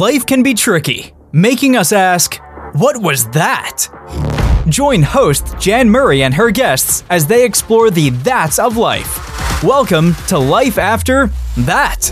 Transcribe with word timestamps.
Life 0.00 0.24
can 0.24 0.42
be 0.42 0.54
tricky, 0.54 1.12
making 1.30 1.76
us 1.76 1.92
ask, 1.92 2.40
what 2.72 2.96
was 3.02 3.28
that? 3.32 3.86
Join 4.66 5.02
host 5.02 5.58
Jan 5.58 5.90
Murray 5.90 6.22
and 6.22 6.32
her 6.32 6.50
guests 6.50 7.04
as 7.10 7.26
they 7.26 7.44
explore 7.44 7.90
the 7.90 8.08
that's 8.08 8.58
of 8.58 8.78
life. 8.78 9.62
Welcome 9.62 10.14
to 10.28 10.38
Life 10.38 10.78
After 10.78 11.28
That. 11.58 12.10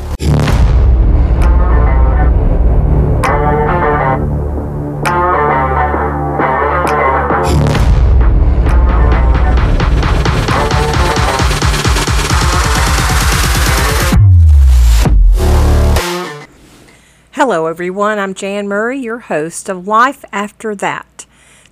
Hello, 17.38 17.66
everyone. 17.66 18.18
I'm 18.18 18.34
Jan 18.34 18.66
Murray, 18.66 18.98
your 18.98 19.20
host 19.20 19.68
of 19.68 19.86
Life 19.86 20.24
After 20.32 20.74
That. 20.74 21.24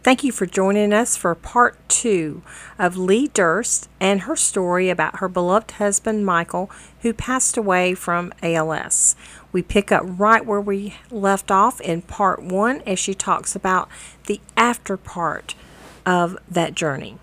Thank 0.04 0.22
you 0.22 0.30
for 0.30 0.46
joining 0.46 0.92
us 0.92 1.16
for 1.16 1.34
part 1.34 1.76
two 1.88 2.42
of 2.78 2.96
Lee 2.96 3.26
Durst 3.26 3.88
and 3.98 4.20
her 4.20 4.36
story 4.36 4.90
about 4.90 5.18
her 5.18 5.26
beloved 5.26 5.72
husband, 5.72 6.24
Michael, 6.24 6.70
who 7.00 7.12
passed 7.12 7.56
away 7.56 7.94
from 7.94 8.32
ALS. 8.44 9.16
We 9.50 9.60
pick 9.60 9.90
up 9.90 10.04
right 10.06 10.46
where 10.46 10.60
we 10.60 10.94
left 11.10 11.50
off 11.50 11.80
in 11.80 12.02
part 12.02 12.44
one 12.44 12.80
as 12.82 13.00
she 13.00 13.12
talks 13.12 13.56
about 13.56 13.88
the 14.26 14.40
after 14.56 14.96
part 14.96 15.56
of 16.06 16.38
that 16.48 16.76
journey. 16.76 17.18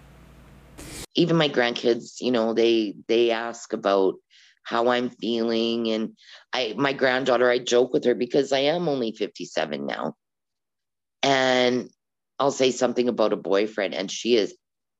Even 1.15 1.37
my 1.37 1.47
grandkids, 1.47 2.19
you 2.19 2.31
know, 2.31 2.53
they 2.53 2.95
they 3.07 3.31
ask 3.31 3.71
about 3.71 4.15
how 4.63 4.89
I'm 4.89 5.09
feeling. 5.09 5.89
And 5.89 6.17
I, 6.51 6.73
my 6.77 6.93
granddaughter, 6.93 7.49
I 7.49 7.59
joke 7.59 7.93
with 7.93 8.05
her 8.05 8.15
because 8.15 8.51
I 8.51 8.59
am 8.59 8.87
only 8.87 9.11
57 9.11 9.85
now. 9.85 10.15
And 11.21 11.89
I'll 12.39 12.51
say 12.51 12.71
something 12.71 13.07
about 13.07 13.33
a 13.33 13.37
boyfriend, 13.37 13.93
and 13.93 14.11
she 14.11 14.35
is 14.35 14.55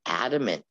adamant 0.06 0.64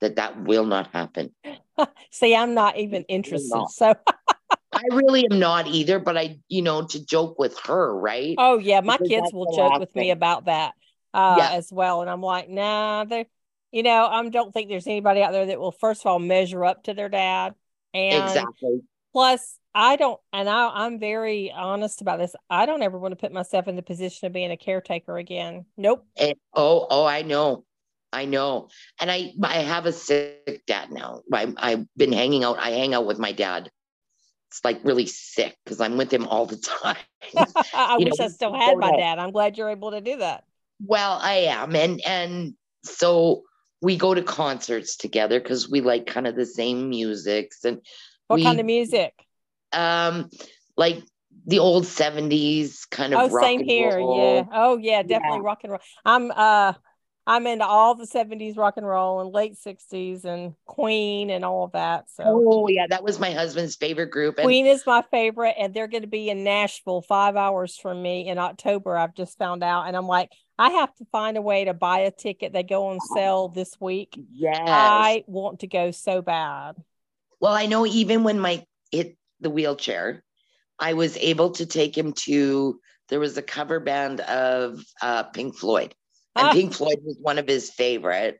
that 0.00 0.16
that 0.16 0.42
will 0.44 0.64
not 0.64 0.88
happen. 0.92 1.34
See, 2.10 2.34
I'm 2.34 2.54
not 2.54 2.78
even 2.78 3.04
interested. 3.04 3.54
Not. 3.54 3.70
So 3.70 3.94
I 4.72 4.82
really 4.92 5.26
am 5.30 5.38
not 5.38 5.66
either, 5.66 5.98
but 5.98 6.16
I, 6.16 6.38
you 6.48 6.62
know, 6.62 6.86
to 6.86 7.04
joke 7.04 7.38
with 7.38 7.58
her, 7.60 7.96
right? 7.96 8.34
Oh, 8.38 8.58
yeah. 8.58 8.80
My 8.80 8.96
because 8.96 9.08
kids 9.08 9.32
will 9.32 9.54
joke 9.56 9.78
with 9.78 9.92
thing. 9.92 10.02
me 10.02 10.10
about 10.10 10.44
that 10.44 10.74
uh, 11.12 11.36
yeah. 11.38 11.50
as 11.52 11.70
well. 11.72 12.02
And 12.02 12.10
I'm 12.10 12.22
like, 12.22 12.48
nah, 12.48 13.04
they, 13.04 13.26
you 13.72 13.82
know, 13.82 14.06
I 14.06 14.28
don't 14.28 14.52
think 14.52 14.68
there's 14.68 14.86
anybody 14.86 15.22
out 15.22 15.32
there 15.32 15.46
that 15.46 15.60
will, 15.60 15.72
first 15.72 16.02
of 16.02 16.06
all, 16.06 16.18
measure 16.18 16.64
up 16.64 16.84
to 16.84 16.94
their 16.94 17.08
dad. 17.08 17.54
And 17.94 18.24
exactly. 18.24 18.80
Plus, 19.12 19.58
I 19.74 19.96
don't, 19.96 20.18
and 20.32 20.48
I, 20.48 20.68
I'm 20.84 20.98
very 20.98 21.52
honest 21.52 22.00
about 22.00 22.18
this. 22.18 22.34
I 22.48 22.66
don't 22.66 22.82
ever 22.82 22.98
want 22.98 23.12
to 23.12 23.16
put 23.16 23.32
myself 23.32 23.68
in 23.68 23.76
the 23.76 23.82
position 23.82 24.26
of 24.26 24.32
being 24.32 24.50
a 24.50 24.56
caretaker 24.56 25.16
again. 25.18 25.64
Nope. 25.76 26.06
And, 26.16 26.34
oh, 26.54 26.86
oh, 26.90 27.04
I 27.04 27.22
know. 27.22 27.64
I 28.12 28.24
know. 28.24 28.68
And 29.00 29.10
I, 29.10 29.32
I 29.42 29.58
have 29.58 29.86
a 29.86 29.92
sick 29.92 30.62
dad 30.66 30.90
now. 30.90 31.22
I, 31.32 31.52
I've 31.56 31.86
been 31.96 32.12
hanging 32.12 32.42
out. 32.42 32.58
I 32.58 32.70
hang 32.70 32.94
out 32.94 33.06
with 33.06 33.18
my 33.18 33.32
dad. 33.32 33.70
It's 34.50 34.64
like 34.64 34.80
really 34.82 35.06
sick 35.06 35.56
because 35.64 35.80
I'm 35.80 35.96
with 35.96 36.12
him 36.12 36.26
all 36.26 36.46
the 36.46 36.56
time. 36.82 36.96
I 37.72 37.96
you 37.98 38.06
wish 38.06 38.18
know, 38.18 38.24
I 38.24 38.28
still 38.28 38.54
had 38.54 38.76
my 38.78 38.96
dad. 38.96 39.18
I'm 39.18 39.30
glad 39.30 39.56
you're 39.56 39.70
able 39.70 39.92
to 39.92 40.00
do 40.00 40.16
that. 40.18 40.44
Well, 40.84 41.18
I 41.20 41.34
am. 41.48 41.76
And, 41.76 42.00
and 42.04 42.54
so 42.82 43.42
we 43.82 43.96
go 43.96 44.14
to 44.14 44.22
concerts 44.22 44.96
together 44.96 45.40
because 45.40 45.68
we 45.68 45.80
like 45.80 46.06
kind 46.06 46.26
of 46.26 46.36
the 46.36 46.46
same 46.46 46.88
musics 46.88 47.64
and 47.64 47.80
what 48.26 48.36
we, 48.36 48.44
kind 48.44 48.60
of 48.60 48.66
music 48.66 49.14
um 49.72 50.28
like 50.76 51.02
the 51.46 51.58
old 51.58 51.84
70s 51.84 52.88
kind 52.90 53.14
of 53.14 53.32
oh 53.32 53.40
same 53.40 53.62
here 53.62 53.96
roll. 53.96 54.34
yeah 54.36 54.44
oh 54.52 54.78
yeah 54.78 55.02
definitely 55.02 55.38
yeah. 55.38 55.44
rock 55.44 55.60
and 55.62 55.72
roll 55.72 55.80
i'm 56.04 56.30
uh 56.30 56.72
i'm 57.26 57.46
into 57.46 57.64
all 57.64 57.94
the 57.94 58.06
70s 58.06 58.56
rock 58.58 58.74
and 58.76 58.86
roll 58.86 59.20
and 59.20 59.32
late 59.32 59.54
60s 59.54 60.24
and 60.24 60.54
queen 60.66 61.30
and 61.30 61.44
all 61.44 61.64
of 61.64 61.72
that 61.72 62.10
so 62.10 62.24
oh 62.26 62.68
yeah 62.68 62.86
that 62.90 63.02
was 63.02 63.18
my 63.18 63.30
husband's 63.30 63.76
favorite 63.76 64.10
group 64.10 64.38
and- 64.38 64.44
queen 64.44 64.66
is 64.66 64.84
my 64.86 65.02
favorite 65.10 65.54
and 65.58 65.72
they're 65.72 65.88
going 65.88 66.02
to 66.02 66.08
be 66.08 66.28
in 66.28 66.44
nashville 66.44 67.02
five 67.02 67.36
hours 67.36 67.76
from 67.76 68.02
me 68.02 68.28
in 68.28 68.38
october 68.38 68.96
i've 68.96 69.14
just 69.14 69.38
found 69.38 69.62
out 69.62 69.86
and 69.86 69.96
i'm 69.96 70.06
like 70.06 70.30
I 70.60 70.72
have 70.72 70.94
to 70.96 71.06
find 71.06 71.38
a 71.38 71.42
way 71.42 71.64
to 71.64 71.72
buy 71.72 72.00
a 72.00 72.10
ticket. 72.10 72.52
They 72.52 72.62
go 72.62 72.88
on 72.88 73.00
sale 73.14 73.48
this 73.48 73.80
week. 73.80 74.14
Yes. 74.30 74.60
I 74.60 75.24
want 75.26 75.60
to 75.60 75.66
go 75.66 75.90
so 75.90 76.20
bad. 76.20 76.76
Well, 77.40 77.54
I 77.54 77.64
know 77.64 77.86
even 77.86 78.24
when 78.24 78.38
Mike 78.38 78.66
hit 78.92 79.16
the 79.40 79.48
wheelchair, 79.48 80.22
I 80.78 80.92
was 80.92 81.16
able 81.16 81.52
to 81.52 81.64
take 81.64 81.96
him 81.96 82.12
to 82.24 82.78
there 83.08 83.18
was 83.18 83.38
a 83.38 83.42
cover 83.42 83.80
band 83.80 84.20
of 84.20 84.84
uh, 85.00 85.22
Pink 85.24 85.56
Floyd. 85.56 85.94
And 86.36 86.48
ah. 86.48 86.52
Pink 86.52 86.74
Floyd 86.74 86.98
was 87.02 87.16
one 87.18 87.38
of 87.38 87.48
his 87.48 87.70
favorite. 87.70 88.38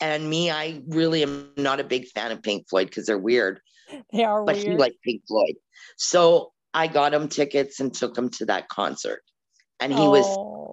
And 0.00 0.28
me, 0.28 0.50
I 0.50 0.82
really 0.88 1.22
am 1.22 1.52
not 1.56 1.78
a 1.78 1.84
big 1.84 2.08
fan 2.08 2.32
of 2.32 2.42
Pink 2.42 2.68
Floyd 2.68 2.88
because 2.88 3.06
they're 3.06 3.16
weird. 3.16 3.60
They 4.12 4.24
are 4.24 4.44
but 4.44 4.56
weird. 4.56 4.66
he 4.66 4.76
liked 4.76 5.00
Pink 5.04 5.22
Floyd. 5.28 5.54
So 5.96 6.52
I 6.74 6.88
got 6.88 7.14
him 7.14 7.28
tickets 7.28 7.78
and 7.78 7.94
took 7.94 8.18
him 8.18 8.30
to 8.30 8.46
that 8.46 8.68
concert 8.68 9.22
and 9.82 9.92
he 9.92 10.00
oh. 10.00 10.10
was 10.10 10.26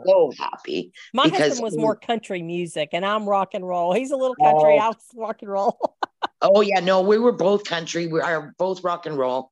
so 0.06 0.32
happy. 0.38 0.92
My 1.14 1.28
husband 1.28 1.62
was 1.62 1.78
more 1.78 1.96
country 1.96 2.42
music, 2.42 2.90
and 2.94 3.06
I'm 3.06 3.28
rock 3.28 3.54
and 3.54 3.68
roll. 3.68 3.94
He's 3.94 4.12
a 4.12 4.16
little 4.16 4.36
country. 4.36 4.78
Oh. 4.80 4.84
I 4.84 4.88
was 4.90 4.98
rock 5.16 5.42
and 5.42 5.52
roll. 5.52 5.96
oh 6.42 6.62
yeah, 6.62 6.80
no, 6.80 7.02
we 7.02 7.18
were 7.18 7.32
both 7.32 7.66
country. 7.66 8.08
We 8.08 8.22
are 8.22 8.54
both 8.58 8.84
rock 8.84 9.06
and 9.06 9.18
roll. 9.18 9.52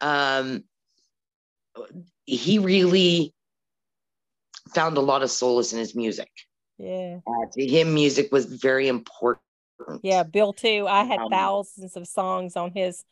Um, 0.00 0.64
he 2.24 2.58
really 2.58 3.32
found 4.74 4.96
a 4.96 5.00
lot 5.00 5.22
of 5.22 5.30
solace 5.30 5.72
in 5.72 5.78
his 5.78 5.94
music. 5.94 6.30
Yeah, 6.78 7.18
uh, 7.26 7.46
to 7.52 7.66
him, 7.66 7.94
music 7.94 8.30
was 8.32 8.46
very 8.46 8.88
important. 8.88 9.40
Yeah, 10.02 10.24
Bill 10.24 10.52
too. 10.52 10.86
I 10.88 11.04
had 11.04 11.20
um, 11.20 11.30
thousands 11.30 11.96
of 11.96 12.06
songs 12.06 12.56
on 12.56 12.72
his 12.72 13.04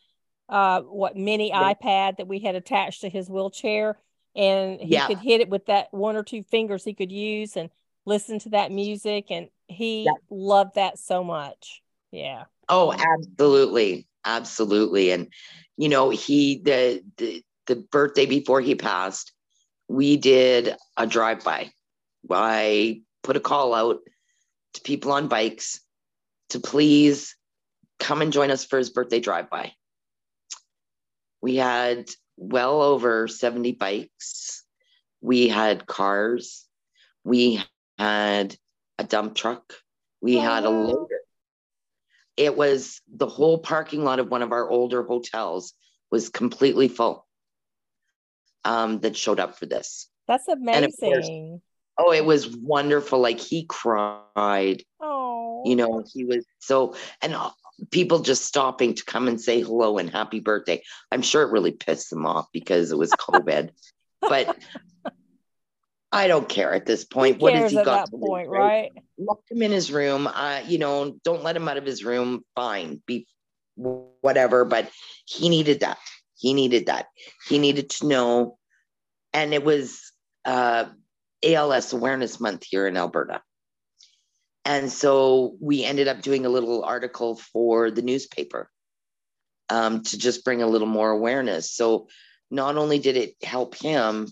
uh 0.51 0.83
what 0.83 1.17
mini 1.17 1.49
yeah. 1.49 1.73
iPad 1.73 2.19
that 2.19 2.29
we 2.29 2.39
had 2.39 2.55
attached 2.55 3.01
to 3.01 3.09
his 3.09 3.31
wheelchair 3.31 3.97
and 4.35 4.81
he 4.81 4.89
yeah. 4.89 5.07
could 5.07 5.19
hit 5.19 5.41
it 5.41 5.49
with 5.49 5.67
that 5.67 5.93
one 5.93 6.17
or 6.17 6.23
two 6.23 6.43
fingers 6.43 6.85
he 6.85 6.95
could 6.95 7.13
use 7.13 7.57
and 7.57 7.71
listen 8.05 8.39
to 8.41 8.51
that 8.51 8.73
music 8.73 9.31
and 9.31 9.49
he 9.69 10.05
yeah. 10.05 10.13
loved 10.31 10.75
that 10.75 10.99
so 10.99 11.25
much. 11.25 11.83
Yeah. 12.11 12.45
Oh 12.69 12.93
absolutely. 12.93 14.07
Absolutely. 14.25 15.11
And 15.11 15.29
you 15.77 15.89
know 15.89 16.11
he 16.11 16.61
the 16.63 17.03
the, 17.17 17.43
the 17.67 17.77
birthday 17.77 18.27
before 18.27 18.61
he 18.61 18.75
passed 18.75 19.33
we 19.89 20.17
did 20.17 20.77
a 20.97 21.07
drive-by. 21.07 21.71
I 22.31 23.03
put 23.23 23.37
a 23.37 23.41
call 23.41 23.75
out 23.75 24.01
to 24.75 24.81
people 24.81 25.13
on 25.13 25.29
bikes 25.29 25.81
to 26.51 26.61
please 26.61 27.37
come 28.01 28.23
and 28.23 28.33
join 28.33 28.51
us 28.51 28.65
for 28.65 28.79
his 28.79 28.91
birthday 28.91 29.21
drive-by. 29.21 29.73
We 31.43 31.57
had 31.57 32.09
well 32.37 32.83
over 32.83 33.29
70 33.29 33.73
bikes. 33.73 34.65
We 35.21 35.49
had 35.49 35.87
cars. 35.87 36.67
We 37.25 37.63
had 37.99 38.57
a 38.99 39.05
dump 39.05 39.35
truck. 39.35 39.75
We 40.21 40.37
had 40.37 40.65
a 40.65 40.71
loader. 40.71 41.21
It 42.37 42.57
was 42.57 43.01
the 43.13 43.27
whole 43.27 43.59
parking 43.59 44.05
lot 44.05 44.19
of 44.19 44.31
one 44.31 44.43
of 44.43 44.53
our 44.53 44.69
older 44.69 45.03
hotels 45.03 45.75
was 46.11 46.29
completely 46.29 46.89
full 46.89 47.27
um, 48.65 49.01
that 49.01 49.17
showed 49.17 49.41
up 49.41 49.59
for 49.59 49.67
this. 49.67 50.09
That's 50.27 50.49
amazing. 50.49 51.61
oh, 51.99 52.13
it 52.13 52.25
was 52.25 52.49
wonderful. 52.57 53.21
Like 53.21 53.39
he 53.39 53.67
cried. 53.67 54.83
Oh, 55.01 55.63
you 55.65 55.77
know, 55.77 56.05
he 56.13 56.25
was 56.25 56.45
so, 56.59 56.95
and 57.23 57.35
people 57.91 58.21
just 58.21 58.45
stopping 58.45 58.95
to 58.95 59.05
come 59.05 59.29
and 59.29 59.41
say 59.41 59.61
hello 59.61 59.99
and 59.99 60.11
happy 60.11 60.41
birthday. 60.41 60.83
I'm 61.11 61.23
sure 61.23 61.43
it 61.43 61.53
really 61.53 61.73
pissed 61.73 62.11
them 62.11 62.27
off 62.27 62.47
because 62.53 62.93
it 62.93 62.99
was 62.99 63.15
COVID. 63.15 63.71
but 64.23 64.57
I 66.13 66.29
don't 66.29 66.49
care 66.49 66.73
at 66.73 66.87
this 66.87 67.05
point. 67.05 67.41
what 67.41 67.55
has 67.55 67.73
he 67.73 67.83
got 67.83 68.07
to 68.07 68.17
point, 68.17 68.47
do, 68.47 68.53
right? 68.53 68.93
Lock 69.19 69.41
him 69.51 69.63
in 69.63 69.73
his 69.73 69.91
room. 69.91 70.29
Uh, 70.29 70.61
you 70.65 70.79
know, 70.79 71.17
don't 71.25 71.43
let 71.43 71.57
him 71.57 71.69
out 71.69 71.77
of 71.77 71.85
his 71.85 72.05
room. 72.05 72.45
Fine, 72.55 73.03
be 73.05 73.27
whatever. 73.75 74.65
But 74.65 74.91
he 75.27 75.49
needed 75.49 75.81
that. 75.81 75.99
He 76.37 76.55
needed 76.55 76.87
that. 76.87 77.07
He 77.49 77.59
needed 77.59 77.91
to 77.91 78.07
know. 78.07 78.59
And 79.33 79.53
it 79.53 79.65
was 79.65 80.13
uh, 80.45 80.85
ALS 81.45 81.93
Awareness 81.93 82.39
Month 82.39 82.65
here 82.69 82.87
in 82.87 82.97
Alberta. 82.97 83.43
And 84.65 84.91
so 84.91 85.57
we 85.61 85.85
ended 85.85 86.09
up 86.09 86.23
doing 86.23 86.47
a 86.47 86.49
little 86.49 86.85
article 86.85 87.37
for 87.37 87.91
the 87.91 88.03
newspaper 88.03 88.71
um, 89.69 90.03
to 90.03 90.19
just 90.19 90.45
bring 90.45 90.63
a 90.63 90.67
little 90.67 90.87
more 90.87 91.11
awareness. 91.11 91.71
So 91.71 92.09
not 92.51 92.77
only 92.77 92.99
did 92.99 93.17
it 93.17 93.35
help 93.43 93.75
him, 93.75 94.29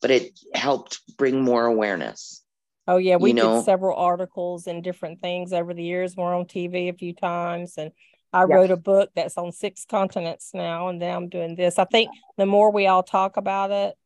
but 0.00 0.10
it 0.10 0.38
helped 0.54 1.00
bring 1.16 1.40
more 1.40 1.66
awareness. 1.66 2.42
Oh 2.88 2.98
yeah, 2.98 3.16
we 3.16 3.30
you 3.30 3.36
did 3.36 3.64
several 3.64 3.96
articles 3.96 4.66
and 4.66 4.82
different 4.82 5.20
things 5.20 5.52
over 5.52 5.74
the 5.74 5.82
years. 5.82 6.14
We're 6.16 6.34
on 6.34 6.44
TV 6.44 6.88
a 6.88 6.92
few 6.92 7.14
times, 7.14 7.74
and 7.78 7.90
I 8.32 8.40
yeah. 8.40 8.54
wrote 8.54 8.70
a 8.70 8.76
book 8.76 9.10
that's 9.16 9.36
on 9.36 9.50
six 9.50 9.84
continents 9.84 10.50
now, 10.54 10.88
and 10.88 11.02
then 11.02 11.14
I'm 11.14 11.28
doing 11.28 11.56
this. 11.56 11.78
I 11.78 11.84
think 11.84 12.10
the 12.36 12.46
more 12.46 12.70
we 12.70 12.86
all 12.86 13.02
talk 13.02 13.36
about 13.36 13.72
it, 13.72 13.96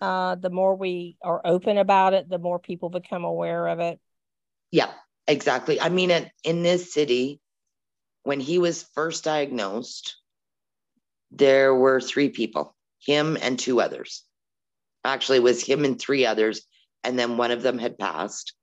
uh, 0.00 0.36
the 0.36 0.50
more 0.50 0.74
we 0.74 1.18
are 1.22 1.42
open 1.44 1.76
about 1.76 2.14
it, 2.14 2.28
the 2.28 2.38
more 2.38 2.58
people 2.58 2.88
become 2.88 3.24
aware 3.24 3.66
of 3.66 3.80
it. 3.80 4.00
Yeah, 4.70 4.90
exactly. 5.28 5.80
I 5.80 5.88
mean, 5.88 6.10
in, 6.10 6.30
in 6.44 6.62
this 6.62 6.92
city, 6.92 7.40
when 8.22 8.40
he 8.40 8.58
was 8.58 8.88
first 8.94 9.24
diagnosed, 9.24 10.16
there 11.30 11.74
were 11.74 12.00
three 12.00 12.30
people, 12.30 12.74
him 13.00 13.36
and 13.40 13.58
two 13.58 13.80
others. 13.80 14.24
Actually, 15.04 15.38
it 15.38 15.44
was 15.44 15.62
him 15.62 15.84
and 15.84 16.00
three 16.00 16.26
others, 16.26 16.62
and 17.04 17.18
then 17.18 17.36
one 17.36 17.50
of 17.50 17.62
them 17.62 17.78
had 17.78 17.98
passed. 17.98 18.54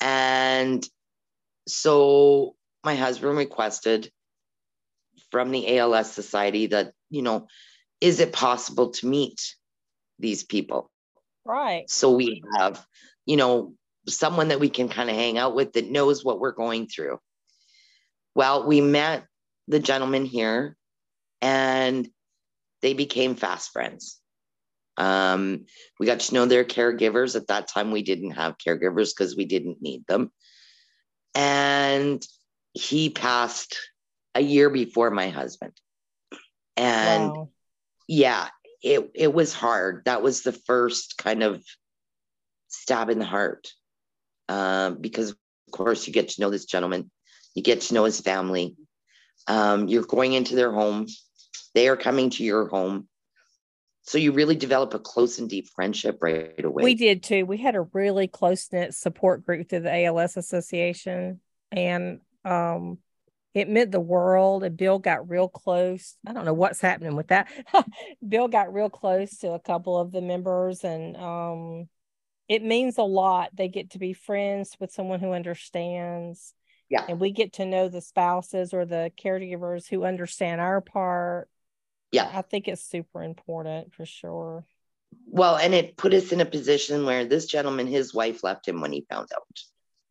And 0.00 0.86
so 1.68 2.56
my 2.82 2.94
husband 2.94 3.36
requested 3.36 4.10
from 5.30 5.50
the 5.50 5.78
ALS 5.78 6.10
Society 6.10 6.66
that, 6.68 6.92
you 7.10 7.22
know, 7.22 7.46
is 8.00 8.20
it 8.20 8.32
possible 8.32 8.90
to 8.90 9.06
meet 9.06 9.54
these 10.18 10.42
people? 10.42 10.90
Right. 11.44 11.88
So 11.90 12.12
we 12.12 12.42
have, 12.56 12.84
you 13.26 13.36
know, 13.36 13.74
someone 14.10 14.48
that 14.48 14.60
we 14.60 14.68
can 14.68 14.88
kind 14.88 15.10
of 15.10 15.16
hang 15.16 15.38
out 15.38 15.54
with 15.54 15.72
that 15.74 15.90
knows 15.90 16.24
what 16.24 16.40
we're 16.40 16.52
going 16.52 16.86
through. 16.86 17.18
Well, 18.34 18.66
we 18.66 18.80
met 18.80 19.26
the 19.68 19.78
gentleman 19.80 20.24
here 20.24 20.76
and 21.40 22.08
they 22.82 22.94
became 22.94 23.34
fast 23.34 23.72
friends. 23.72 24.18
Um, 24.96 25.66
we 25.98 26.06
got 26.06 26.20
to 26.20 26.34
know 26.34 26.46
their 26.46 26.64
caregivers. 26.64 27.36
At 27.36 27.46
that 27.48 27.68
time, 27.68 27.90
we 27.90 28.02
didn't 28.02 28.32
have 28.32 28.58
caregivers 28.58 29.12
because 29.16 29.36
we 29.36 29.46
didn't 29.46 29.80
need 29.80 30.06
them. 30.06 30.30
And 31.34 32.24
he 32.74 33.10
passed 33.10 33.76
a 34.34 34.42
year 34.42 34.70
before 34.70 35.10
my 35.10 35.28
husband. 35.28 35.72
And 36.76 37.30
wow. 37.30 37.50
yeah, 38.08 38.48
it 38.82 39.10
it 39.14 39.32
was 39.32 39.52
hard. 39.52 40.02
That 40.04 40.22
was 40.22 40.42
the 40.42 40.52
first 40.52 41.18
kind 41.18 41.42
of 41.42 41.62
stab 42.68 43.10
in 43.10 43.18
the 43.18 43.24
heart. 43.24 43.68
Um, 44.50 44.96
because 45.00 45.30
of 45.30 45.36
course 45.70 46.08
you 46.08 46.12
get 46.12 46.30
to 46.30 46.40
know 46.40 46.50
this 46.50 46.64
gentleman, 46.64 47.08
you 47.54 47.62
get 47.62 47.82
to 47.82 47.94
know 47.94 48.04
his 48.04 48.20
family. 48.20 48.74
Um, 49.46 49.86
you're 49.86 50.02
going 50.02 50.32
into 50.32 50.56
their 50.56 50.72
home, 50.72 51.06
they 51.72 51.88
are 51.88 51.96
coming 51.96 52.30
to 52.30 52.42
your 52.42 52.66
home. 52.66 53.06
So 54.02 54.18
you 54.18 54.32
really 54.32 54.56
develop 54.56 54.92
a 54.94 54.98
close 54.98 55.38
and 55.38 55.48
deep 55.48 55.68
friendship 55.68 56.18
right 56.20 56.64
away. 56.64 56.82
We 56.82 56.94
did 56.96 57.22
too. 57.22 57.46
We 57.46 57.58
had 57.58 57.76
a 57.76 57.82
really 57.92 58.26
close 58.26 58.68
knit 58.72 58.94
support 58.94 59.46
group 59.46 59.68
through 59.68 59.80
the 59.80 60.04
ALS 60.06 60.36
Association. 60.36 61.40
And 61.70 62.20
um, 62.44 62.98
it 63.54 63.68
meant 63.68 63.92
the 63.92 64.00
world 64.00 64.64
and 64.64 64.76
bill 64.76 64.98
got 64.98 65.28
real 65.28 65.48
close 65.48 66.16
i 66.26 66.32
don't 66.32 66.44
know 66.44 66.54
what's 66.54 66.80
happening 66.80 67.16
with 67.16 67.28
that 67.28 67.48
bill 68.28 68.46
got 68.46 68.72
real 68.72 68.88
close 68.88 69.38
to 69.38 69.50
a 69.50 69.58
couple 69.58 69.98
of 69.98 70.12
the 70.12 70.20
members 70.20 70.84
and 70.84 71.16
um, 71.16 71.88
it 72.50 72.62
means 72.62 72.98
a 72.98 73.02
lot 73.02 73.50
they 73.54 73.68
get 73.68 73.90
to 73.90 73.98
be 73.98 74.12
friends 74.12 74.76
with 74.78 74.92
someone 74.92 75.20
who 75.20 75.32
understands 75.32 76.52
yeah 76.90 77.04
and 77.08 77.20
we 77.20 77.30
get 77.30 77.54
to 77.54 77.64
know 77.64 77.88
the 77.88 78.00
spouses 78.00 78.74
or 78.74 78.84
the 78.84 79.10
caregivers 79.22 79.88
who 79.88 80.04
understand 80.04 80.60
our 80.60 80.80
part 80.80 81.48
yeah 82.12 82.30
i 82.34 82.42
think 82.42 82.68
it's 82.68 82.84
super 82.84 83.22
important 83.22 83.94
for 83.94 84.04
sure 84.04 84.64
well 85.26 85.56
and 85.56 85.74
it 85.74 85.96
put 85.96 86.12
us 86.12 86.32
in 86.32 86.40
a 86.40 86.46
position 86.46 87.06
where 87.06 87.24
this 87.24 87.46
gentleman 87.46 87.86
his 87.86 88.12
wife 88.12 88.44
left 88.44 88.68
him 88.68 88.80
when 88.80 88.92
he 88.92 89.06
found 89.08 89.28
out 89.34 89.42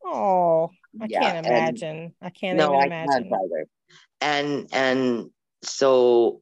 oh 0.06 0.72
I 1.00 1.08
yeah, 1.10 1.20
can't 1.20 1.46
imagine. 1.46 2.14
I 2.22 2.30
can't 2.30 2.58
no, 2.58 2.74
even 2.74 2.88
imagine. 2.88 3.12
I 3.12 3.20
can't 3.20 3.34
either. 3.34 3.66
And 4.22 4.68
and 4.72 5.30
so 5.64 6.42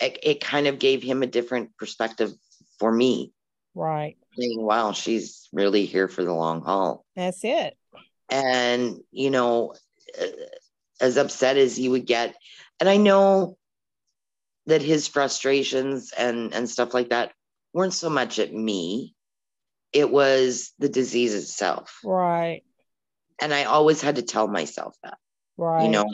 it, 0.00 0.18
it 0.22 0.40
kind 0.40 0.66
of 0.66 0.78
gave 0.78 1.02
him 1.02 1.22
a 1.22 1.26
different 1.26 1.76
perspective 1.76 2.32
for 2.78 2.90
me. 2.90 3.32
Right. 3.74 4.16
Saying, 4.38 4.62
wow, 4.62 4.92
she's 4.92 5.48
really 5.52 5.84
here 5.84 6.08
for 6.08 6.24
the 6.24 6.32
long 6.32 6.62
haul. 6.62 7.04
That's 7.16 7.44
it. 7.44 7.76
And, 8.30 8.98
you 9.10 9.30
know, 9.30 9.74
as 11.00 11.16
upset 11.16 11.56
as 11.56 11.76
he 11.76 11.88
would 11.88 12.06
get, 12.06 12.36
and 12.80 12.88
I 12.88 12.96
know 12.96 13.56
that 14.66 14.82
his 14.82 15.08
frustrations 15.08 16.12
and 16.16 16.54
and 16.54 16.68
stuff 16.68 16.92
like 16.92 17.08
that 17.08 17.32
weren't 17.72 17.94
so 17.94 18.10
much 18.10 18.38
at 18.38 18.52
me 18.52 19.14
it 19.94 20.10
was 20.10 20.74
the 20.78 20.90
disease 20.90 21.34
itself 21.34 22.00
right 22.04 22.62
and 23.40 23.54
I 23.54 23.64
always 23.64 24.00
had 24.00 24.16
to 24.16 24.22
tell 24.22 24.48
myself 24.48 24.96
that. 25.02 25.18
Right. 25.56 25.84
You 25.84 25.90
know, 25.90 26.04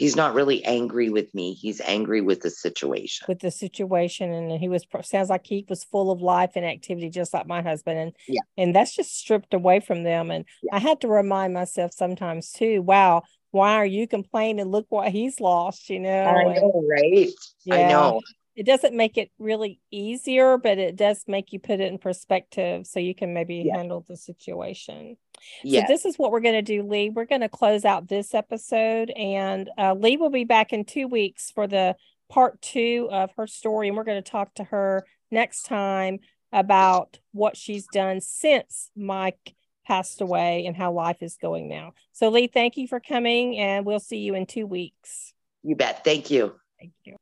he's 0.00 0.16
not 0.16 0.34
really 0.34 0.64
angry 0.64 1.10
with 1.10 1.32
me. 1.34 1.52
He's 1.52 1.80
angry 1.82 2.22
with 2.22 2.40
the 2.40 2.48
situation. 2.48 3.26
With 3.28 3.40
the 3.40 3.50
situation, 3.50 4.32
and 4.32 4.50
he 4.50 4.68
was 4.68 4.86
sounds 5.02 5.28
like 5.28 5.46
he 5.46 5.66
was 5.68 5.84
full 5.84 6.10
of 6.10 6.22
life 6.22 6.52
and 6.56 6.64
activity, 6.64 7.10
just 7.10 7.34
like 7.34 7.46
my 7.46 7.60
husband, 7.60 7.98
and 7.98 8.12
yeah, 8.26 8.40
and 8.56 8.74
that's 8.74 8.96
just 8.96 9.16
stripped 9.16 9.52
away 9.52 9.78
from 9.80 10.02
them. 10.02 10.30
And 10.30 10.46
yeah. 10.62 10.76
I 10.76 10.78
had 10.78 11.02
to 11.02 11.08
remind 11.08 11.52
myself 11.52 11.92
sometimes 11.92 12.50
too. 12.50 12.80
Wow, 12.80 13.22
why 13.50 13.74
are 13.74 13.86
you 13.86 14.08
complaining? 14.08 14.64
Look 14.64 14.86
what 14.88 15.12
he's 15.12 15.38
lost. 15.38 15.90
You 15.90 16.00
know. 16.00 16.24
I 16.24 16.54
know, 16.54 16.82
right? 16.88 17.28
Yeah. 17.66 17.74
I 17.74 17.88
know 17.88 18.20
it 18.60 18.66
doesn't 18.66 18.94
make 18.94 19.16
it 19.16 19.30
really 19.38 19.80
easier, 19.90 20.58
but 20.58 20.76
it 20.76 20.94
does 20.94 21.24
make 21.26 21.50
you 21.50 21.58
put 21.58 21.80
it 21.80 21.90
in 21.90 21.96
perspective 21.96 22.86
so 22.86 23.00
you 23.00 23.14
can 23.14 23.32
maybe 23.32 23.62
yeah. 23.64 23.78
handle 23.78 24.04
the 24.06 24.18
situation. 24.18 25.16
Yeah. 25.64 25.80
So 25.80 25.86
this 25.88 26.04
is 26.04 26.18
what 26.18 26.30
we're 26.30 26.40
going 26.40 26.62
to 26.62 26.76
do, 26.76 26.82
Lee. 26.82 27.08
We're 27.08 27.24
going 27.24 27.40
to 27.40 27.48
close 27.48 27.86
out 27.86 28.06
this 28.06 28.34
episode, 28.34 29.08
and 29.16 29.70
uh, 29.78 29.94
Lee 29.94 30.18
will 30.18 30.28
be 30.28 30.44
back 30.44 30.74
in 30.74 30.84
two 30.84 31.08
weeks 31.08 31.50
for 31.50 31.66
the 31.66 31.96
part 32.28 32.60
two 32.60 33.08
of 33.10 33.30
her 33.38 33.46
story, 33.46 33.88
and 33.88 33.96
we're 33.96 34.04
going 34.04 34.22
to 34.22 34.30
talk 34.30 34.52
to 34.56 34.64
her 34.64 35.06
next 35.30 35.62
time 35.62 36.18
about 36.52 37.18
what 37.32 37.56
she's 37.56 37.86
done 37.86 38.20
since 38.20 38.90
Mike 38.94 39.54
passed 39.86 40.20
away 40.20 40.66
and 40.66 40.76
how 40.76 40.92
life 40.92 41.22
is 41.22 41.38
going 41.40 41.66
now. 41.66 41.94
So, 42.12 42.28
Lee, 42.28 42.46
thank 42.46 42.76
you 42.76 42.86
for 42.86 43.00
coming, 43.00 43.56
and 43.56 43.86
we'll 43.86 44.00
see 44.00 44.18
you 44.18 44.34
in 44.34 44.44
two 44.44 44.66
weeks. 44.66 45.32
You 45.62 45.76
bet. 45.76 46.04
Thank 46.04 46.30
you. 46.30 46.56
Thank 46.78 46.92
you. 47.06 47.16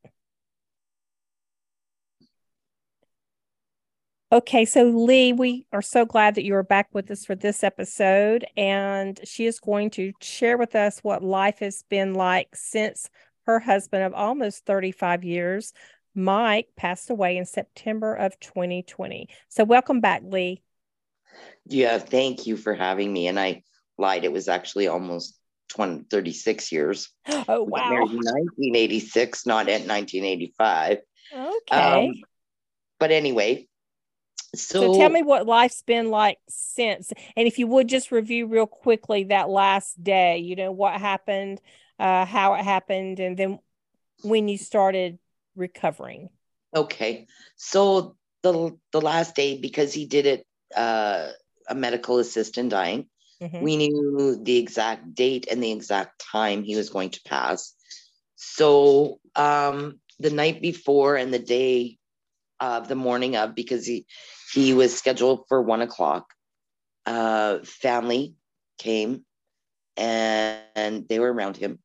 Okay, 4.30 4.66
so 4.66 4.84
Lee, 4.84 5.32
we 5.32 5.66
are 5.72 5.80
so 5.80 6.04
glad 6.04 6.34
that 6.34 6.44
you 6.44 6.54
are 6.54 6.62
back 6.62 6.90
with 6.92 7.10
us 7.10 7.24
for 7.24 7.34
this 7.34 7.64
episode. 7.64 8.44
And 8.58 9.18
she 9.24 9.46
is 9.46 9.58
going 9.58 9.88
to 9.92 10.12
share 10.20 10.58
with 10.58 10.74
us 10.74 10.98
what 10.98 11.24
life 11.24 11.60
has 11.60 11.82
been 11.88 12.12
like 12.12 12.54
since 12.54 13.08
her 13.46 13.58
husband 13.58 14.04
of 14.04 14.12
almost 14.12 14.66
35 14.66 15.24
years, 15.24 15.72
Mike, 16.14 16.68
passed 16.76 17.08
away 17.08 17.38
in 17.38 17.46
September 17.46 18.14
of 18.14 18.38
2020. 18.38 19.30
So, 19.48 19.64
welcome 19.64 20.00
back, 20.00 20.20
Lee. 20.22 20.62
Yeah, 21.64 21.96
thank 21.98 22.46
you 22.46 22.58
for 22.58 22.74
having 22.74 23.10
me. 23.10 23.28
And 23.28 23.40
I 23.40 23.62
lied, 23.96 24.24
it 24.24 24.32
was 24.32 24.46
actually 24.46 24.88
almost 24.88 25.38
20, 25.70 26.04
36 26.10 26.70
years. 26.70 27.08
Oh, 27.48 27.62
wow. 27.62 27.88
married 27.88 28.10
in 28.10 28.16
1986, 28.18 29.46
not 29.46 29.70
at 29.70 29.86
1985. 29.86 30.98
Okay. 31.32 31.74
Um, 31.74 32.12
but 32.98 33.10
anyway, 33.10 33.66
so, 34.54 34.92
so, 34.92 34.98
tell 34.98 35.10
me 35.10 35.22
what 35.22 35.46
life's 35.46 35.82
been 35.82 36.10
like 36.10 36.38
since 36.48 37.12
and 37.36 37.46
if 37.46 37.58
you 37.58 37.66
would 37.66 37.88
just 37.88 38.10
review 38.10 38.46
real 38.46 38.66
quickly 38.66 39.24
that 39.24 39.48
last 39.48 40.02
day 40.02 40.38
you 40.38 40.56
know 40.56 40.72
what 40.72 40.98
happened 40.98 41.60
uh 41.98 42.24
how 42.24 42.54
it 42.54 42.64
happened 42.64 43.20
and 43.20 43.36
then 43.36 43.58
when 44.22 44.48
you 44.48 44.58
started 44.58 45.18
recovering. 45.56 46.30
Okay. 46.74 47.26
So 47.56 48.16
the 48.42 48.76
the 48.92 49.00
last 49.00 49.34
day 49.34 49.58
because 49.58 49.92
he 49.92 50.06
did 50.06 50.26
it 50.26 50.46
uh 50.74 51.28
a 51.68 51.74
medical 51.74 52.18
assistant 52.18 52.70
dying 52.70 53.06
mm-hmm. 53.42 53.60
we 53.60 53.76
knew 53.76 54.38
the 54.40 54.56
exact 54.56 55.14
date 55.14 55.48
and 55.50 55.62
the 55.62 55.72
exact 55.72 56.24
time 56.32 56.62
he 56.62 56.76
was 56.76 56.90
going 56.90 57.10
to 57.10 57.20
pass. 57.26 57.74
So 58.36 59.20
um 59.34 60.00
the 60.18 60.30
night 60.30 60.62
before 60.62 61.16
and 61.16 61.32
the 61.32 61.38
day 61.38 61.98
of 62.60 62.88
the 62.88 62.96
morning 62.96 63.36
of 63.36 63.54
because 63.54 63.86
he 63.86 64.06
he 64.52 64.74
was 64.74 64.96
scheduled 64.96 65.44
for 65.48 65.60
one 65.62 65.82
o'clock. 65.82 66.32
Uh, 67.06 67.58
family 67.64 68.34
came 68.78 69.24
and, 69.96 70.60
and 70.74 71.08
they 71.08 71.18
were 71.18 71.32
around 71.32 71.56
him. 71.56 71.78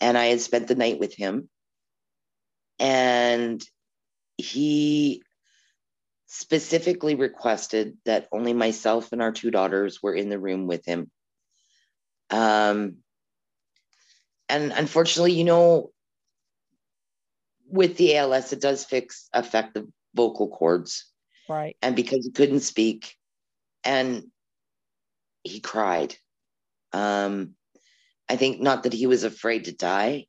And 0.00 0.16
I 0.16 0.26
had 0.26 0.40
spent 0.40 0.68
the 0.68 0.74
night 0.74 0.98
with 0.98 1.14
him. 1.14 1.48
And 2.78 3.62
he 4.38 5.22
specifically 6.26 7.16
requested 7.16 7.98
that 8.04 8.28
only 8.32 8.52
myself 8.52 9.12
and 9.12 9.20
our 9.20 9.32
two 9.32 9.50
daughters 9.50 10.02
were 10.02 10.14
in 10.14 10.28
the 10.28 10.38
room 10.38 10.66
with 10.66 10.84
him. 10.86 11.10
Um, 12.30 12.98
and 14.48 14.72
unfortunately, 14.72 15.32
you 15.32 15.44
know, 15.44 15.90
with 17.68 17.96
the 17.96 18.16
ALS, 18.16 18.52
it 18.52 18.60
does 18.60 18.84
fix 18.84 19.28
affect 19.32 19.74
the 19.74 19.88
vocal 20.14 20.48
cords. 20.48 21.09
Right. 21.50 21.76
And 21.82 21.96
because 21.96 22.24
he 22.24 22.30
couldn't 22.30 22.60
speak 22.60 23.16
and 23.82 24.30
he 25.42 25.58
cried. 25.58 26.14
Um, 26.92 27.54
I 28.28 28.36
think 28.36 28.60
not 28.60 28.84
that 28.84 28.92
he 28.92 29.08
was 29.08 29.24
afraid 29.24 29.64
to 29.64 29.72
die, 29.72 30.26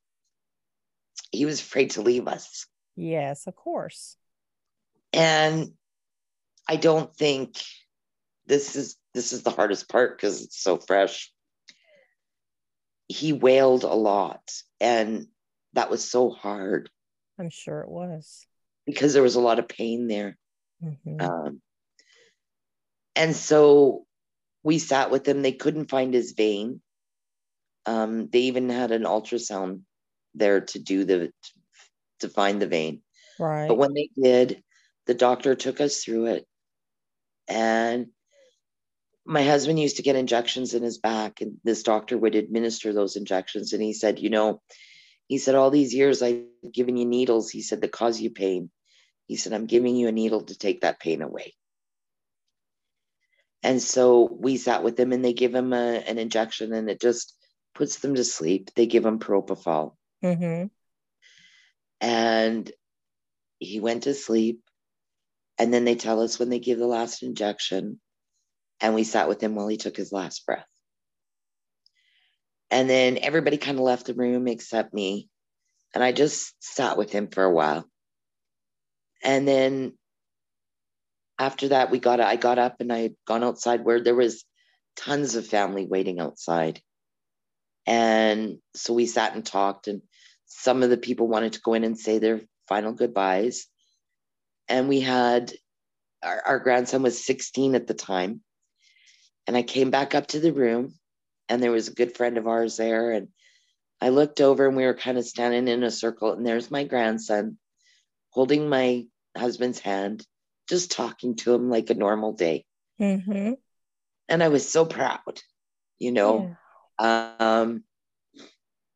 he 1.31 1.45
was 1.45 1.59
afraid 1.61 1.91
to 1.91 2.01
leave 2.01 2.27
us. 2.27 2.65
Yes, 2.95 3.45
of 3.45 3.55
course. 3.55 4.17
And 5.13 5.73
I 6.67 6.77
don't 6.77 7.15
think 7.15 7.61
this 8.47 8.75
is 8.75 8.97
this 9.13 9.31
is 9.31 9.43
the 9.43 9.51
hardest 9.51 9.89
part 9.89 10.17
because 10.17 10.41
it's 10.41 10.59
so 10.59 10.77
fresh. 10.77 11.31
He 13.07 13.31
wailed 13.31 13.83
a 13.83 13.93
lot 13.93 14.41
and 14.79 15.27
that 15.73 15.91
was 15.91 16.03
so 16.03 16.31
hard. 16.31 16.89
I'm 17.39 17.51
sure 17.51 17.81
it 17.81 17.89
was. 17.89 18.47
Because 18.87 19.13
there 19.13 19.21
was 19.21 19.35
a 19.35 19.41
lot 19.41 19.59
of 19.59 19.67
pain 19.67 20.07
there. 20.07 20.39
Mm-hmm. 20.83 21.21
Um, 21.21 21.61
and 23.15 23.35
so 23.35 24.05
we 24.63 24.79
sat 24.79 25.11
with 25.11 25.27
him. 25.27 25.41
They 25.41 25.51
couldn't 25.51 25.89
find 25.89 26.13
his 26.13 26.31
vein. 26.31 26.81
Um, 27.85 28.29
they 28.29 28.41
even 28.41 28.69
had 28.69 28.91
an 28.91 29.03
ultrasound 29.03 29.81
there 30.35 30.61
to 30.61 30.79
do 30.79 31.03
the 31.03 31.31
to 32.19 32.29
find 32.29 32.61
the 32.61 32.67
vein. 32.67 33.01
Right. 33.39 33.67
But 33.67 33.77
when 33.77 33.93
they 33.93 34.09
did, 34.15 34.63
the 35.07 35.13
doctor 35.13 35.55
took 35.55 35.81
us 35.81 36.03
through 36.03 36.27
it. 36.27 36.47
And 37.47 38.07
my 39.25 39.43
husband 39.43 39.79
used 39.79 39.97
to 39.97 40.03
get 40.03 40.15
injections 40.15 40.73
in 40.73 40.83
his 40.83 40.97
back, 40.97 41.41
and 41.41 41.57
this 41.63 41.83
doctor 41.83 42.17
would 42.17 42.35
administer 42.35 42.93
those 42.93 43.15
injections. 43.15 43.73
And 43.73 43.81
he 43.81 43.93
said, 43.93 44.19
You 44.19 44.29
know, 44.29 44.61
he 45.27 45.37
said, 45.37 45.55
All 45.55 45.69
these 45.69 45.93
years 45.93 46.21
I've 46.21 46.43
given 46.71 46.97
you 46.97 47.05
needles, 47.05 47.49
he 47.49 47.61
said, 47.61 47.81
that 47.81 47.91
cause 47.91 48.19
you 48.19 48.29
pain. 48.29 48.69
He 49.31 49.37
said, 49.37 49.53
I'm 49.53 49.65
giving 49.65 49.95
you 49.95 50.09
a 50.09 50.11
needle 50.11 50.41
to 50.41 50.57
take 50.57 50.81
that 50.81 50.99
pain 50.99 51.21
away. 51.21 51.53
And 53.63 53.81
so 53.81 54.27
we 54.29 54.57
sat 54.57 54.83
with 54.83 54.99
him 54.99 55.13
and 55.13 55.23
they 55.23 55.31
give 55.31 55.55
him 55.55 55.71
a, 55.71 56.03
an 56.05 56.17
injection 56.17 56.73
and 56.73 56.89
it 56.89 56.99
just 56.99 57.33
puts 57.73 57.99
them 57.99 58.15
to 58.15 58.25
sleep. 58.25 58.71
They 58.75 58.87
give 58.87 59.05
him 59.05 59.19
propofol. 59.19 59.95
Mm-hmm. 60.21 60.65
And 62.01 62.71
he 63.57 63.79
went 63.79 64.03
to 64.03 64.15
sleep. 64.15 64.63
And 65.57 65.73
then 65.73 65.85
they 65.85 65.95
tell 65.95 66.19
us 66.19 66.37
when 66.37 66.49
they 66.49 66.59
give 66.59 66.77
the 66.77 66.85
last 66.85 67.23
injection. 67.23 68.01
And 68.81 68.93
we 68.93 69.05
sat 69.05 69.29
with 69.29 69.41
him 69.41 69.55
while 69.55 69.69
he 69.69 69.77
took 69.77 69.95
his 69.95 70.11
last 70.11 70.45
breath. 70.45 70.67
And 72.69 72.89
then 72.89 73.17
everybody 73.21 73.55
kind 73.55 73.77
of 73.77 73.85
left 73.85 74.07
the 74.07 74.13
room 74.13 74.49
except 74.49 74.93
me. 74.93 75.29
And 75.93 76.03
I 76.03 76.11
just 76.11 76.53
sat 76.61 76.97
with 76.97 77.13
him 77.13 77.29
for 77.29 77.45
a 77.45 77.53
while. 77.53 77.87
And 79.23 79.47
then 79.47 79.93
after 81.37 81.69
that, 81.69 81.91
we 81.91 81.99
got 81.99 82.19
I 82.19 82.35
got 82.35 82.59
up 82.59 82.77
and 82.79 82.91
I 82.91 82.99
had 82.99 83.15
gone 83.25 83.43
outside 83.43 83.83
where 83.83 84.01
there 84.01 84.15
was 84.15 84.45
tons 84.95 85.35
of 85.35 85.47
family 85.47 85.85
waiting 85.85 86.19
outside. 86.19 86.81
And 87.85 88.59
so 88.75 88.93
we 88.93 89.05
sat 89.05 89.33
and 89.33 89.45
talked, 89.45 89.87
and 89.87 90.01
some 90.45 90.83
of 90.83 90.89
the 90.89 90.97
people 90.97 91.27
wanted 91.27 91.53
to 91.53 91.61
go 91.61 91.73
in 91.73 91.83
and 91.83 91.97
say 91.97 92.19
their 92.19 92.41
final 92.67 92.93
goodbyes. 92.93 93.67
And 94.67 94.87
we 94.87 95.01
had 95.01 95.51
our, 96.23 96.41
our 96.45 96.59
grandson 96.59 97.01
was 97.01 97.25
16 97.25 97.75
at 97.75 97.87
the 97.87 97.93
time. 97.93 98.41
And 99.47 99.57
I 99.57 99.63
came 99.63 99.89
back 99.89 100.13
up 100.13 100.27
to 100.27 100.39
the 100.39 100.53
room, 100.53 100.93
and 101.49 101.61
there 101.61 101.71
was 101.71 101.87
a 101.87 101.93
good 101.93 102.15
friend 102.15 102.37
of 102.37 102.47
ours 102.47 102.77
there. 102.77 103.11
And 103.11 103.29
I 103.99 104.09
looked 104.09 104.39
over, 104.39 104.67
and 104.67 104.77
we 104.77 104.85
were 104.85 104.93
kind 104.93 105.17
of 105.17 105.25
standing 105.25 105.67
in 105.67 105.83
a 105.83 105.91
circle, 105.91 106.33
and 106.33 106.45
there's 106.45 106.69
my 106.69 106.83
grandson 106.83 107.57
holding 108.31 108.67
my 108.67 109.05
husband's 109.37 109.79
hand, 109.79 110.25
just 110.67 110.91
talking 110.91 111.35
to 111.37 111.53
him 111.53 111.69
like 111.69 111.89
a 111.89 111.95
normal 111.95 112.33
day. 112.33 112.65
Mm-hmm. 112.99 113.53
And 114.29 114.43
I 114.43 114.47
was 114.47 114.67
so 114.67 114.85
proud, 114.85 115.39
you 115.99 116.11
know. 116.11 116.55
Um, 116.97 117.83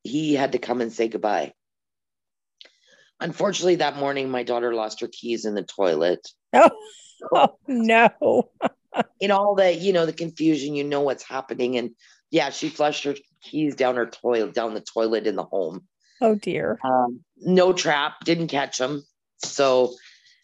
he 0.04 0.36
had 0.36 0.54
to 0.54 0.60
come 0.60 0.82
and 0.82 0.92
say 0.92 1.08
goodbye. 1.08 1.54
Unfortunately, 3.20 3.76
that 3.76 3.98
morning, 3.98 4.30
my 4.30 4.44
daughter 4.44 4.74
lost 4.74 5.02
her 5.02 5.08
keys 5.08 5.46
in 5.46 5.56
the 5.56 5.64
toilet. 5.64 6.28
Oh, 6.54 6.70
oh 7.34 7.58
no. 7.68 8.50
in 9.20 9.32
all 9.32 9.56
the, 9.56 9.74
you 9.74 9.94
know, 9.94 10.06
the 10.06 10.14
confusion, 10.14 10.76
you 10.76 10.84
know 10.84 11.02
what's 11.02 11.24
happening. 11.24 11.78
And 11.78 11.92
yeah, 12.30 12.50
she 12.50 12.70
flushed 12.70 13.06
her 13.06 13.16
keys 13.42 13.76
down 13.76 13.96
her 13.96 14.06
toilet, 14.06 14.54
down 14.54 14.74
the 14.74 14.82
toilet 14.82 15.28
in 15.28 15.36
the 15.36 15.44
home. 15.44 15.88
Oh 16.22 16.36
dear. 16.36 16.80
Um, 16.84 17.22
no 17.38 17.74
trap, 17.74 18.14
didn't 18.24 18.48
catch 18.48 18.78
them. 18.78 19.04
So, 19.40 19.96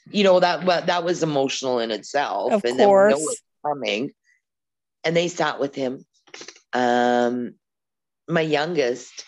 you 0.10 0.24
know, 0.24 0.40
that 0.40 0.66
that 0.88 1.04
was 1.04 1.24
emotional 1.24 1.80
in 1.80 1.92
itself. 1.92 2.52
Of 2.52 2.66
and 2.66 2.78
course. 2.78 3.14
then 3.14 3.24
no 3.24 3.70
coming. 3.70 4.12
And 5.04 5.16
they 5.16 5.28
sat 5.28 5.60
with 5.60 5.76
him. 5.76 6.06
Um, 6.74 7.56
my 8.28 8.42
youngest 8.42 9.26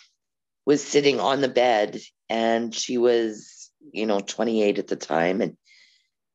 was 0.66 0.84
sitting 0.84 1.20
on 1.20 1.42
the 1.42 1.50
bed 1.50 2.00
and 2.30 2.74
she 2.74 2.98
was, 2.98 3.70
you 3.92 4.06
know, 4.06 4.20
28 4.20 4.80
at 4.80 4.88
the 4.88 4.96
time. 4.96 5.42
And 5.42 5.58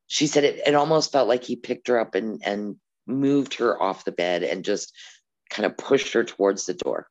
she 0.07 0.27
said 0.27 0.45
it, 0.45 0.61
it 0.67 0.75
almost 0.75 1.13
felt 1.13 1.29
like 1.29 1.45
he 1.45 1.57
picked 1.57 1.89
her 1.89 1.99
up 1.99 2.15
and, 2.15 2.43
and 2.45 2.77
moved 3.07 3.55
her 3.55 3.81
off 3.81 4.05
the 4.05 4.13
bed 4.13 4.43
and 4.43 4.65
just 4.65 4.95
kind 5.51 5.67
of 5.67 5.77
pushed 5.77 6.13
her 6.13 6.25
towards 6.25 6.67
the 6.67 6.75
door. 6.75 7.09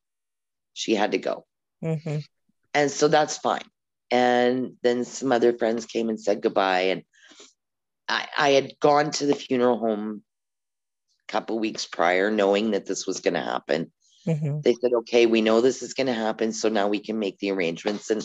She 0.74 0.94
had 0.94 1.12
to 1.12 1.18
go. 1.18 1.44
Mm-hmm. 1.82 2.18
And 2.74 2.90
so 2.90 3.08
that's 3.08 3.38
fine. 3.38 3.64
And 4.10 4.74
then 4.82 5.04
some 5.04 5.32
other 5.32 5.52
friends 5.52 5.86
came 5.86 6.08
and 6.08 6.20
said 6.20 6.42
goodbye. 6.42 6.80
And 6.80 7.02
I, 8.08 8.26
I 8.36 8.50
had 8.50 8.72
gone 8.80 9.10
to 9.12 9.26
the 9.26 9.34
funeral 9.34 9.78
home 9.78 10.22
a 11.28 11.32
couple 11.32 11.58
weeks 11.58 11.86
prior, 11.86 12.30
knowing 12.30 12.70
that 12.70 12.86
this 12.86 13.06
was 13.06 13.20
going 13.20 13.34
to 13.34 13.40
happen. 13.40 13.92
Mm-hmm. 14.26 14.60
They 14.62 14.74
said, 14.74 14.92
okay, 14.92 15.26
we 15.26 15.40
know 15.40 15.60
this 15.60 15.82
is 15.82 15.94
going 15.94 16.06
to 16.06 16.14
happen. 16.14 16.52
So 16.52 16.68
now 16.68 16.88
we 16.88 17.00
can 17.00 17.18
make 17.18 17.38
the 17.38 17.50
arrangements. 17.50 18.10
And 18.10 18.22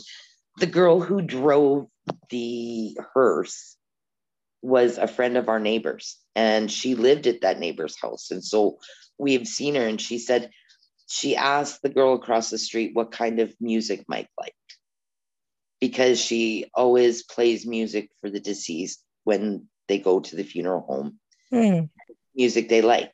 the 0.57 0.65
girl 0.67 0.99
who 1.01 1.21
drove 1.21 1.87
the 2.29 2.97
hearse 3.13 3.77
was 4.61 4.97
a 4.97 5.07
friend 5.07 5.35
of 5.35 5.49
our 5.49 5.59
neighbors, 5.59 6.17
and 6.35 6.71
she 6.71 6.95
lived 6.95 7.27
at 7.27 7.41
that 7.41 7.59
neighbor's 7.59 7.99
house. 7.99 8.31
And 8.31 8.41
so 8.41 8.77
we 9.17 9.33
have 9.33 9.45
seen 9.45 9.75
her, 9.75 9.85
and 9.85 9.99
she 9.99 10.19
said, 10.19 10.51
she 11.07 11.35
asked 11.35 11.81
the 11.81 11.89
girl 11.89 12.13
across 12.13 12.49
the 12.49 12.57
street 12.57 12.91
what 12.93 13.11
kind 13.11 13.41
of 13.41 13.53
music 13.59 14.05
Mike 14.07 14.29
liked 14.39 14.55
because 15.83 16.17
she 16.17 16.71
always 16.73 17.23
plays 17.23 17.65
music 17.65 18.09
for 18.21 18.29
the 18.29 18.39
deceased 18.39 19.03
when 19.25 19.67
they 19.89 19.99
go 19.99 20.21
to 20.21 20.33
the 20.37 20.43
funeral 20.45 20.79
home, 20.79 21.19
Mm. 21.51 21.89
music 22.33 22.69
they 22.69 22.81
like. 22.81 23.11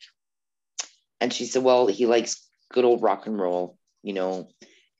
And 1.20 1.34
she 1.34 1.46
said, 1.48 1.64
Well, 1.64 1.88
he 1.88 2.06
likes 2.06 2.48
good 2.72 2.86
old 2.86 3.02
rock 3.02 3.26
and 3.26 3.42
roll, 3.42 3.76
you 4.04 4.14
know, 4.14 4.50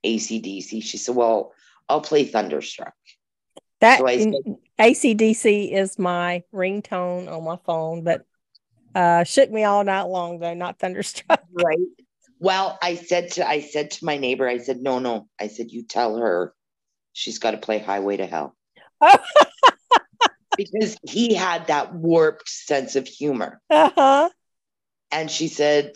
ACDC. 0.04 0.82
She 0.82 0.98
said, 0.98 1.16
Well, 1.16 1.54
I'll 1.88 2.02
play 2.02 2.26
Thunderstruck. 2.26 2.96
That 3.82 4.00
So 4.00 4.08
I 4.08 4.18
said- 4.18 4.34
ACDC 4.80 5.72
is 5.72 6.00
my 6.00 6.42
ringtone 6.52 7.32
on 7.32 7.44
my 7.44 7.58
phone, 7.68 8.04
but 8.04 8.26
uh 8.96 9.24
shook 9.26 9.52
me 9.52 9.64
all 9.64 9.84
night 9.84 10.08
long 10.18 10.40
though, 10.40 10.56
not 10.56 10.80
thunderstruck. 10.80 11.44
Right. 11.54 11.78
Well, 12.40 12.80
I 12.82 12.96
said 12.96 13.30
to 13.34 13.48
I 13.48 13.62
said 13.62 13.92
to 13.92 14.06
my 14.06 14.18
neighbor, 14.18 14.48
I 14.48 14.58
said, 14.58 14.78
No, 14.82 14.98
no. 14.98 15.28
I 15.40 15.50
said, 15.50 15.70
you 15.72 15.84
tell 15.84 16.18
her 16.18 16.56
she's 17.14 17.40
got 17.40 17.52
to 17.52 17.58
play 17.58 17.80
Highway 17.80 18.18
to 18.18 18.26
Hell. 18.26 18.56
because 20.58 20.98
he 21.04 21.34
had 21.34 21.68
that 21.68 21.94
warped 21.94 22.50
sense 22.50 22.96
of 22.96 23.08
humor. 23.08 23.62
uh-huh. 23.70 24.30
And 25.12 25.32
she 25.32 25.48
said, 25.48 25.94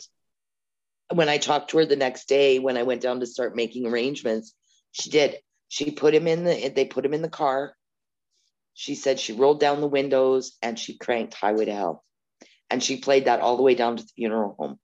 when 1.14 1.30
I 1.30 1.38
talked 1.38 1.72
to 1.72 1.78
her 1.78 1.86
the 1.86 1.96
next 1.96 2.28
day, 2.28 2.60
when 2.60 2.78
I 2.78 2.84
went 2.84 3.02
down 3.02 3.20
to 3.20 3.26
start 3.26 3.56
making 3.56 3.86
arrangements, 3.86 4.54
she 4.92 5.10
did. 5.10 5.38
She 5.68 5.92
put 5.92 6.16
him 6.16 6.28
in 6.28 6.44
the, 6.44 6.70
they 6.70 6.86
put 6.86 7.06
him 7.06 7.14
in 7.14 7.22
the 7.22 7.30
car. 7.30 7.76
She 8.74 8.96
said 8.96 9.20
she 9.20 9.34
rolled 9.34 9.60
down 9.60 9.82
the 9.82 9.88
windows 9.88 10.58
and 10.62 10.80
she 10.80 10.98
cranked 10.98 11.34
Highway 11.36 11.66
to 11.66 11.74
Hell. 11.74 12.04
And 12.70 12.82
she 12.82 12.98
played 12.98 13.26
that 13.26 13.40
all 13.40 13.58
the 13.58 13.64
way 13.64 13.76
down 13.76 13.98
to 13.98 14.04
the 14.04 14.10
funeral 14.16 14.56
home. 14.58 14.80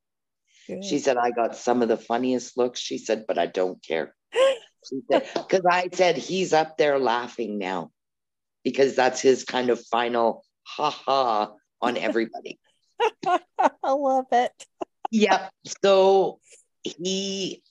She 0.84 1.00
said, 1.00 1.18
I 1.18 1.32
got 1.32 1.56
some 1.56 1.82
of 1.82 1.88
the 1.88 1.98
funniest 1.98 2.56
looks. 2.56 2.80
She 2.80 3.00
said, 3.00 3.26
but 3.28 3.40
I 3.40 3.48
don't 3.48 3.82
care. 3.84 4.14
Because 5.10 5.66
I 5.70 5.90
said, 5.94 6.18
he's 6.18 6.54
up 6.54 6.78
there 6.78 7.00
laughing 7.00 7.58
now 7.58 7.92
because 8.64 8.96
that's 8.96 9.22
his 9.22 9.44
kind 9.44 9.70
of 9.70 9.84
final 9.86 10.44
ha 10.64 10.90
ha 10.90 11.54
on 11.82 11.98
everybody. 11.98 12.60
I 13.26 13.40
love 13.92 14.26
it. 14.32 14.52
Yep. 15.12 15.52
So 15.82 16.40
he, 16.84 17.64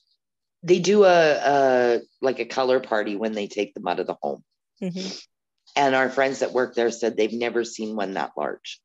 they 0.63 0.79
do 0.79 1.03
a, 1.03 1.33
a 1.35 1.99
like 2.21 2.39
a 2.39 2.45
color 2.45 2.79
party 2.79 3.15
when 3.15 3.33
they 3.33 3.47
take 3.47 3.73
them 3.73 3.87
out 3.87 3.99
of 3.99 4.07
the 4.07 4.17
home. 4.21 4.43
Mhm. 4.81 5.25
And 5.75 5.95
our 5.95 6.09
friends 6.09 6.39
that 6.39 6.51
work 6.51 6.75
there 6.75 6.91
said 6.91 7.15
they've 7.15 7.31
never 7.31 7.63
seen 7.63 7.95
one 7.95 8.15
that 8.15 8.31
large. 8.35 8.81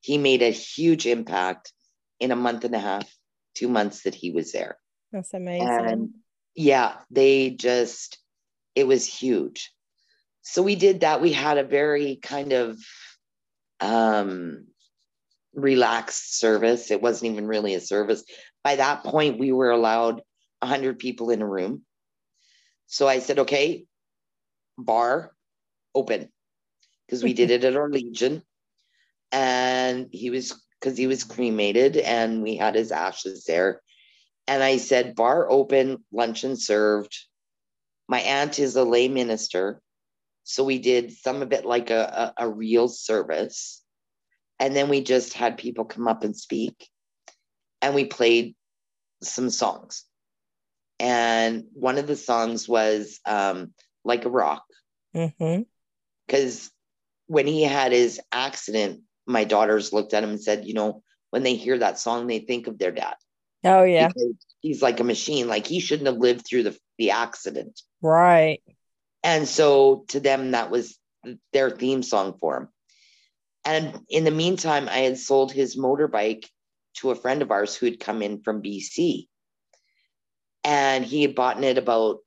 He 0.00 0.16
made 0.16 0.42
a 0.42 0.50
huge 0.50 1.06
impact 1.06 1.72
in 2.18 2.30
a 2.32 2.36
month 2.36 2.64
and 2.64 2.74
a 2.74 2.78
half, 2.78 3.08
two 3.54 3.68
months 3.68 4.02
that 4.02 4.14
he 4.14 4.30
was 4.30 4.52
there. 4.52 4.78
That's 5.12 5.34
amazing. 5.34 5.68
And 5.68 6.10
yeah, 6.54 6.94
they 7.10 7.50
just, 7.50 8.18
it 8.74 8.86
was 8.86 9.06
huge. 9.06 9.72
So 10.42 10.62
we 10.62 10.76
did 10.76 11.00
that. 11.00 11.20
We 11.20 11.32
had 11.32 11.58
a 11.58 11.64
very 11.64 12.16
kind 12.16 12.52
of 12.52 12.78
um, 13.80 14.66
relaxed 15.54 16.38
service. 16.38 16.90
It 16.90 17.02
wasn't 17.02 17.32
even 17.32 17.46
really 17.46 17.74
a 17.74 17.80
service. 17.80 18.24
By 18.64 18.76
that 18.76 19.04
point, 19.04 19.38
we 19.38 19.52
were 19.52 19.70
allowed 19.70 20.22
100 20.60 20.98
people 20.98 21.30
in 21.30 21.42
a 21.42 21.46
room. 21.48 21.84
So 22.86 23.06
I 23.08 23.18
said, 23.20 23.40
okay, 23.40 23.86
bar 24.78 25.32
open. 25.94 26.28
because 27.06 27.22
we 27.22 27.32
did 27.34 27.50
it 27.52 27.64
at 27.64 27.76
our 27.76 27.88
Legion. 27.90 28.42
And 29.32 30.08
he 30.12 30.30
was 30.30 30.60
because 30.80 30.96
he 30.96 31.06
was 31.06 31.24
cremated 31.24 31.96
and 31.96 32.42
we 32.42 32.56
had 32.56 32.74
his 32.74 32.92
ashes 32.92 33.44
there. 33.44 33.82
And 34.48 34.62
I 34.62 34.78
said, 34.78 35.14
bar 35.14 35.48
open, 35.48 36.02
luncheon 36.10 36.56
served. 36.56 37.16
My 38.08 38.20
aunt 38.20 38.58
is 38.58 38.76
a 38.76 38.82
lay 38.82 39.06
minister. 39.06 39.82
So 40.44 40.64
we 40.64 40.78
did 40.78 41.12
some 41.12 41.42
of 41.42 41.52
it 41.52 41.66
like 41.66 41.90
a, 41.90 42.32
a, 42.38 42.46
a 42.46 42.48
real 42.48 42.88
service. 42.88 43.84
And 44.58 44.74
then 44.74 44.88
we 44.88 45.02
just 45.02 45.34
had 45.34 45.58
people 45.58 45.84
come 45.84 46.08
up 46.08 46.24
and 46.24 46.34
speak. 46.34 46.88
And 47.82 47.94
we 47.94 48.06
played 48.06 48.56
some 49.22 49.50
songs. 49.50 50.04
And 50.98 51.64
one 51.74 51.98
of 51.98 52.06
the 52.06 52.16
songs 52.16 52.66
was 52.66 53.20
um, 53.26 53.74
Like 54.02 54.24
a 54.24 54.30
Rock. 54.30 54.64
Because 55.12 55.28
Mm-hmm. 56.26 57.34
when 57.34 57.46
he 57.46 57.64
had 57.64 57.92
his 57.92 58.18
accident, 58.32 59.02
my 59.26 59.44
daughters 59.44 59.92
looked 59.92 60.14
at 60.14 60.24
him 60.24 60.30
and 60.30 60.42
said, 60.42 60.64
you 60.64 60.72
know, 60.72 61.02
when 61.30 61.42
they 61.42 61.54
hear 61.54 61.76
that 61.78 61.98
song, 61.98 62.26
they 62.26 62.38
think 62.38 62.66
of 62.66 62.78
their 62.78 62.92
dad. 62.92 63.14
Oh 63.64 63.84
yeah. 63.84 64.10
He's 64.60 64.82
like 64.82 65.00
a 65.00 65.04
machine. 65.04 65.48
Like 65.48 65.66
he 65.66 65.80
shouldn't 65.80 66.08
have 66.08 66.18
lived 66.18 66.46
through 66.46 66.64
the, 66.64 66.78
the 66.98 67.12
accident. 67.12 67.80
Right. 68.02 68.62
And 69.22 69.48
so 69.48 70.04
to 70.08 70.20
them, 70.20 70.52
that 70.52 70.70
was 70.70 70.98
their 71.52 71.70
theme 71.70 72.02
song 72.02 72.36
for 72.40 72.56
him. 72.56 72.68
And 73.64 74.00
in 74.08 74.24
the 74.24 74.30
meantime, 74.30 74.88
I 74.88 74.98
had 74.98 75.18
sold 75.18 75.52
his 75.52 75.76
motorbike 75.76 76.46
to 76.94 77.10
a 77.10 77.16
friend 77.16 77.42
of 77.42 77.50
ours 77.50 77.74
who 77.74 77.86
had 77.86 78.00
come 78.00 78.22
in 78.22 78.42
from 78.42 78.62
BC. 78.62 79.26
And 80.64 81.04
he 81.04 81.22
had 81.22 81.34
bought 81.34 81.62
it 81.62 81.78
about 81.78 82.18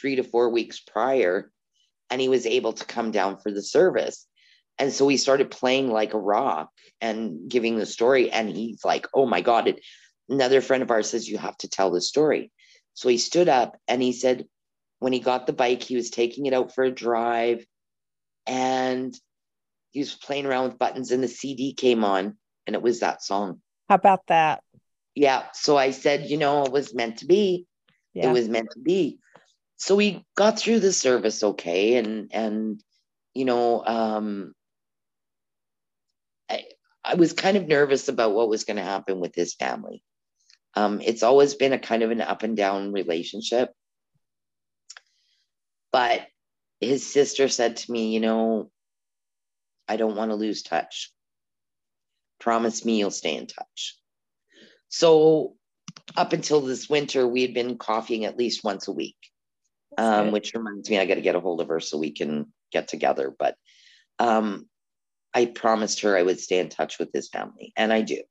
three 0.00 0.16
to 0.16 0.22
four 0.22 0.50
weeks 0.50 0.80
prior, 0.80 1.50
and 2.10 2.20
he 2.20 2.28
was 2.28 2.46
able 2.46 2.72
to 2.72 2.84
come 2.84 3.10
down 3.10 3.38
for 3.38 3.50
the 3.50 3.62
service. 3.62 4.26
And 4.78 4.92
so 4.92 5.04
we 5.04 5.16
started 5.16 5.50
playing 5.50 5.90
like 5.90 6.14
a 6.14 6.18
rock 6.18 6.70
and 7.00 7.50
giving 7.50 7.76
the 7.76 7.86
story. 7.86 8.30
And 8.30 8.48
he's 8.48 8.84
like, 8.84 9.06
oh 9.12 9.26
my 9.26 9.40
God. 9.40 9.68
It, 9.68 9.80
another 10.28 10.60
friend 10.60 10.82
of 10.82 10.90
ours 10.90 11.10
says, 11.10 11.28
you 11.28 11.38
have 11.38 11.56
to 11.58 11.68
tell 11.68 11.90
the 11.90 12.00
story. 12.00 12.50
So 12.94 13.08
he 13.08 13.18
stood 13.18 13.48
up 13.48 13.76
and 13.86 14.02
he 14.02 14.12
said, 14.12 14.46
when 14.98 15.12
he 15.12 15.20
got 15.20 15.46
the 15.46 15.52
bike, 15.52 15.82
he 15.82 15.96
was 15.96 16.10
taking 16.10 16.46
it 16.46 16.52
out 16.52 16.74
for 16.74 16.84
a 16.84 16.90
drive 16.90 17.64
and 18.46 19.16
he 19.90 20.00
was 20.00 20.14
playing 20.14 20.46
around 20.46 20.64
with 20.64 20.78
buttons 20.78 21.12
and 21.12 21.22
the 21.22 21.28
CD 21.28 21.74
came 21.74 22.04
on 22.04 22.36
and 22.66 22.74
it 22.74 22.82
was 22.82 23.00
that 23.00 23.22
song. 23.22 23.60
How 23.88 23.94
about 23.94 24.26
that? 24.26 24.62
Yeah. 25.14 25.44
So 25.52 25.76
I 25.76 25.92
said, 25.92 26.28
you 26.28 26.36
know, 26.36 26.64
it 26.64 26.72
was 26.72 26.94
meant 26.94 27.18
to 27.18 27.26
be. 27.26 27.66
Yeah. 28.14 28.30
It 28.30 28.32
was 28.32 28.48
meant 28.48 28.70
to 28.72 28.80
be. 28.80 29.18
So 29.76 29.94
we 29.94 30.24
got 30.36 30.58
through 30.58 30.80
the 30.80 30.92
service 30.92 31.42
okay. 31.42 31.96
And, 31.96 32.30
and, 32.32 32.82
you 33.34 33.44
know, 33.44 33.84
um, 33.84 34.52
I, 36.50 36.64
I 37.04 37.14
was 37.14 37.32
kind 37.32 37.56
of 37.56 37.68
nervous 37.68 38.08
about 38.08 38.34
what 38.34 38.48
was 38.48 38.64
going 38.64 38.76
to 38.76 38.82
happen 38.82 39.20
with 39.20 39.34
his 39.34 39.54
family. 39.54 40.02
Um, 40.78 41.00
it's 41.00 41.24
always 41.24 41.54
been 41.54 41.72
a 41.72 41.78
kind 41.78 42.04
of 42.04 42.12
an 42.12 42.20
up 42.20 42.44
and 42.44 42.56
down 42.56 42.92
relationship. 42.92 43.72
But 45.90 46.24
his 46.80 47.04
sister 47.04 47.48
said 47.48 47.78
to 47.78 47.90
me, 47.90 48.14
you 48.14 48.20
know, 48.20 48.70
I 49.88 49.96
don't 49.96 50.14
want 50.14 50.30
to 50.30 50.36
lose 50.36 50.62
touch. 50.62 51.12
Promise 52.38 52.84
me 52.84 52.98
you'll 52.98 53.10
stay 53.10 53.34
in 53.34 53.48
touch. 53.48 53.98
So 54.88 55.56
up 56.16 56.32
until 56.32 56.60
this 56.60 56.88
winter, 56.88 57.26
we 57.26 57.42
had 57.42 57.54
been 57.54 57.76
coffeeing 57.76 58.24
at 58.24 58.38
least 58.38 58.62
once 58.62 58.86
a 58.86 58.92
week, 58.92 59.18
um, 59.96 60.30
which 60.30 60.54
reminds 60.54 60.88
me 60.88 61.00
I 61.00 61.06
got 61.06 61.16
to 61.16 61.22
get 61.22 61.34
a 61.34 61.40
hold 61.40 61.60
of 61.60 61.68
her 61.68 61.80
so 61.80 61.98
we 61.98 62.12
can 62.12 62.52
get 62.70 62.86
together. 62.86 63.34
But 63.36 63.56
um, 64.20 64.68
I 65.34 65.46
promised 65.46 66.02
her 66.02 66.16
I 66.16 66.22
would 66.22 66.38
stay 66.38 66.60
in 66.60 66.68
touch 66.68 67.00
with 67.00 67.10
his 67.12 67.28
family, 67.28 67.72
and 67.76 67.92
I 67.92 68.02
do. 68.02 68.22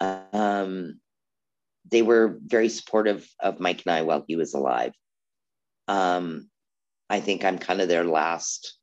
Um, 0.00 0.98
they 1.90 2.02
were 2.02 2.38
very 2.44 2.68
supportive 2.68 3.28
of 3.40 3.60
Mike 3.60 3.82
and 3.86 3.94
I 3.94 4.02
while 4.02 4.24
he 4.26 4.36
was 4.36 4.54
alive. 4.54 4.92
Um, 5.88 6.48
I 7.10 7.20
think 7.20 7.44
I'm 7.44 7.58
kind 7.58 7.80
of 7.80 7.88
their 7.88 8.04
last 8.04 8.78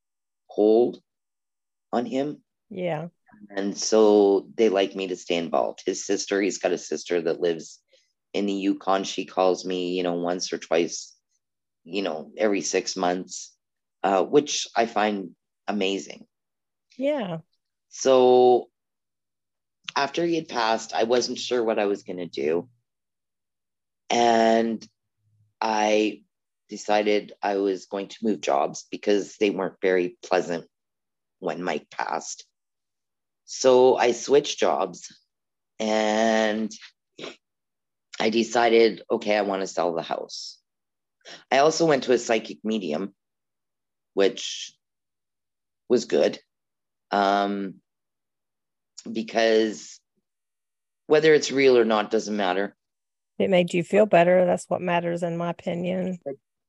hold 0.47 1.01
on 1.91 2.05
him. 2.05 2.43
Yeah. 2.69 3.07
And 3.49 3.77
so 3.77 4.47
they 4.55 4.69
like 4.69 4.95
me 4.95 5.07
to 5.07 5.15
stay 5.15 5.35
involved. 5.35 5.83
His 5.85 6.05
sister, 6.05 6.41
he's 6.41 6.57
got 6.57 6.71
a 6.71 6.77
sister 6.77 7.21
that 7.21 7.39
lives 7.39 7.79
in 8.33 8.45
the 8.45 8.53
Yukon. 8.53 9.03
She 9.03 9.25
calls 9.25 9.65
me, 9.65 9.95
you 9.95 10.03
know, 10.03 10.15
once 10.15 10.51
or 10.51 10.57
twice, 10.57 11.15
you 11.83 12.01
know, 12.01 12.31
every 12.37 12.61
six 12.61 12.95
months, 12.95 13.55
uh, 14.03 14.23
which 14.23 14.67
I 14.75 14.85
find 14.85 15.31
amazing. 15.67 16.25
Yeah. 16.97 17.37
So 17.89 18.69
after 19.95 20.25
he 20.25 20.35
had 20.35 20.49
passed, 20.49 20.93
I 20.93 21.03
wasn't 21.03 21.39
sure 21.39 21.63
what 21.63 21.79
I 21.79 21.85
was 21.85 22.03
going 22.03 22.17
to 22.17 22.27
do. 22.27 22.69
And 24.09 24.85
I 25.61 26.23
decided 26.69 27.33
I 27.41 27.57
was 27.57 27.85
going 27.85 28.07
to 28.09 28.17
move 28.23 28.41
jobs 28.41 28.85
because 28.91 29.35
they 29.37 29.49
weren't 29.49 29.81
very 29.81 30.17
pleasant 30.23 30.65
when 31.39 31.63
Mike 31.63 31.89
passed. 31.89 32.45
So 33.45 33.95
I 33.95 34.11
switched 34.11 34.59
jobs 34.59 35.07
and 35.79 36.71
I 38.19 38.29
decided, 38.29 39.01
okay, 39.09 39.35
I 39.37 39.41
want 39.41 39.61
to 39.61 39.67
sell 39.67 39.93
the 39.93 40.01
house. 40.01 40.59
I 41.51 41.59
also 41.59 41.85
went 41.85 42.03
to 42.03 42.13
a 42.13 42.17
psychic 42.17 42.59
medium, 42.63 43.13
which 44.13 44.73
was 45.87 46.05
good 46.05 46.39
um, 47.11 47.75
because 49.11 49.99
whether 51.07 51.33
it's 51.33 51.51
real 51.51 51.77
or 51.77 51.85
not 51.85 52.11
doesn't 52.11 52.35
matter. 52.35 52.75
It 53.39 53.49
made 53.49 53.73
you 53.73 53.83
feel 53.83 54.05
better. 54.05 54.45
That's 54.45 54.65
what 54.69 54.81
matters, 54.81 55.23
in 55.23 55.37
my 55.37 55.49
opinion. 55.49 56.19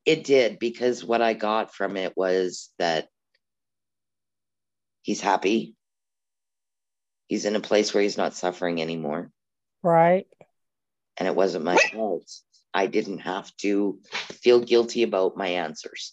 It 0.06 0.24
did 0.24 0.58
because 0.58 1.04
what 1.04 1.20
I 1.20 1.34
got 1.34 1.74
from 1.74 1.96
it 1.96 2.16
was 2.16 2.70
that 2.78 3.08
he's 5.02 5.20
happy. 5.20 5.74
He's 7.26 7.44
in 7.44 7.56
a 7.56 7.60
place 7.60 7.92
where 7.92 8.02
he's 8.02 8.16
not 8.16 8.34
suffering 8.34 8.80
anymore. 8.80 9.30
Right. 9.82 10.26
And 11.16 11.26
it 11.26 11.34
wasn't 11.34 11.64
my 11.64 11.76
fault. 11.76 12.30
I 12.72 12.86
didn't 12.86 13.18
have 13.18 13.54
to 13.58 13.98
feel 14.42 14.60
guilty 14.60 15.02
about 15.02 15.36
my 15.36 15.48
answers. 15.48 16.12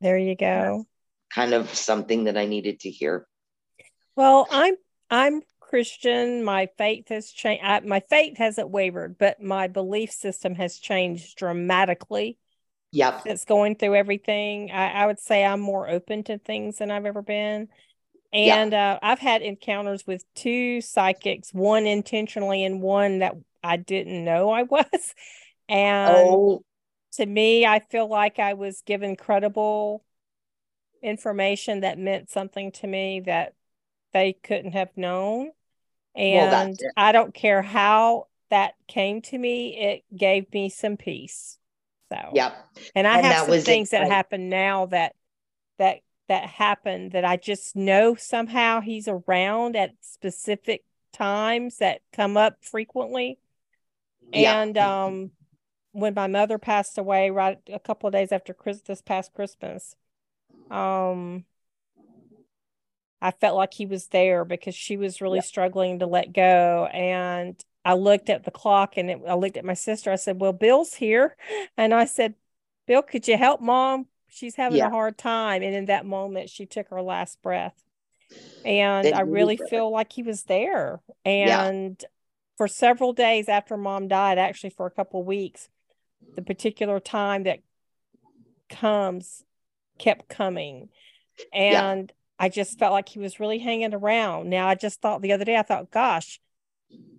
There 0.00 0.18
you 0.18 0.34
go. 0.34 0.86
Kind 1.34 1.52
of 1.52 1.72
something 1.74 2.24
that 2.24 2.38
I 2.38 2.46
needed 2.46 2.80
to 2.80 2.90
hear. 2.90 3.26
Well, 4.16 4.48
I'm 4.50 4.74
I'm 5.10 5.42
Christian. 5.68 6.42
My 6.42 6.68
faith 6.78 7.08
has 7.08 7.30
changed. 7.30 7.62
My 7.86 8.00
faith 8.00 8.38
hasn't 8.38 8.70
wavered, 8.70 9.18
but 9.18 9.42
my 9.42 9.68
belief 9.68 10.10
system 10.10 10.54
has 10.56 10.78
changed 10.78 11.36
dramatically 11.36 12.38
Yep. 12.92 13.22
It's 13.26 13.44
going 13.44 13.76
through 13.76 13.96
everything. 13.96 14.70
I, 14.70 14.90
I 15.02 15.06
would 15.06 15.20
say 15.20 15.44
I'm 15.44 15.60
more 15.60 15.88
open 15.88 16.24
to 16.24 16.38
things 16.38 16.78
than 16.78 16.90
I've 16.90 17.04
ever 17.04 17.22
been. 17.22 17.68
And 18.32 18.74
uh, 18.74 18.98
I've 19.02 19.18
had 19.18 19.42
encounters 19.42 20.06
with 20.06 20.24
two 20.34 20.80
psychics, 20.80 21.52
one 21.52 21.86
intentionally 21.86 22.64
and 22.64 22.82
one 22.82 23.18
that 23.20 23.34
I 23.62 23.76
didn't 23.76 24.24
know 24.24 24.50
I 24.50 24.62
was. 24.64 24.86
And 25.70 26.30
Oh, 26.30 26.62
to 27.16 27.26
me, 27.26 27.66
I 27.66 27.80
feel 27.90 28.08
like 28.08 28.38
I 28.38 28.54
was 28.54 28.80
given 28.86 29.16
credible 29.16 30.02
information 31.02 31.80
that 31.80 31.98
meant 31.98 32.30
something 32.30 32.72
to 32.72 32.86
me 32.86 33.20
that 33.26 33.52
they 34.14 34.32
couldn't 34.32 34.72
have 34.72 34.96
known. 34.96 35.50
Well, 36.28 36.50
And 36.50 36.78
it. 36.80 36.92
I 36.96 37.12
don't 37.12 37.34
care 37.34 37.62
how 37.62 38.26
that 38.50 38.74
came 38.88 39.20
to 39.22 39.38
me, 39.38 39.76
it 39.76 40.04
gave 40.16 40.52
me 40.52 40.68
some 40.70 40.96
peace. 40.96 41.58
So, 42.12 42.16
yep. 42.32 42.54
and 42.94 43.06
I 43.06 43.18
And 43.18 43.24
have 43.24 43.38
some 43.38 43.48
was 43.50 43.68
it, 43.68 43.68
things 43.68 43.90
that 43.90 44.06
happen 44.06 44.48
now 44.48 44.86
that 44.86 45.14
that 45.78 46.00
that 46.28 46.44
happen 46.46 47.10
that 47.10 47.24
I 47.24 47.36
just 47.36 47.76
know 47.76 48.14
somehow 48.14 48.80
he's 48.80 49.08
around 49.08 49.76
at 49.76 49.92
specific 50.00 50.84
times 51.12 51.78
that 51.78 52.02
come 52.12 52.36
up 52.36 52.56
frequently. 52.64 53.38
Yeah. 54.32 54.56
And 54.56 54.76
um 54.78 55.32
when 55.92 56.14
my 56.14 56.26
mother 56.26 56.58
passed 56.58 56.98
away 56.98 57.30
right 57.30 57.58
a 57.72 57.80
couple 57.80 58.06
of 58.08 58.12
days 58.12 58.32
after 58.32 58.54
Chris 58.54 58.82
this 58.82 59.02
past 59.02 59.32
Christmas, 59.34 59.96
um 60.70 61.44
I 63.20 63.30
felt 63.32 63.56
like 63.56 63.74
he 63.74 63.86
was 63.86 64.08
there 64.08 64.44
because 64.44 64.74
she 64.74 64.96
was 64.96 65.20
really 65.20 65.38
Yeah. 65.38 65.42
struggling 65.42 65.98
to 65.98 66.06
let 66.06 66.32
go. 66.32 66.86
And 66.92 67.62
I 67.84 67.94
looked 67.94 68.30
at 68.30 68.44
the 68.44 68.50
clock 68.50 68.96
and 68.96 69.10
it, 69.10 69.20
I 69.26 69.34
looked 69.34 69.56
at 69.56 69.64
my 69.64 69.74
sister. 69.74 70.12
I 70.12 70.16
said, 70.16 70.40
Well, 70.40 70.52
Bill's 70.52 70.94
here. 70.94 71.36
And 71.76 71.92
I 71.94 72.04
said, 72.04 72.34
Bill, 72.86 73.02
could 73.02 73.26
you 73.28 73.36
help 73.36 73.60
mom? 73.60 74.06
She's 74.28 74.54
having 74.56 74.78
Yeah. 74.78 74.86
a 74.88 74.90
hard 74.90 75.18
time. 75.18 75.62
And 75.62 75.74
in 75.74 75.86
that 75.86 76.06
moment, 76.06 76.50
she 76.50 76.66
took 76.66 76.88
her 76.88 77.02
last 77.02 77.40
breath. 77.42 77.82
And 78.64 79.06
Then 79.06 79.14
I 79.14 79.20
really 79.20 79.56
feel 79.56 79.90
like 79.90 80.12
he 80.12 80.22
was 80.22 80.44
there. 80.44 81.00
Yeah. 81.24 81.64
And 81.66 82.04
for 82.56 82.68
several 82.68 83.12
days 83.12 83.48
after 83.48 83.76
mom 83.76 84.08
died, 84.08 84.38
actually 84.38 84.70
for 84.70 84.86
a 84.86 84.90
couple 84.90 85.20
of 85.20 85.26
weeks, 85.26 85.68
the 86.34 86.42
particular 86.42 87.00
time 87.00 87.44
that 87.44 87.60
comes 88.68 89.44
kept 89.98 90.28
coming. 90.28 90.88
Yeah. 91.52 91.90
And 91.90 92.12
I 92.38 92.48
just 92.48 92.78
felt 92.78 92.92
like 92.92 93.08
he 93.08 93.18
was 93.18 93.40
really 93.40 93.58
hanging 93.58 93.94
around. 93.94 94.48
Now 94.48 94.68
I 94.68 94.74
just 94.74 95.00
thought 95.00 95.22
the 95.22 95.32
other 95.32 95.44
day, 95.44 95.56
I 95.56 95.62
thought, 95.62 95.90
gosh, 95.90 96.40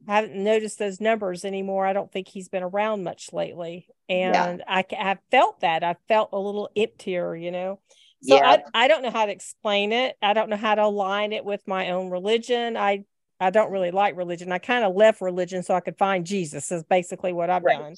I 0.07 0.15
haven't 0.15 0.35
noticed 0.35 0.79
those 0.79 0.99
numbers 0.99 1.45
anymore. 1.45 1.85
I 1.85 1.93
don't 1.93 2.11
think 2.11 2.27
he's 2.27 2.49
been 2.49 2.63
around 2.63 3.03
much 3.03 3.31
lately. 3.31 3.87
And 4.07 4.59
yeah. 4.59 4.65
I, 4.67 4.85
I 4.97 5.17
felt 5.29 5.59
that. 5.59 5.83
I 5.83 5.97
felt 6.07 6.29
a 6.33 6.39
little 6.39 6.69
emptier, 6.75 7.35
you 7.35 7.51
know. 7.51 7.79
So 8.23 8.35
yeah. 8.35 8.57
I, 8.73 8.85
I 8.85 8.87
don't 8.87 9.03
know 9.03 9.11
how 9.11 9.27
to 9.27 9.31
explain 9.31 9.91
it. 9.93 10.17
I 10.21 10.33
don't 10.33 10.49
know 10.49 10.57
how 10.57 10.75
to 10.75 10.83
align 10.83 11.31
it 11.31 11.45
with 11.45 11.61
my 11.67 11.91
own 11.91 12.09
religion. 12.09 12.75
I 12.75 13.05
I 13.39 13.51
don't 13.51 13.71
really 13.71 13.91
like 13.91 14.17
religion. 14.17 14.51
I 14.51 14.57
kind 14.57 14.83
of 14.83 14.95
left 14.95 15.21
religion 15.21 15.63
so 15.63 15.73
I 15.73 15.79
could 15.79 15.97
find 15.97 16.25
Jesus 16.25 16.71
is 16.71 16.83
basically 16.83 17.31
what 17.31 17.49
I've 17.49 17.63
right. 17.63 17.79
done. 17.79 17.95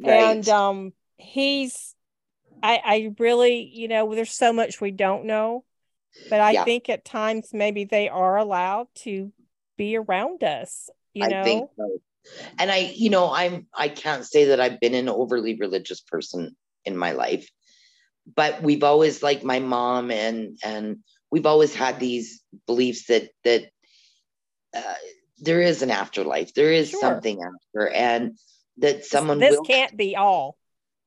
Right. 0.00 0.36
And 0.36 0.48
um 0.48 0.92
he's 1.16 1.94
I 2.62 2.80
I 2.84 3.14
really, 3.18 3.70
you 3.72 3.88
know, 3.88 4.14
there's 4.14 4.32
so 4.32 4.52
much 4.52 4.80
we 4.80 4.90
don't 4.90 5.24
know. 5.24 5.64
But 6.30 6.40
I 6.40 6.52
yeah. 6.52 6.64
think 6.64 6.88
at 6.88 7.04
times 7.04 7.50
maybe 7.52 7.84
they 7.84 8.08
are 8.08 8.36
allowed 8.36 8.88
to 8.96 9.32
be 9.76 9.96
around 9.96 10.44
us, 10.44 10.88
you 11.12 11.28
know. 11.28 11.40
I 11.40 11.44
think 11.44 11.70
so. 11.76 11.98
And 12.58 12.70
I, 12.70 12.92
you 12.94 13.10
know, 13.10 13.32
I'm 13.32 13.66
I 13.74 13.88
can't 13.88 14.24
say 14.24 14.46
that 14.46 14.60
I've 14.60 14.80
been 14.80 14.94
an 14.94 15.08
overly 15.08 15.56
religious 15.56 16.00
person 16.00 16.56
in 16.84 16.96
my 16.96 17.12
life 17.12 17.50
but 18.32 18.62
we've 18.62 18.84
always 18.84 19.22
like 19.22 19.44
my 19.44 19.58
mom 19.58 20.10
and 20.10 20.58
and 20.64 20.98
we've 21.30 21.46
always 21.46 21.74
had 21.74 22.00
these 22.00 22.42
beliefs 22.66 23.06
that 23.06 23.28
that 23.44 23.64
uh, 24.74 24.94
there 25.38 25.60
is 25.60 25.82
an 25.82 25.90
afterlife 25.90 26.54
there 26.54 26.72
is 26.72 26.90
sure. 26.90 27.00
something 27.00 27.40
after 27.42 27.88
and 27.88 28.38
that 28.78 29.04
someone 29.04 29.38
this 29.38 29.56
will... 29.56 29.64
can't 29.64 29.96
be 29.96 30.16
all 30.16 30.56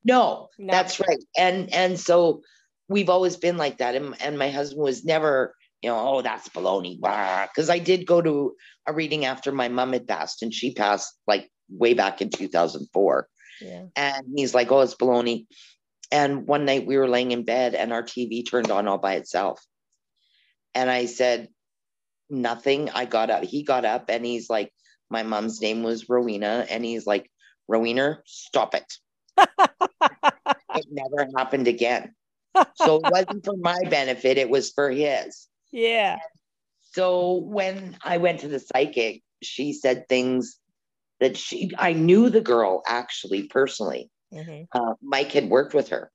no, 0.03 0.49
no 0.57 0.71
that's 0.71 0.99
right 0.99 1.23
and 1.37 1.73
and 1.73 1.99
so 1.99 2.41
we've 2.87 3.09
always 3.09 3.37
been 3.37 3.57
like 3.57 3.77
that 3.79 3.95
and, 3.95 4.19
and 4.21 4.37
my 4.37 4.49
husband 4.49 4.81
was 4.81 5.05
never 5.05 5.55
you 5.81 5.89
know 5.89 5.97
oh 5.97 6.21
that's 6.21 6.49
baloney 6.49 6.99
because 7.47 7.69
i 7.69 7.79
did 7.79 8.05
go 8.05 8.21
to 8.21 8.55
a 8.87 8.93
reading 8.93 9.25
after 9.25 9.51
my 9.51 9.67
mom 9.67 9.93
had 9.93 10.07
passed 10.07 10.41
and 10.41 10.53
she 10.53 10.73
passed 10.73 11.13
like 11.27 11.49
way 11.69 11.93
back 11.93 12.21
in 12.21 12.29
2004 12.29 13.27
yeah. 13.61 13.83
and 13.95 14.25
he's 14.35 14.53
like 14.53 14.71
oh 14.71 14.81
it's 14.81 14.95
baloney 14.95 15.45
and 16.11 16.47
one 16.47 16.65
night 16.65 16.85
we 16.85 16.97
were 16.97 17.07
laying 17.07 17.31
in 17.31 17.43
bed 17.43 17.75
and 17.75 17.91
our 17.91 18.03
TV 18.03 18.47
turned 18.47 18.71
on 18.71 18.87
all 18.87 18.97
by 18.97 19.15
itself. 19.15 19.63
And 20.73 20.89
I 20.89 21.05
said, 21.05 21.49
nothing. 22.29 22.89
I 22.89 23.05
got 23.05 23.29
up. 23.29 23.43
He 23.43 23.63
got 23.63 23.85
up 23.85 24.05
and 24.09 24.25
he's 24.25 24.49
like, 24.49 24.71
my 25.09 25.23
mom's 25.23 25.61
name 25.61 25.83
was 25.83 26.09
Rowena. 26.09 26.65
And 26.69 26.83
he's 26.83 27.05
like, 27.05 27.29
Rowena, 27.67 28.21
stop 28.25 28.75
it. 28.75 28.93
it 29.37 30.85
never 30.89 31.27
happened 31.35 31.67
again. 31.67 32.13
So 32.75 32.97
it 32.97 33.11
wasn't 33.11 33.45
for 33.45 33.57
my 33.57 33.77
benefit, 33.89 34.37
it 34.37 34.49
was 34.49 34.71
for 34.71 34.89
his. 34.89 35.47
Yeah. 35.71 36.17
So 36.93 37.35
when 37.35 37.97
I 38.03 38.17
went 38.17 38.41
to 38.41 38.47
the 38.47 38.59
psychic, 38.59 39.21
she 39.41 39.73
said 39.73 40.07
things 40.07 40.57
that 41.19 41.37
she, 41.37 41.71
I 41.77 41.93
knew 41.93 42.29
the 42.29 42.41
girl 42.41 42.81
actually 42.87 43.43
personally. 43.43 44.09
Mm-hmm. 44.33 44.63
Uh, 44.71 44.93
Mike 45.01 45.31
had 45.31 45.49
worked 45.49 45.73
with 45.73 45.89
her, 45.89 46.11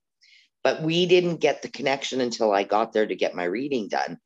but 0.63 0.83
we 0.83 1.07
didn't 1.07 1.37
get 1.37 1.63
the 1.63 1.69
connection 1.69 2.21
until 2.21 2.53
I 2.53 2.65
got 2.65 2.93
there 2.93 3.07
to 3.07 3.17
get 3.17 3.35
my 3.35 3.45
reading 3.45 3.89
done. 3.89 4.19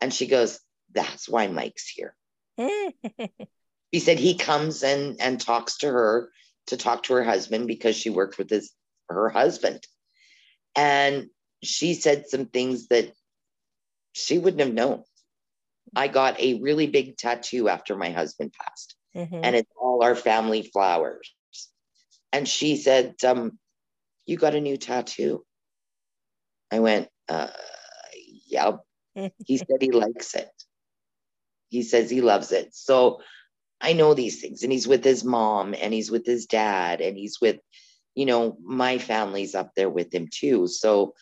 And 0.00 0.12
she 0.12 0.26
goes, 0.26 0.60
That's 0.92 1.28
why 1.28 1.46
Mike's 1.46 1.88
here. 1.88 2.14
he 2.56 4.00
said 4.00 4.18
he 4.18 4.36
comes 4.36 4.82
and, 4.82 5.20
and 5.20 5.40
talks 5.40 5.78
to 5.78 5.86
her 5.86 6.30
to 6.68 6.76
talk 6.76 7.04
to 7.04 7.14
her 7.14 7.24
husband 7.24 7.66
because 7.66 7.96
she 7.96 8.10
worked 8.10 8.38
with 8.38 8.50
his 8.50 8.72
her 9.08 9.28
husband. 9.28 9.86
And 10.76 11.28
she 11.62 11.94
said 11.94 12.28
some 12.28 12.46
things 12.46 12.88
that 12.88 13.12
she 14.12 14.38
wouldn't 14.38 14.60
have 14.60 14.74
known. 14.74 15.04
I 15.94 16.08
got 16.08 16.40
a 16.40 16.60
really 16.60 16.86
big 16.86 17.16
tattoo 17.16 17.68
after 17.68 17.96
my 17.96 18.10
husband 18.10 18.52
passed, 18.52 18.96
mm-hmm. 19.14 19.40
and 19.42 19.56
it's 19.56 19.70
all 19.76 20.02
our 20.02 20.14
family 20.14 20.62
flowers. 20.62 21.34
And 22.32 22.48
she 22.48 22.76
said, 22.76 23.14
um, 23.24 23.58
You 24.26 24.36
got 24.36 24.54
a 24.54 24.60
new 24.60 24.76
tattoo? 24.76 25.44
I 26.70 26.80
went, 26.80 27.08
uh, 27.28 27.48
Yep. 28.52 28.80
he 29.46 29.56
said 29.58 29.80
he 29.80 29.90
likes 29.90 30.34
it. 30.34 30.50
He 31.68 31.82
says 31.82 32.10
he 32.10 32.20
loves 32.20 32.52
it. 32.52 32.74
So 32.74 33.20
I 33.80 33.94
know 33.94 34.14
these 34.14 34.40
things. 34.40 34.62
And 34.62 34.72
he's 34.72 34.86
with 34.86 35.04
his 35.04 35.24
mom 35.24 35.74
and 35.78 35.92
he's 35.92 36.10
with 36.10 36.26
his 36.26 36.46
dad 36.46 37.00
and 37.00 37.16
he's 37.16 37.40
with, 37.40 37.58
you 38.14 38.26
know, 38.26 38.56
my 38.62 38.98
family's 38.98 39.54
up 39.54 39.72
there 39.74 39.90
with 39.90 40.14
him 40.14 40.28
too. 40.30 40.66
So 40.66 41.14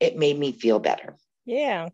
it 0.00 0.16
made 0.16 0.38
me 0.38 0.52
feel 0.52 0.78
better. 0.78 1.16
Yeah. 1.44 1.88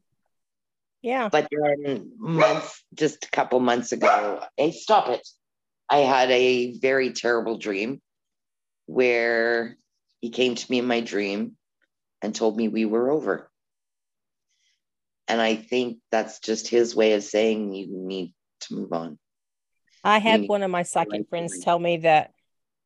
Yeah. 1.03 1.29
But 1.31 1.49
then 1.51 2.13
months, 2.19 2.83
just 2.95 3.25
a 3.25 3.31
couple 3.31 3.61
months 3.61 3.93
ago, 3.93 4.45
hey, 4.57 4.73
stop 4.73 5.09
it. 5.09 5.27
I 5.89 5.99
had 5.99 6.31
a 6.31 6.79
very 6.79 7.13
terrible 7.13 7.59
dream 7.59 8.01
where 8.87 9.77
he 10.21 10.31
came 10.31 10.55
to 10.55 10.71
me 10.71 10.79
in 10.79 10.87
my 10.87 11.01
dream 11.01 11.57
and 12.23 12.35
told 12.35 12.57
me 12.57 12.69
we 12.69 12.85
were 12.85 13.11
over. 13.11 13.51
And 15.27 15.41
I 15.41 15.57
think 15.57 15.99
that's 16.11 16.41
just 16.41 16.69
his 16.69 16.95
way 16.95 17.15
of 17.15 17.23
saying 17.23 17.73
you 17.73 17.87
need 17.91 18.35
to 18.63 18.75
move 18.75 18.93
on. 18.93 19.19
I 20.03 20.19
had 20.19 20.49
one 20.49 20.63
of 20.63 20.71
my 20.71 20.83
psychic 20.83 21.29
friends 21.29 21.61
tell 21.61 21.79
me 21.79 21.99
that 21.99 22.33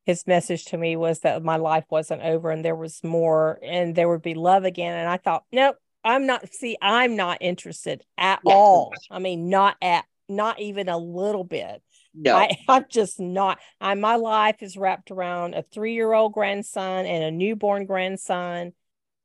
his 0.04 0.26
message 0.26 0.66
to 0.66 0.76
me 0.76 0.96
was 0.96 1.20
that 1.20 1.42
my 1.42 1.56
life 1.56 1.84
wasn't 1.90 2.22
over 2.22 2.50
and 2.50 2.64
there 2.64 2.76
was 2.76 3.02
more 3.02 3.58
and 3.62 3.94
there 3.94 4.08
would 4.08 4.22
be 4.22 4.34
love 4.34 4.64
again. 4.64 4.96
And 4.96 5.08
I 5.08 5.16
thought, 5.16 5.44
nope, 5.50 5.76
I'm 6.04 6.26
not, 6.26 6.52
see, 6.52 6.76
I'm 6.82 7.16
not 7.16 7.38
interested 7.40 8.02
at 8.18 8.40
yeah. 8.44 8.52
all. 8.52 8.92
I 9.10 9.18
mean, 9.18 9.48
not 9.48 9.76
at, 9.80 10.04
not 10.28 10.60
even 10.60 10.88
a 10.88 10.98
little 10.98 11.44
bit. 11.44 11.82
No, 12.14 12.36
I, 12.36 12.56
I'm 12.68 12.84
just 12.88 13.18
not. 13.18 13.58
I 13.80 13.94
my 13.94 14.16
life 14.16 14.62
is 14.62 14.76
wrapped 14.76 15.10
around 15.10 15.54
a 15.54 15.62
three 15.62 15.94
year 15.94 16.12
old 16.12 16.32
grandson 16.32 17.06
and 17.06 17.24
a 17.24 17.30
newborn 17.30 17.86
grandson, 17.86 18.72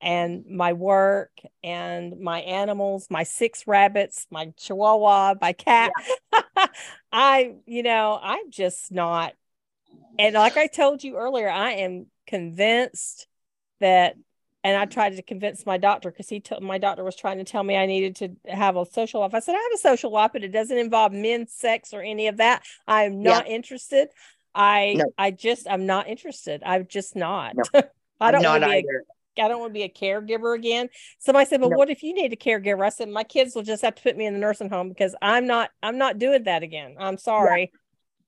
and 0.01 0.45
my 0.49 0.73
work 0.73 1.31
and 1.63 2.19
my 2.19 2.39
animals, 2.41 3.07
my 3.09 3.23
six 3.23 3.67
rabbits, 3.67 4.25
my 4.31 4.53
chihuahua, 4.57 5.35
my 5.39 5.53
cat. 5.53 5.91
Yeah. 6.33 6.65
I, 7.11 7.55
you 7.65 7.83
know, 7.83 8.19
I'm 8.21 8.49
just 8.51 8.91
not. 8.91 9.33
And 10.17 10.35
like 10.35 10.57
I 10.57 10.67
told 10.67 11.03
you 11.03 11.17
earlier, 11.17 11.49
I 11.49 11.71
am 11.71 12.07
convinced 12.27 13.27
that 13.79 14.15
and 14.63 14.75
I 14.75 14.85
tried 14.85 15.15
to 15.15 15.21
convince 15.21 15.65
my 15.65 15.77
doctor 15.77 16.11
because 16.11 16.27
he 16.27 16.41
told 16.41 16.61
my 16.61 16.77
doctor 16.77 17.03
was 17.03 17.15
trying 17.15 17.37
to 17.37 17.45
tell 17.45 17.63
me 17.63 17.77
I 17.77 17.85
needed 17.85 18.15
to 18.17 18.51
have 18.53 18.75
a 18.75 18.85
social 18.85 19.21
life. 19.21 19.33
I 19.33 19.39
said, 19.39 19.55
I 19.55 19.59
have 19.59 19.71
a 19.73 19.77
social 19.77 20.11
life, 20.11 20.31
but 20.33 20.43
it 20.43 20.49
doesn't 20.51 20.77
involve 20.77 21.13
men, 21.13 21.47
sex, 21.47 21.93
or 21.93 22.01
any 22.01 22.27
of 22.27 22.37
that. 22.37 22.63
I 22.85 23.03
am 23.03 23.23
not 23.23 23.47
yeah. 23.47 23.53
interested. 23.53 24.09
I 24.53 24.95
no. 24.97 25.05
I 25.17 25.31
just 25.31 25.67
I'm 25.69 25.85
not 25.85 26.07
interested. 26.07 26.61
I'm 26.65 26.87
just 26.87 27.15
not. 27.15 27.55
No. 27.55 27.81
I 28.19 28.31
don't 28.31 28.43
want 28.43 28.63
to 28.63 28.69
be 28.69 28.75
either. 28.75 29.05
a 29.37 29.41
I 29.41 29.47
don't 29.47 29.61
want 29.61 29.69
to 29.69 29.73
be 29.73 29.83
a 29.83 29.89
caregiver 29.89 30.55
again. 30.55 30.89
Somebody 31.19 31.45
said, 31.45 31.61
"Well, 31.61 31.69
no. 31.69 31.77
what 31.77 31.89
if 31.89 32.03
you 32.03 32.13
need 32.13 32.33
a 32.33 32.35
caregiver?" 32.35 32.85
I 32.85 32.89
said, 32.89 33.07
"My 33.07 33.23
kids 33.23 33.55
will 33.55 33.63
just 33.63 33.83
have 33.83 33.95
to 33.95 34.03
put 34.03 34.17
me 34.17 34.25
in 34.25 34.33
the 34.33 34.39
nursing 34.39 34.69
home 34.69 34.89
because 34.89 35.15
I'm 35.21 35.47
not 35.47 35.69
I'm 35.81 35.97
not 35.97 36.17
doing 36.17 36.43
that 36.43 36.63
again. 36.63 36.95
I'm 36.99 37.17
sorry." 37.17 37.71
Yeah. 37.71 37.79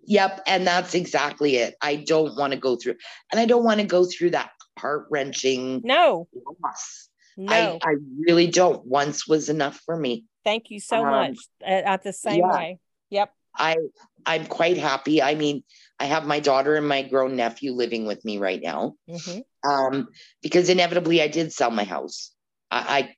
Yep, 0.05 0.41
and 0.47 0.65
that's 0.65 0.95
exactly 0.95 1.57
it. 1.57 1.75
I 1.81 1.97
don't 1.97 2.35
want 2.37 2.53
to 2.53 2.59
go 2.59 2.75
through, 2.75 2.95
and 3.31 3.39
I 3.39 3.45
don't 3.45 3.63
want 3.63 3.79
to 3.79 3.85
go 3.85 4.05
through 4.05 4.31
that 4.31 4.51
heart 4.77 5.07
wrenching 5.09 5.81
no 5.83 6.27
loss. 6.63 7.09
No, 7.37 7.53
I, 7.53 7.91
I, 7.91 7.95
really 8.19 8.47
don't. 8.47 8.85
Once 8.85 9.27
was 9.27 9.49
enough 9.49 9.79
for 9.85 9.95
me. 9.95 10.25
Thank 10.43 10.69
you 10.69 10.79
so 10.79 11.05
um, 11.05 11.11
much. 11.11 11.37
At, 11.65 12.03
the 12.03 12.13
same 12.13 12.39
yeah, 12.39 12.55
way. 12.55 12.79
Yep. 13.09 13.33
I 13.55 13.77
I'm 14.25 14.45
quite 14.45 14.77
happy. 14.77 15.21
I 15.21 15.35
mean, 15.35 15.63
I 15.99 16.05
have 16.05 16.25
my 16.25 16.39
daughter 16.39 16.75
and 16.75 16.87
my 16.87 17.03
grown 17.03 17.35
nephew 17.35 17.73
living 17.73 18.05
with 18.05 18.23
me 18.25 18.37
right 18.37 18.61
now. 18.61 18.95
Mm-hmm. 19.09 19.69
Um, 19.69 20.07
because 20.41 20.69
inevitably 20.69 21.21
I 21.21 21.27
did 21.27 21.53
sell 21.53 21.71
my 21.71 21.83
house. 21.83 22.31
I, 22.69 23.15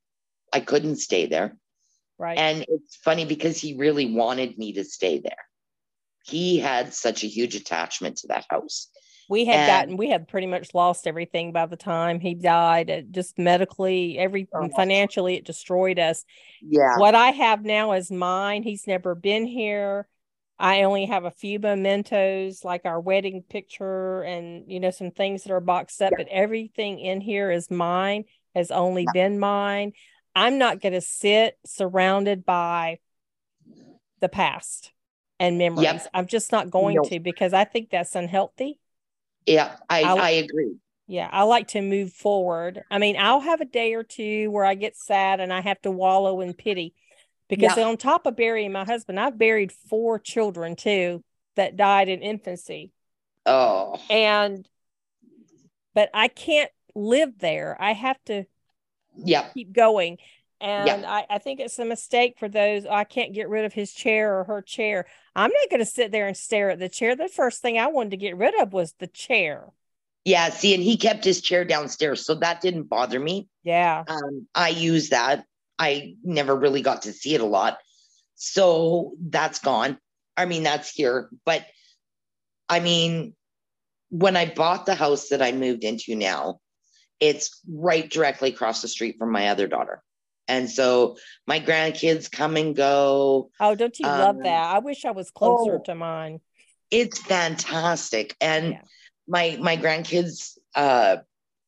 I 0.51 0.57
I 0.57 0.59
couldn't 0.59 0.97
stay 0.97 1.25
there. 1.27 1.57
Right. 2.17 2.37
And 2.37 2.65
it's 2.67 2.95
funny 2.97 3.25
because 3.25 3.59
he 3.59 3.75
really 3.75 4.13
wanted 4.13 4.57
me 4.57 4.73
to 4.73 4.83
stay 4.83 5.19
there. 5.19 5.45
He 6.23 6.57
had 6.57 6.93
such 6.93 7.23
a 7.23 7.27
huge 7.27 7.55
attachment 7.55 8.17
to 8.17 8.27
that 8.27 8.45
house. 8.49 8.89
We 9.29 9.45
had 9.45 9.55
and, 9.55 9.67
gotten 9.67 9.97
we 9.97 10.09
had 10.09 10.27
pretty 10.27 10.47
much 10.47 10.73
lost 10.73 11.07
everything 11.07 11.51
by 11.51 11.65
the 11.65 11.77
time 11.77 12.19
he 12.19 12.33
died. 12.33 12.89
It 12.89 13.11
just 13.11 13.37
medically 13.37 14.17
every 14.17 14.47
oh, 14.53 14.69
financially 14.75 15.35
it 15.35 15.45
destroyed 15.45 15.99
us. 15.99 16.25
Yeah. 16.61 16.97
What 16.97 17.15
i 17.15 17.31
have 17.31 17.63
now 17.63 17.93
is 17.93 18.11
mine. 18.11 18.63
He's 18.63 18.87
never 18.87 19.15
been 19.15 19.45
here. 19.45 20.07
I 20.59 20.83
only 20.83 21.05
have 21.05 21.25
a 21.25 21.31
few 21.31 21.59
mementos 21.59 22.63
like 22.63 22.85
our 22.85 22.99
wedding 22.99 23.43
picture 23.47 24.21
and 24.21 24.69
you 24.71 24.79
know 24.79 24.91
some 24.91 25.11
things 25.11 25.43
that 25.43 25.53
are 25.53 25.59
boxed 25.59 26.01
up 26.01 26.11
yeah. 26.11 26.23
but 26.23 26.27
everything 26.31 26.99
in 26.99 27.21
here 27.21 27.49
is 27.49 27.71
mine 27.71 28.25
has 28.55 28.71
only 28.71 29.03
yeah. 29.03 29.11
been 29.13 29.39
mine. 29.39 29.93
I'm 30.35 30.57
not 30.57 30.81
going 30.81 30.93
to 30.93 31.01
sit 31.01 31.57
surrounded 31.65 32.45
by 32.45 32.99
the 34.19 34.29
past 34.29 34.91
and 35.39 35.57
memories 35.57 35.83
yep. 35.83 36.07
i'm 36.13 36.27
just 36.27 36.51
not 36.51 36.69
going 36.69 36.95
nope. 36.95 37.09
to 37.09 37.19
because 37.19 37.53
i 37.53 37.63
think 37.63 37.89
that's 37.89 38.15
unhealthy 38.15 38.79
yeah, 39.45 39.75
I, 39.89 40.03
I, 40.03 40.13
I 40.13 40.29
agree. 40.31 40.75
Yeah, 41.07 41.29
I 41.31 41.43
like 41.43 41.69
to 41.69 41.81
move 41.81 42.13
forward. 42.13 42.83
I 42.89 42.97
mean, 42.97 43.17
I'll 43.19 43.41
have 43.41 43.61
a 43.61 43.65
day 43.65 43.93
or 43.93 44.03
two 44.03 44.49
where 44.51 44.63
I 44.63 44.73
get 44.75 44.95
sad 44.95 45.39
and 45.39 45.51
I 45.51 45.61
have 45.61 45.81
to 45.81 45.91
wallow 45.91 46.39
in 46.41 46.53
pity 46.53 46.93
because 47.49 47.77
Yeah. 47.77 47.85
on 47.85 47.97
top 47.97 48.25
of 48.25 48.35
burying 48.35 48.71
my 48.71 48.85
husband, 48.85 49.19
I've 49.19 49.37
buried 49.37 49.71
four 49.71 50.17
children 50.17 50.75
too 50.75 51.23
that 51.55 51.75
died 51.75 52.07
in 52.07 52.21
infancy. 52.21 52.91
Oh, 53.45 53.99
And, 54.09 54.67
but 55.93 56.09
I 56.13 56.29
can't 56.29 56.71
live 56.95 57.37
there. 57.37 57.75
I 57.79 57.91
have 57.91 58.17
to 58.25 58.45
yeah. 59.17 59.49
keep 59.53 59.73
going. 59.73 60.17
And 60.63 61.05
I, 61.05 61.25
I 61.29 61.37
think 61.39 61.59
it's 61.59 61.77
a 61.77 61.83
mistake 61.83 62.39
for 62.39 62.47
those. 62.47 62.85
I 62.85 63.03
can't 63.03 63.33
get 63.33 63.49
rid 63.49 63.65
of 63.65 63.73
his 63.73 63.91
chair 63.91 64.39
or 64.39 64.45
her 64.45 64.61
chair. 64.61 65.05
I'm 65.35 65.51
not 65.51 65.69
going 65.69 65.81
to 65.81 65.85
sit 65.85 66.11
there 66.13 66.25
and 66.25 66.37
stare 66.37 66.69
at 66.69 66.79
the 66.79 66.87
chair. 66.87 67.17
The 67.17 67.27
first 67.27 67.61
thing 67.61 67.77
I 67.77 67.87
wanted 67.87 68.11
to 68.11 68.17
get 68.17 68.37
rid 68.37 68.57
of 68.61 68.71
was 68.71 68.93
the 68.93 69.07
chair. 69.07 69.65
Yeah. 70.23 70.49
See, 70.51 70.73
and 70.73 70.81
he 70.81 70.95
kept 70.95 71.25
his 71.25 71.41
chair 71.41 71.65
downstairs. 71.65 72.25
So 72.25 72.35
that 72.35 72.61
didn't 72.61 72.83
bother 72.83 73.19
me. 73.19 73.49
Yeah. 73.63 74.05
Um, 74.07 74.47
I 74.55 74.69
use 74.69 75.09
that. 75.09 75.43
I 75.77 76.15
never 76.23 76.55
really 76.55 76.81
got 76.81 77.01
to 77.01 77.11
see 77.11 77.35
it 77.35 77.41
a 77.41 77.45
lot. 77.45 77.77
So 78.35 79.15
that's 79.19 79.59
gone. 79.59 79.97
I 80.37 80.45
mean, 80.45 80.63
that's 80.63 80.89
here. 80.91 81.29
But 81.45 81.65
I 82.69 82.79
mean, 82.79 83.35
when 84.11 84.37
I 84.37 84.45
bought 84.45 84.85
the 84.85 84.95
house 84.95 85.27
that 85.27 85.41
I 85.41 85.51
moved 85.51 85.83
into 85.83 86.15
now, 86.15 86.59
it's 87.19 87.59
right 87.69 88.09
directly 88.09 88.49
across 88.49 88.81
the 88.81 88.87
street 88.87 89.17
from 89.19 89.31
my 89.31 89.49
other 89.49 89.67
daughter. 89.67 90.01
And 90.47 90.69
so 90.69 91.17
my 91.47 91.59
grandkids 91.59 92.31
come 92.31 92.57
and 92.57 92.75
go. 92.75 93.49
Oh, 93.59 93.75
don't 93.75 93.97
you 93.97 94.05
love 94.05 94.37
Um, 94.37 94.43
that? 94.43 94.75
I 94.75 94.79
wish 94.79 95.05
I 95.05 95.11
was 95.11 95.31
closer 95.31 95.77
oh. 95.77 95.83
to 95.85 95.95
mine. 95.95 96.41
It's 96.91 97.19
fantastic. 97.19 98.35
And 98.41 98.73
Yeah. 98.73 98.81
my 99.27 99.57
my 99.59 99.77
grandkids, 99.77 100.57
uh, 100.75 101.17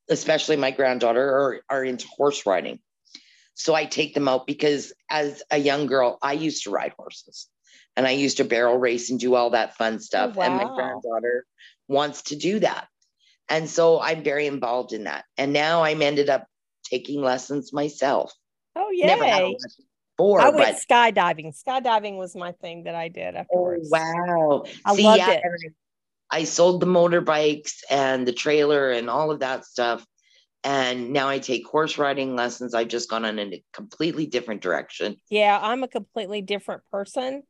especially 0.10 0.58
my 0.58 0.72
granddaughter, 0.72 1.24
are, 1.24 1.62
are 1.70 1.84
into 1.84 2.08
horse 2.08 2.46
riding. 2.46 2.80
So 3.54 3.74
I 3.74 3.86
take 3.86 4.14
them 4.14 4.28
out 4.28 4.46
because 4.46 4.92
as 5.10 5.42
a 5.50 5.58
young 5.58 5.88
girl, 5.88 6.18
I 6.22 6.34
used 6.34 6.64
to 6.64 6.72
ride 6.72 6.94
horses 7.00 7.48
and 7.96 8.06
I 8.06 8.12
used 8.12 8.38
to 8.38 8.44
barrel 8.44 8.78
race 8.78 9.10
and 9.10 9.20
do 9.20 9.34
all 9.36 9.52
that 9.52 9.78
fun 9.78 10.00
stuff. 10.00 10.38
And 10.38 10.58
my 10.58 10.66
granddaughter 10.76 11.46
wants 11.88 12.24
to 12.24 12.36
do 12.36 12.60
that. 12.60 12.88
And 13.48 13.70
so 13.70 14.02
I'm 14.02 14.24
very 14.24 14.48
involved 14.48 14.92
in 14.92 15.06
that. 15.06 15.24
And 15.38 15.54
now 15.54 15.84
I'm 15.84 16.02
ended 16.02 16.30
up 16.30 16.46
taking 16.84 17.22
lessons 17.22 17.72
myself. 17.72 18.34
Oh, 18.76 18.92
Never 18.92 19.26
had 19.26 19.44
a 19.44 19.56
before, 20.18 20.42
I 20.42 20.50
went 20.50 20.78
skydiving. 20.78 21.56
Skydiving 21.64 22.18
was 22.18 22.36
my 22.36 22.52
thing 22.54 22.84
that 22.84 22.96
I 22.96 23.10
did 23.10 23.36
oh 23.54 23.78
wow. 23.90 24.64
I 24.86 24.94
loved 24.94 25.22
it. 25.30 25.44
I, 26.32 26.40
I 26.40 26.44
sold 26.44 26.82
the 26.82 26.86
motorbikes 26.88 27.74
and 27.90 28.28
the 28.28 28.34
trailer 28.34 28.92
and 28.92 29.10
all 29.10 29.32
of 29.32 29.40
that 29.40 29.66
stuff. 29.66 30.06
And 30.64 31.14
now 31.14 31.30
I 31.30 31.40
take 31.40 31.68
horse 31.68 31.98
riding 31.98 32.36
lessons. 32.36 32.74
I've 32.74 32.88
just 32.88 33.10
gone 33.10 33.24
on 33.26 33.38
in 33.38 33.54
a 33.54 33.64
completely 33.72 34.26
different 34.26 34.62
direction. 34.62 35.18
Yeah, 35.30 35.60
I'm 35.62 35.84
a 35.84 35.88
completely 35.88 36.42
different 36.42 36.82
person. 36.92 37.44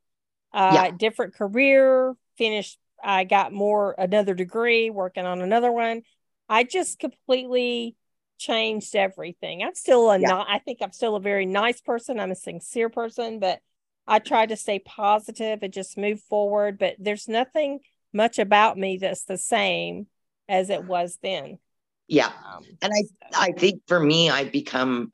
Uh, 0.54 0.72
Yeah. 0.74 0.92
different 0.92 1.34
career, 1.36 2.16
finished 2.38 2.78
I 3.04 3.24
got 3.24 3.54
more 3.54 3.94
another 3.98 4.34
degree, 4.34 4.90
working 4.90 5.26
on 5.26 5.42
another 5.42 5.72
one. 5.72 6.02
I 6.50 6.64
just 6.64 7.00
completely 7.00 7.96
changed 8.38 8.96
everything. 8.96 9.64
I'm 9.64 9.76
still 9.76 10.10
a 10.12 10.20
Yeah. 10.20 10.28
not 10.30 10.48
I 10.50 10.60
think 10.60 10.80
I'm 10.82 10.92
still 10.92 11.16
a 11.16 11.22
very 11.22 11.46
nice 11.46 11.82
person. 11.82 12.20
I'm 12.20 12.32
a 12.32 12.36
sincere 12.36 12.90
person, 12.90 13.40
but 13.40 13.60
I 14.08 14.20
try 14.20 14.46
to 14.46 14.56
stay 14.56 14.80
positive 14.80 15.60
and 15.64 15.74
just 15.74 15.98
move 15.98 16.22
forward. 16.22 16.78
But 16.78 16.96
there's 17.00 17.28
nothing 17.28 17.80
much 18.14 18.40
about 18.40 18.78
me 18.78 18.98
that's 18.98 19.24
the 19.26 19.38
same 19.38 20.08
as 20.48 20.70
it 20.70 20.86
was 20.86 21.18
then. 21.22 21.60
Yeah. 22.08 22.28
Um, 22.28 22.64
And 22.82 22.94
I 22.94 23.48
I 23.48 23.52
think 23.54 23.82
for 23.88 24.00
me, 24.00 24.30
I've 24.30 24.52
become 24.52 25.12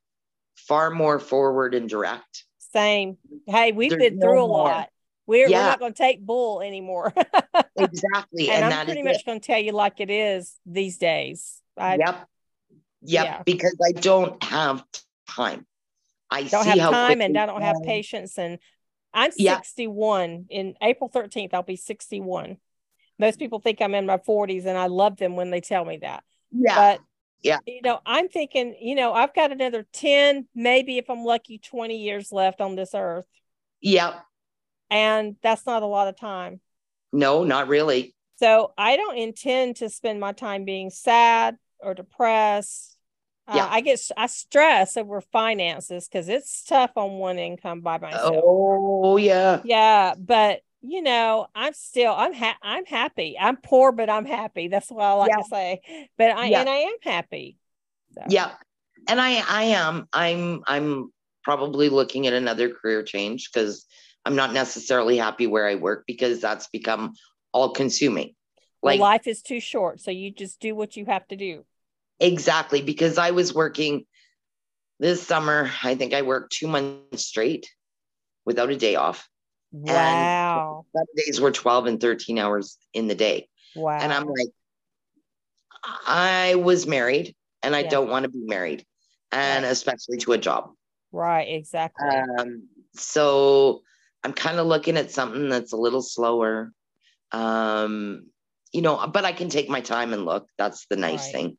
far 0.57 0.91
more 0.91 1.19
forward 1.19 1.73
and 1.73 1.89
direct. 1.89 2.45
same. 2.59 3.17
Hey, 3.47 3.71
we've 3.71 3.89
There's 3.89 4.01
been 4.11 4.19
no 4.19 4.27
through 4.27 4.43
a 4.43 4.47
more. 4.47 4.63
lot. 4.65 4.89
We're, 5.27 5.47
we're 5.47 5.51
not 5.51 5.79
going 5.79 5.93
to 5.93 5.97
take 5.97 6.19
bull 6.25 6.61
anymore. 6.61 7.13
Exactly. 7.77 8.49
and, 8.49 8.57
and 8.57 8.65
I'm 8.65 8.69
that 8.71 8.81
is 8.81 8.85
pretty 8.93 9.03
much 9.03 9.25
going 9.25 9.39
to 9.39 9.45
tell 9.45 9.57
you 9.59 9.71
like 9.71 9.99
it 10.01 10.09
is 10.09 10.55
these 10.65 10.97
days. 10.97 11.61
I 11.77 11.95
yep. 11.95 12.27
Yep. 13.03 13.25
yeah. 13.25 13.43
Because 13.43 13.77
I 13.83 13.91
don't 13.91 14.41
have 14.43 14.83
time. 15.27 15.65
I 16.29 16.43
don't 16.43 16.63
see 16.63 16.69
have 16.69 16.79
how 16.79 16.91
time 16.91 17.21
and 17.21 17.37
I 17.37 17.45
don't 17.45 17.61
have 17.61 17.77
patience. 17.83 18.37
And 18.37 18.59
I'm 19.13 19.31
Yeah. 19.35 19.57
61 19.57 20.45
in 20.49 20.75
April 20.81 21.09
13th. 21.09 21.53
I'll 21.53 21.63
be 21.63 21.75
61. 21.75 22.57
Most 23.19 23.37
people 23.37 23.59
think 23.59 23.81
I'm 23.81 23.93
in 23.93 24.05
my 24.05 24.17
40s, 24.17 24.65
and 24.65 24.77
I 24.77 24.87
love 24.87 25.17
them 25.17 25.35
when 25.35 25.51
they 25.51 25.61
tell 25.61 25.85
me 25.85 25.97
that. 25.97 26.23
Yeah. 26.51 26.75
But 26.75 27.01
Yeah. 27.43 27.59
you 27.65 27.81
know, 27.83 27.99
I'm 28.05 28.29
thinking, 28.29 28.75
you 28.79 28.95
know, 28.95 29.13
I've 29.13 29.33
got 29.33 29.51
another 29.51 29.85
10, 29.93 30.47
maybe 30.55 30.97
if 30.97 31.09
I'm 31.09 31.23
lucky, 31.25 31.57
20 31.59 31.97
years 31.97 32.31
left 32.31 32.61
on 32.61 32.75
this 32.75 32.91
earth. 32.93 33.25
yep. 33.81 34.23
And 34.89 35.37
that's 35.41 35.65
not 35.65 35.83
a 35.83 35.87
lot 35.87 36.07
of 36.07 36.17
time. 36.19 36.61
No, 37.13 37.43
not 37.43 37.67
really. 37.67 38.13
So 38.37 38.73
I 38.77 38.97
don't 38.97 39.17
intend 39.17 39.77
to 39.77 39.89
spend 39.89 40.19
my 40.19 40.33
time 40.33 40.65
being 40.65 40.89
sad 40.89 41.57
or 41.79 41.93
depressed. 41.93 42.90
Uh, 43.51 43.57
Yeah. 43.57 43.67
I 43.69 43.81
get 43.81 43.99
I 44.15 44.27
stress 44.27 44.95
over 44.95 45.19
finances 45.21 46.07
because 46.07 46.29
it's 46.29 46.63
tough 46.63 46.91
on 46.95 47.13
one 47.17 47.37
income 47.37 47.81
by 47.81 47.97
myself. 47.97 48.35
Oh 48.37 49.17
yeah. 49.17 49.61
Yeah, 49.65 50.13
but 50.17 50.61
you 50.81 51.01
know, 51.01 51.47
I'm 51.53 51.73
still 51.73 52.13
I'm 52.13 52.33
ha- 52.33 52.57
I'm 52.61 52.85
happy. 52.85 53.37
I'm 53.39 53.57
poor, 53.57 53.91
but 53.91 54.09
I'm 54.09 54.25
happy. 54.25 54.67
That's 54.69 54.89
what 54.89 55.03
I 55.03 55.13
like 55.13 55.29
Yeah. 55.31 55.37
to 55.37 55.43
say. 55.49 55.81
But 56.17 56.31
I 56.31 56.47
Yeah. 56.47 56.61
and 56.61 56.69
I 56.69 56.75
am 56.77 56.95
happy. 57.03 57.57
So, 58.13 58.21
Yeah. 58.29 58.51
And 59.07 59.19
I 59.19 59.43
I 59.47 59.63
am 59.63 60.07
I'm 60.13 60.61
I'm 60.65 61.11
probably 61.43 61.89
looking 61.89 62.27
at 62.27 62.33
another 62.33 62.69
career 62.69 63.03
change 63.03 63.51
because 63.51 63.85
I'm 64.25 64.35
not 64.35 64.53
necessarily 64.53 65.17
happy 65.17 65.47
where 65.47 65.67
I 65.67 65.75
work 65.75 66.05
because 66.07 66.39
that's 66.39 66.67
become 66.67 67.13
all 67.51 67.71
consuming. 67.71 68.35
well, 68.81 68.93
Like 68.93 68.99
life 68.99 69.27
is 69.27 69.41
too 69.41 69.59
short, 69.59 69.99
so 69.99 70.11
you 70.11 70.31
just 70.31 70.59
do 70.59 70.73
what 70.75 70.95
you 70.95 71.05
have 71.05 71.27
to 71.27 71.35
do. 71.35 71.65
Exactly 72.21 72.81
because 72.81 73.17
I 73.17 73.31
was 73.31 73.53
working 73.53 74.05
this 74.99 75.21
summer, 75.25 75.69
I 75.83 75.95
think 75.95 76.13
I 76.13 76.21
worked 76.21 76.53
2 76.53 76.67
months 76.67 77.25
straight 77.25 77.69
without 78.45 78.69
a 78.69 78.77
day 78.77 78.95
off. 78.95 79.27
Wow. 79.71 80.85
Days 81.15 81.41
were 81.41 81.51
12 81.51 81.87
and 81.87 81.99
13 81.99 82.37
hours 82.37 82.77
in 82.93 83.07
the 83.07 83.15
day. 83.15 83.49
Wow. 83.75 83.97
And 83.99 84.13
I'm 84.13 84.27
like, 84.27 84.49
I 86.05 86.55
was 86.55 86.85
married 86.85 87.35
and 87.63 87.75
I 87.75 87.81
Yeah. 87.81 87.89
don't 87.89 88.09
want 88.09 88.23
to 88.23 88.29
be 88.29 88.43
married, 88.45 88.85
and 89.31 89.63
Right. 89.63 89.71
especially 89.71 90.17
to 90.19 90.33
a 90.33 90.37
job. 90.37 90.71
right, 91.11 91.47
exactly. 91.47 92.07
Um, 92.07 92.67
so 92.93 93.81
I'm 94.23 94.33
kind 94.33 94.59
of 94.59 94.67
looking 94.67 94.97
at 94.97 95.11
something 95.11 95.49
that's 95.49 95.73
a 95.73 95.77
little 95.77 96.01
slower. 96.01 96.71
Um, 97.31 98.27
you 98.71 98.81
know, 98.81 99.07
but 99.07 99.25
I 99.25 99.31
can 99.31 99.49
take 99.49 99.69
my 99.69 99.81
time 99.81 100.13
and 100.13 100.25
look. 100.25 100.47
That's 100.57 100.85
the 100.87 100.95
nice 100.95 101.25
Right. 101.25 101.31
thing. 101.31 101.57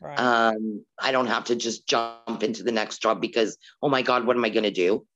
Right. 0.00 0.18
Um, 0.18 0.84
I 1.00 1.12
don't 1.12 1.26
have 1.26 1.44
to 1.44 1.56
just 1.56 1.86
jump 1.86 2.42
into 2.42 2.62
the 2.62 2.72
next 2.72 3.02
job 3.02 3.20
because, 3.20 3.56
oh 3.82 3.88
my 3.88 4.02
God, 4.02 4.26
what 4.26 4.36
am 4.36 4.44
I 4.44 4.50
going 4.50 4.64
to 4.64 4.70
do? 4.70 5.06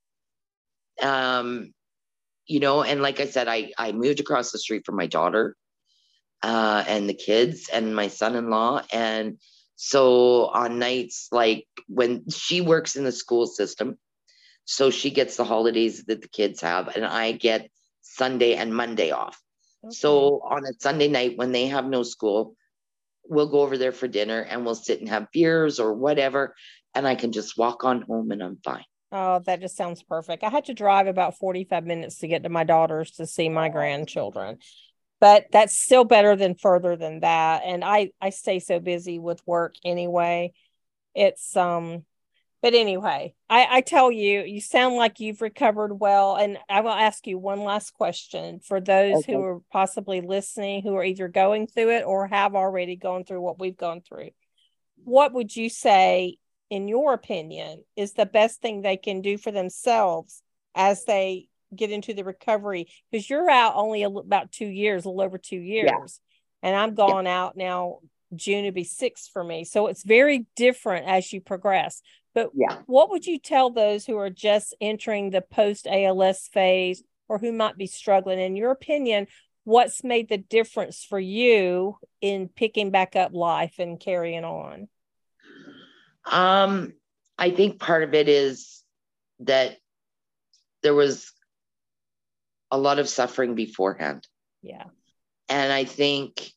Um, 1.01 1.73
you 2.47 2.61
know, 2.61 2.83
and 2.83 3.03
like 3.03 3.21
I 3.21 3.27
said, 3.27 3.47
I 3.49 3.73
I 3.79 3.93
moved 3.93 4.21
across 4.21 4.51
the 4.51 4.59
street 4.59 4.85
from 4.87 4.97
my 4.97 5.07
daughter, 5.07 5.57
uh, 6.43 6.85
and 6.87 7.09
the 7.09 7.15
kids 7.15 7.69
and 7.73 7.95
my 7.95 8.09
son-in-law, 8.09 8.83
and 8.93 9.39
so 9.77 10.47
on 10.47 10.79
nights 10.79 11.29
like 11.31 11.67
when 11.87 12.29
she 12.31 12.61
works 12.61 12.97
in 12.97 13.05
the 13.05 13.13
school 13.13 13.47
system, 13.47 13.99
so 14.65 14.91
she 14.91 15.11
gets 15.11 15.37
the 15.37 15.45
holidays 15.45 16.05
that 16.07 16.21
the 16.21 16.29
kids 16.29 16.61
have, 16.63 16.89
and 16.89 17.05
I 17.05 17.33
get 17.33 17.71
Sunday 18.01 18.55
and 18.55 18.75
Monday 18.75 19.11
off. 19.11 19.41
Okay. 19.85 19.95
So 19.95 20.41
on 20.45 20.65
a 20.65 20.73
Sunday 20.81 21.09
night 21.09 21.39
when 21.39 21.53
they 21.53 21.67
have 21.67 21.87
no 21.87 22.03
school, 22.03 22.57
we'll 23.29 23.49
go 23.49 23.61
over 23.61 23.79
there 23.79 23.93
for 23.93 24.09
dinner 24.09 24.41
and 24.41 24.65
we'll 24.65 24.75
sit 24.75 25.01
and 25.01 25.09
have 25.09 25.31
beers 25.33 25.79
or 25.79 25.95
whatever. 25.95 26.55
And 26.95 27.07
I 27.07 27.15
can 27.15 27.33
just 27.33 27.59
walk 27.59 27.85
on 27.85 28.03
home 28.03 28.31
and 28.31 28.43
I'm 28.43 28.59
fine. 28.65 28.85
Oh, 29.11 29.39
that 29.41 29.61
just 29.61 29.77
sounds 29.77 30.03
perfect. 30.03 30.45
I 30.45 30.51
had 30.51 30.67
to 30.67 30.75
drive 30.75 31.07
about 31.07 31.39
45 31.39 31.85
minutes 31.85 32.19
to 32.19 32.29
get 32.29 32.43
to 32.43 32.49
my 32.49 32.65
daughter's 32.65 33.13
to 33.13 33.27
see 33.27 33.49
my 33.49 33.69
grandchildren. 33.69 34.59
But 35.21 35.47
that's 35.51 35.77
still 35.77 36.05
better 36.05 36.37
than 36.37 36.55
further 36.55 36.97
than 36.97 37.21
that. 37.21 37.63
And 37.65 37.85
I 37.85 38.11
I 38.21 38.31
stay 38.31 38.61
so 38.61 38.81
busy 38.81 39.19
with 39.19 39.43
work 39.47 39.75
anyway. 39.85 40.53
It's 41.15 41.57
um 41.57 42.05
but 42.63 42.75
anyway, 42.75 43.35
I 43.49 43.67
I 43.71 43.81
tell 43.81 44.11
you, 44.11 44.43
you 44.43 44.61
sound 44.61 44.97
like 44.97 45.21
you've 45.21 45.41
recovered 45.43 45.95
well 45.95 46.37
and 46.37 46.59
I 46.69 46.81
will 46.81 46.91
ask 46.91 47.27
you 47.27 47.39
one 47.39 47.63
last 47.63 47.95
question 47.95 48.61
for 48.61 48.81
those 48.81 49.19
Okay. 49.19 49.33
who 49.33 49.43
are 49.43 49.61
possibly 49.73 50.21
listening 50.21 50.83
who 50.83 50.95
are 50.97 51.05
either 51.05 51.29
going 51.29 51.67
through 51.67 51.91
it 51.97 52.05
or 52.05 52.27
have 52.27 52.55
already 52.55 52.97
gone 52.97 53.25
through 53.25 53.41
what 53.41 53.59
we've 53.59 53.77
gone 53.77 54.01
through. 54.01 54.31
What 55.05 55.33
would 55.33 55.55
you 55.55 55.69
say 55.71 56.39
in 56.71 56.89
your 56.89 57.15
opinion, 57.15 57.83
is 57.97 58.13
the 58.13 58.27
best 58.27 58.61
thing 58.61 58.83
they 58.83 58.97
can 58.97 59.23
do 59.23 59.39
for 59.39 59.51
themselves 59.51 60.43
as 60.75 61.05
they 61.05 61.49
get 61.75 61.91
into 61.91 62.15
the 62.15 62.25
recovery? 62.25 62.89
Because 63.11 63.29
you're 63.29 63.51
out 63.51 63.75
only 63.77 64.03
a, 64.03 64.09
about 64.09 64.53
two 64.53 64.67
years, 64.67 65.05
a 65.05 65.09
little 65.09 65.23
over 65.23 65.39
two 65.39 65.57
years, 65.59 66.21
and 66.63 66.77
I'm 66.77 66.95
gone 66.95 67.27
out 67.27 67.57
now 67.57 67.99
June 68.35 68.67
would 68.67 68.75
be 68.75 68.85
six 68.85 69.27
for 69.27 69.43
me. 69.43 69.65
So 69.65 69.87
it's 69.87 70.03
very 70.03 70.47
different 70.55 71.07
as 71.09 71.33
you 71.33 71.41
progress. 71.41 72.03
But 72.39 72.53
Yeah. 72.55 72.83
what 72.87 73.11
would 73.11 73.27
you 73.27 73.37
tell 73.37 73.71
those 73.71 74.07
who 74.07 74.17
are 74.17 74.31
just 74.31 74.73
entering 74.81 75.31
the 75.31 75.41
post 75.41 75.89
ALS 75.89 76.47
phase 76.47 77.03
or 77.29 77.39
who 77.39 77.51
might 77.51 77.77
be 77.77 77.89
struggling? 77.89 78.39
In 78.39 78.55
your 78.55 78.71
opinion, 78.71 79.27
what's 79.65 80.05
made 80.05 80.29
the 80.29 80.39
difference 80.39 81.03
for 81.03 81.19
you 81.19 81.99
in 82.21 82.49
picking 82.49 82.93
back 82.93 83.17
up 83.17 83.33
life 83.35 83.81
and 83.81 83.99
carrying 83.99 84.45
on? 84.45 84.89
Um, 86.25 86.93
I 87.37 87.51
think 87.51 87.81
part 87.81 88.05
of 88.05 88.15
it 88.15 88.29
is 88.29 88.85
that 89.41 89.79
there 90.85 90.95
was 90.95 91.33
a 92.71 92.79
lot 92.79 93.01
of 93.01 93.09
suffering 93.09 93.57
beforehand. 93.57 94.29
Yeah. 94.63 94.85
And 95.49 95.73
I 95.73 95.85
think 95.85 96.53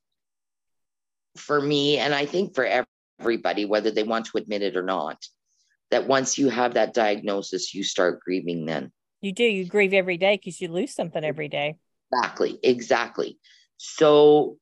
for 1.38 1.60
me, 1.60 1.98
and 1.98 2.14
I 2.14 2.28
think 2.28 2.54
for 2.54 2.86
everybody, 3.20 3.66
whether 3.66 3.90
they 3.90 4.04
want 4.04 4.28
to 4.28 4.38
admit 4.38 4.62
it 4.62 4.78
or 4.78 4.84
not, 4.84 5.26
that 5.92 6.08
once 6.08 6.38
you 6.38 6.50
have 6.50 6.74
that 6.74 6.94
diagnosis, 6.94 7.74
you 7.74 7.84
start 7.84 8.22
grieving 8.22 8.66
then. 8.66 8.92
You 9.22 9.34
do. 9.34 9.44
You 9.44 9.66
grieve 9.66 9.94
every 9.94 10.18
day 10.18 10.38
because 10.38 10.60
you 10.60 10.70
lose 10.70 10.96
something 10.96 11.24
every 11.24 11.48
day. 11.48 11.76
Exactly. 12.12 12.60
Exactly. 12.64 13.38
So 13.78 14.58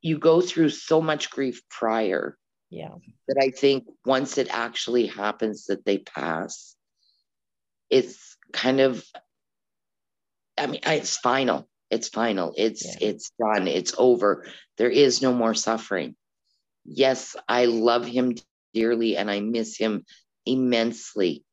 you 0.00 0.18
go 0.18 0.40
through 0.40 0.68
so 0.68 1.00
much 1.00 1.30
grief 1.30 1.62
prior 1.68 2.38
Yeah. 2.70 2.94
that 3.26 3.38
I 3.42 3.50
think 3.50 3.86
once 4.04 4.38
it 4.38 4.48
actually 4.50 5.06
happens 5.06 5.66
that 5.66 5.84
they 5.84 5.98
pass, 5.98 6.76
it's 7.90 8.36
kind 8.52 8.80
of, 8.80 9.04
I 10.56 10.66
mean, 10.66 10.80
it's 10.84 11.16
final. 11.16 11.68
It's 11.90 12.08
final. 12.08 12.52
It's 12.56 12.84
Yeah. 12.84 13.08
it's 13.08 13.32
done. 13.38 13.68
It's 13.68 13.94
over. 13.96 14.46
There 14.76 14.90
is 14.90 15.22
no 15.22 15.32
more 15.32 15.54
suffering. 15.54 16.16
Yes, 16.84 17.36
I 17.48 17.66
love 17.66 18.06
him 18.06 18.34
dearly 18.74 19.16
and 19.16 19.30
I 19.30 19.40
miss 19.40 19.76
him 19.76 20.04
immensely. 20.46 21.44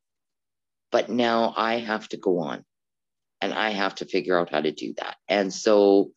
But 0.91 1.09
now 1.09 1.53
I 1.57 1.79
have 1.79 2.07
to 2.09 2.17
go 2.17 2.39
on 2.39 2.63
and 3.41 3.53
I 3.53 3.71
have 3.71 3.95
to 3.95 4.05
figure 4.05 4.39
out 4.39 4.51
how 4.51 4.61
to 4.61 4.71
do 4.71 4.93
that. 4.97 5.17
And 5.27 5.53
so 5.53 6.11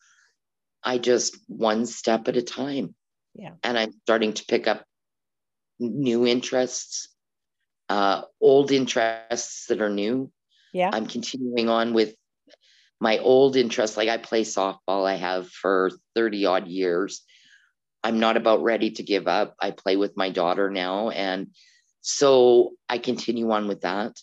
I 0.83 0.97
just 0.97 1.37
one 1.47 1.85
step 1.85 2.27
at 2.27 2.37
a 2.37 2.41
time. 2.41 2.95
Yeah. 3.33 3.51
And 3.63 3.77
I'm 3.77 3.91
starting 4.03 4.33
to 4.33 4.45
pick 4.45 4.67
up 4.67 4.85
new 5.79 6.25
interests, 6.25 7.09
uh, 7.89 8.21
old 8.39 8.71
interests 8.71 9.67
that 9.67 9.81
are 9.81 9.89
new. 9.89 10.31
Yeah. 10.73 10.89
I'm 10.93 11.07
continuing 11.07 11.69
on 11.69 11.93
with 11.93 12.15
my 12.99 13.17
old 13.17 13.55
interests. 13.55 13.97
Like 13.97 14.09
I 14.09 14.17
play 14.17 14.43
softball, 14.43 15.05
I 15.05 15.15
have 15.15 15.49
for 15.49 15.91
30 16.15 16.45
odd 16.45 16.67
years. 16.67 17.23
I'm 18.03 18.19
not 18.19 18.37
about 18.37 18.63
ready 18.63 18.91
to 18.91 19.03
give 19.03 19.27
up. 19.27 19.55
I 19.59 19.71
play 19.71 19.97
with 19.97 20.15
my 20.15 20.29
daughter 20.29 20.69
now. 20.69 21.09
And 21.09 21.47
so 22.07 22.71
I 22.87 22.99
continue 22.99 23.51
on 23.51 23.67
with 23.67 23.81
that. 23.81 24.13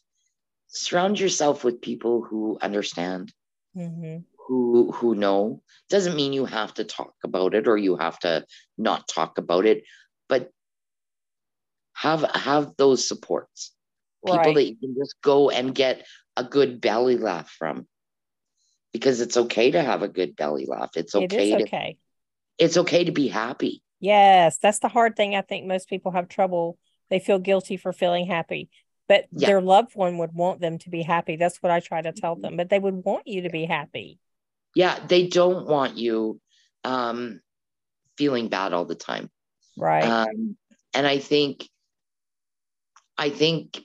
Surround 0.69 1.21
yourself 1.21 1.65
with 1.65 1.83
people 1.83 2.23
who 2.23 2.59
understand, 2.63 3.31
hmm 3.75 4.21
who 4.47 4.91
who 4.93 5.15
know. 5.15 5.61
Doesn't 5.91 6.17
mean 6.17 6.33
you 6.33 6.47
have 6.47 6.73
to 6.75 6.85
talk 6.85 7.13
about 7.23 7.55
it 7.55 7.69
or 7.69 7.77
you 7.77 7.97
have 7.97 8.19
to 8.21 8.47
not 8.79 9.07
talk 9.07 9.37
about 9.37 9.67
it, 9.67 9.85
but 10.31 10.51
have 11.93 12.23
have 12.35 12.73
those 12.79 13.07
supports 13.07 13.73
people 14.25 14.37
Right. 14.39 14.55
that 14.55 14.65
you 14.65 14.77
can 14.77 14.95
just 14.99 15.21
go 15.21 15.51
and 15.51 15.75
get 15.75 16.07
a 16.39 16.45
good 16.45 16.81
belly 16.81 17.19
laugh 17.19 17.51
from 17.51 17.87
because 18.95 19.21
it's 19.21 19.37
okay 19.37 19.73
to 19.73 19.83
have 19.83 20.03
a 20.03 20.09
good 20.09 20.35
belly 20.37 20.65
laugh 20.65 20.91
it's 20.97 21.15
It 21.15 21.33
okay 21.33 21.51
is 21.51 21.59
to 21.59 21.65
okay. 21.65 21.99
it's 22.59 22.77
okay 22.79 23.05
to 23.05 23.13
be 23.13 23.29
happy 23.29 23.83
Yes, 24.01 24.59
that's 24.59 24.81
the 24.81 24.89
hard 24.89 25.17
thing. 25.17 25.35
I 25.35 25.41
think 25.41 25.67
most 25.67 25.89
people 25.89 26.13
have 26.13 26.29
trouble. 26.29 26.77
They 27.15 27.21
feel 27.21 27.39
guilty 27.39 27.77
for 27.77 27.93
feeling 27.93 28.27
happy, 28.27 28.69
but 29.07 29.27
Yeah. 29.31 29.47
their 29.47 29.61
loved 29.61 29.95
one 29.95 30.19
would 30.19 30.33
want 30.35 30.61
them 30.61 30.79
to 30.79 30.91
be 30.91 31.03
happy. 31.03 31.37
That's 31.37 31.63
what 31.63 31.71
I 31.71 31.79
try 31.79 32.03
to 32.03 32.11
tell 32.11 32.35
them, 32.35 32.57
but 32.57 32.71
they 32.71 32.81
would 32.81 33.05
want 33.05 33.29
you 33.29 33.43
to 33.43 33.51
be 33.51 33.67
happy. 33.67 34.19
yeah 34.75 34.99
they 35.07 35.29
don't 35.29 35.69
want 35.69 35.97
you 35.97 36.41
um 36.83 37.41
feeling 38.19 38.49
bad 38.49 38.73
all 38.73 38.85
the 38.85 38.97
time 38.97 39.31
Right. 39.77 40.03
um 40.03 40.57
and 40.93 41.07
i 41.07 41.19
think 41.21 41.69
i 43.17 43.31
think 43.31 43.79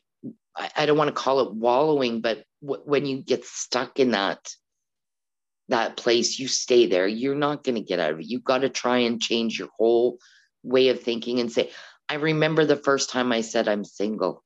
i, 0.58 0.72
I 0.76 0.86
don't 0.88 0.98
want 0.98 1.10
to 1.10 1.22
call 1.24 1.42
it 1.42 1.54
wallowing 1.54 2.22
but 2.22 2.44
w- 2.64 2.82
when 2.84 3.06
you 3.06 3.22
get 3.22 3.46
stuck 3.46 4.00
in 4.00 4.10
that 4.12 4.40
that 5.68 5.96
place 5.98 6.40
you 6.40 6.48
stay 6.48 6.88
there 6.88 7.08
you're 7.08 7.36
not 7.48 7.64
going 7.64 7.76
to 7.76 7.90
get 7.92 8.00
out 8.00 8.14
of 8.14 8.20
it 8.22 8.26
you've 8.26 8.44
got 8.54 8.62
to 8.62 8.70
try 8.70 8.98
and 9.08 9.22
change 9.22 9.60
your 9.60 9.70
whole 9.78 10.18
way 10.64 10.90
of 10.90 11.00
thinking 11.04 11.40
and 11.40 11.52
say 11.52 11.70
i 12.10 12.16
remember 12.16 12.66
the 12.66 12.76
first 12.76 13.10
time 13.10 13.32
i 13.32 13.42
said 13.42 13.68
i'm 13.68 13.84
single. 13.84 14.44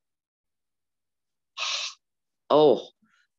Oh 2.49 2.88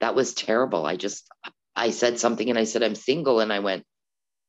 that 0.04 0.14
was 0.14 0.34
terrible. 0.34 0.84
I 0.84 0.96
just 0.96 1.26
i 1.74 1.90
said 1.90 2.18
something 2.18 2.50
and 2.50 2.58
i 2.58 2.64
said 2.64 2.82
i'm 2.82 2.94
single. 2.94 3.40
And 3.40 3.52
i 3.52 3.60
went 3.60 3.84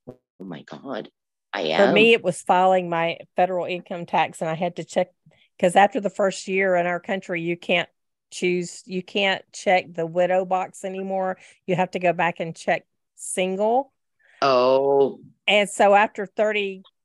oh 0.07 0.17
my 0.39 0.63
god 0.63 1.09
i 1.53 1.61
am 1.61 1.87
For 1.87 1.93
me, 1.93 2.11
it 2.11 2.23
was 2.23 2.41
filing 2.41 2.89
my 2.89 3.19
federal 3.37 3.65
income 3.65 4.05
tax, 4.05 4.41
and 4.41 4.49
I 4.49 4.55
had 4.55 4.75
to 4.75 4.83
check 4.83 5.11
because 5.57 5.77
after 5.77 6.01
the 6.01 6.09
first 6.09 6.49
year 6.49 6.75
in 6.75 6.85
our 6.87 6.99
country, 6.99 7.41
you 7.41 7.55
can't 7.55 7.87
choose, 8.31 8.83
you 8.85 9.01
can't 9.01 9.43
check 9.53 9.93
the 9.93 10.05
widow 10.05 10.43
box 10.43 10.83
anymore. 10.83 11.37
You 11.65 11.75
have 11.75 11.91
to 11.91 11.99
go 11.99 12.11
back 12.11 12.41
and 12.41 12.53
check 12.53 12.85
single. 13.15 13.93
oh. 14.41 15.19
And 15.47 15.69
so 15.69 15.93
after 15.93 16.25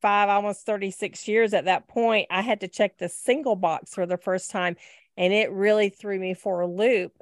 35, 0.02 0.28
almost 0.28 0.66
36 0.66 1.28
years 1.28 1.54
at 1.54 1.66
that 1.66 1.88
point, 1.88 2.26
I 2.30 2.42
had 2.42 2.60
to 2.60 2.68
check 2.68 2.98
the 2.98 3.08
single 3.08 3.56
box 3.56 3.94
for 3.94 4.06
the 4.06 4.16
first 4.16 4.50
time. 4.50 4.76
And 5.16 5.32
it 5.32 5.50
really 5.50 5.90
threw 5.90 6.18
me 6.18 6.34
for 6.34 6.60
a 6.60 6.66
loop. 6.66 7.12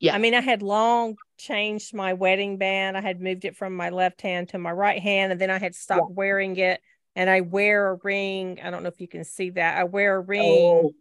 Yeah. 0.00 0.14
I 0.14 0.18
mean, 0.18 0.34
I 0.34 0.40
had 0.40 0.62
long 0.62 1.16
changed 1.38 1.94
my 1.94 2.14
wedding 2.14 2.56
band. 2.58 2.96
I 2.96 3.00
had 3.00 3.20
moved 3.20 3.44
it 3.44 3.56
from 3.56 3.74
my 3.76 3.90
left 3.90 4.22
hand 4.22 4.50
to 4.50 4.58
my 4.58 4.72
right 4.72 5.00
hand, 5.00 5.32
and 5.32 5.40
then 5.40 5.50
I 5.50 5.58
had 5.58 5.74
stopped 5.74 6.10
wearing 6.10 6.56
it. 6.56 6.80
And 7.16 7.30
I 7.30 7.42
wear 7.42 7.90
a 7.90 7.98
ring. 8.02 8.58
I 8.62 8.70
don't 8.70 8.82
know 8.82 8.88
if 8.88 9.00
you 9.00 9.06
can 9.08 9.24
see 9.24 9.50
that. 9.50 9.78
I 9.78 9.84
wear 9.84 10.16
a 10.16 10.20
ring. 10.20 10.42
oh 10.42 10.94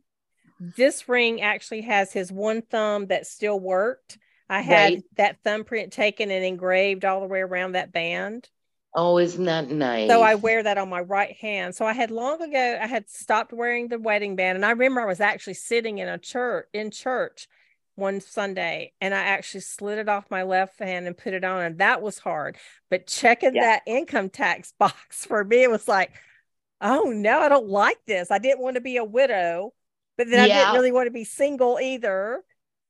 This 0.60 1.10
ring 1.10 1.42
actually 1.42 1.82
has 1.82 2.14
his 2.14 2.32
one 2.32 2.62
thumb 2.62 3.08
that 3.08 3.26
still 3.26 3.60
worked. 3.60 4.18
I 4.50 4.62
had 4.62 4.94
Right. 4.94 5.04
that 5.18 5.38
thumbprint 5.44 5.92
taken 5.92 6.30
and 6.30 6.46
engraved 6.46 7.04
all 7.06 7.22
the 7.22 7.28
way 7.28 7.40
around 7.40 7.72
that 7.72 7.92
band. 7.92 8.48
Oh, 8.96 9.18
isn't 9.18 9.46
that 9.46 9.70
nice? 9.70 10.10
So 10.10 10.22
I 10.22 10.36
wear 10.36 10.62
that 10.64 10.78
on 10.78 10.90
my 10.90 11.00
right 11.02 11.36
hand. 11.38 11.76
So 11.76 11.86
I 11.86 11.94
had 11.94 12.12
long 12.12 12.42
ago, 12.42 12.78
I 12.82 12.88
had 12.88 13.10
stopped 13.10 13.54
wearing 13.54 13.88
the 13.88 14.00
wedding 14.00 14.36
band. 14.36 14.56
And 14.58 14.66
I 14.66 14.72
remember 14.72 15.02
I 15.02 15.06
was 15.06 15.22
actually 15.22 15.54
sitting 15.56 15.98
in 16.00 16.08
a 16.10 16.18
church 16.18 16.68
in 16.74 16.92
church 16.92 17.48
one 17.96 18.20
Sunday 18.22 18.94
and 19.00 19.14
I 19.14 19.20
actually 19.20 19.62
slid 19.62 20.00
it 20.00 20.10
off 20.10 20.30
my 20.30 20.44
left 20.44 20.80
hand 20.80 21.08
and 21.08 21.18
put 21.18 21.34
it 21.34 21.44
on. 21.44 21.62
And 21.64 21.78
that 21.80 22.02
was 22.02 22.20
hard. 22.20 22.58
But 22.90 23.08
checking 23.08 23.56
Yeah. 23.56 23.62
that 23.62 23.84
income 23.88 24.30
tax 24.30 24.74
box 24.80 25.26
for 25.26 25.44
me, 25.44 25.64
it 25.64 25.72
was 25.72 25.88
like, 25.88 26.12
oh 26.82 27.12
no, 27.16 27.40
I 27.40 27.50
don't 27.50 27.70
like 27.70 28.00
this. 28.08 28.32
I 28.32 28.40
didn't 28.40 28.62
want 28.62 28.76
to 28.76 28.82
be 28.82 28.98
a 28.98 29.04
widow, 29.06 29.74
but 30.18 30.28
then 30.30 30.40
I 30.40 30.48
didn't 30.50 30.74
really 30.74 30.92
want 30.92 31.08
to 31.08 31.12
be 31.12 31.24
single 31.24 31.80
either. 31.82 32.44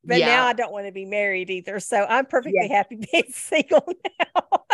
But 0.06 0.20
yeah, 0.20 0.26
now 0.26 0.46
I 0.46 0.52
don't 0.52 0.72
want 0.72 0.86
to 0.86 0.92
be 0.92 1.06
married 1.06 1.50
either. 1.50 1.80
So 1.80 2.04
I'm 2.04 2.26
perfectly 2.26 2.68
happy 2.68 2.96
being 3.12 3.32
single 3.32 3.86
now. 4.36 4.64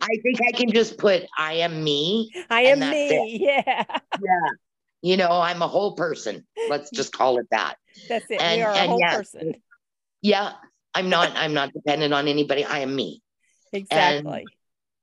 I 0.00 0.16
think 0.22 0.40
I 0.46 0.52
can 0.52 0.70
just 0.70 0.98
put 0.98 1.24
I 1.38 1.54
am 1.54 1.82
me. 1.84 2.30
I 2.48 2.62
am 2.62 2.80
me. 2.80 3.38
Yeah. 3.40 3.84
Yeah. 3.86 4.48
You 5.02 5.16
know, 5.16 5.30
I'm 5.30 5.62
a 5.62 5.68
whole 5.68 5.94
person. 5.94 6.46
Let's 6.68 6.90
just 6.90 7.12
call 7.12 7.38
it 7.38 7.46
that. 7.50 7.76
That's 8.08 8.30
it. 8.30 8.40
And- 8.40 8.58
we 8.58 8.62
are 8.62 8.72
a 8.72 8.86
whole 8.86 8.98
yes, 9.00 9.16
person. 9.16 9.54
Yeah. 10.22 10.52
I'm 10.94 11.08
not 11.08 11.32
I'm 11.36 11.54
not 11.54 11.72
dependent 11.72 12.12
on 12.12 12.28
anybody. 12.28 12.64
I 12.64 12.80
am 12.80 12.94
me. 12.94 13.22
Exactly. 13.72 14.46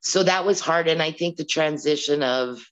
So 0.02 0.24
that 0.24 0.46
was 0.46 0.60
hard. 0.60 0.88
And 0.88 1.02
I 1.02 1.12
think 1.12 1.38
the 1.38 1.46
transition 1.46 2.22
of, 2.24 2.64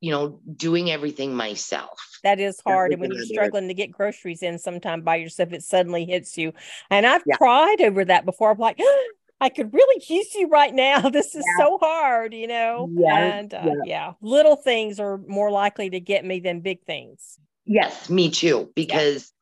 you 0.00 0.10
know, 0.10 0.40
doing 0.56 0.90
everything 0.90 1.34
myself. 1.34 1.98
that 2.22 2.40
is 2.40 2.60
hard. 2.64 2.92
And 2.92 3.00
when 3.00 3.10
you're 3.12 3.24
struggling 3.24 3.68
to 3.68 3.74
get 3.74 3.90
groceries 3.92 4.42
in 4.42 4.58
sometime 4.58 5.02
by 5.02 5.16
yourself, 5.16 5.52
it 5.52 5.62
suddenly 5.62 6.04
hits 6.04 6.38
you. 6.38 6.52
And 6.90 7.04
I've 7.06 7.22
Yeah. 7.26 7.36
cried 7.36 7.80
over 7.80 8.04
that 8.04 8.24
before. 8.24 8.50
I'm 8.52 8.58
like, 8.58 8.78
I 9.42 9.48
could 9.48 9.74
really 9.74 10.04
use 10.08 10.32
you 10.36 10.46
right 10.46 10.72
now. 10.72 11.08
This 11.10 11.34
is 11.34 11.44
Yeah. 11.44 11.64
so 11.64 11.78
hard, 11.78 12.32
you 12.32 12.46
know? 12.46 12.88
Yeah, 12.96 13.16
And 13.16 13.52
uh, 13.52 13.74
yeah. 13.84 14.12
little 14.22 14.54
things 14.54 15.00
are 15.00 15.18
more 15.18 15.50
likely 15.50 15.90
to 15.90 15.98
get 15.98 16.24
me 16.24 16.38
than 16.38 16.60
big 16.60 16.84
things. 16.84 17.38
Yes, 17.66 18.08
me 18.08 18.30
too. 18.30 18.70
Because 18.76 19.32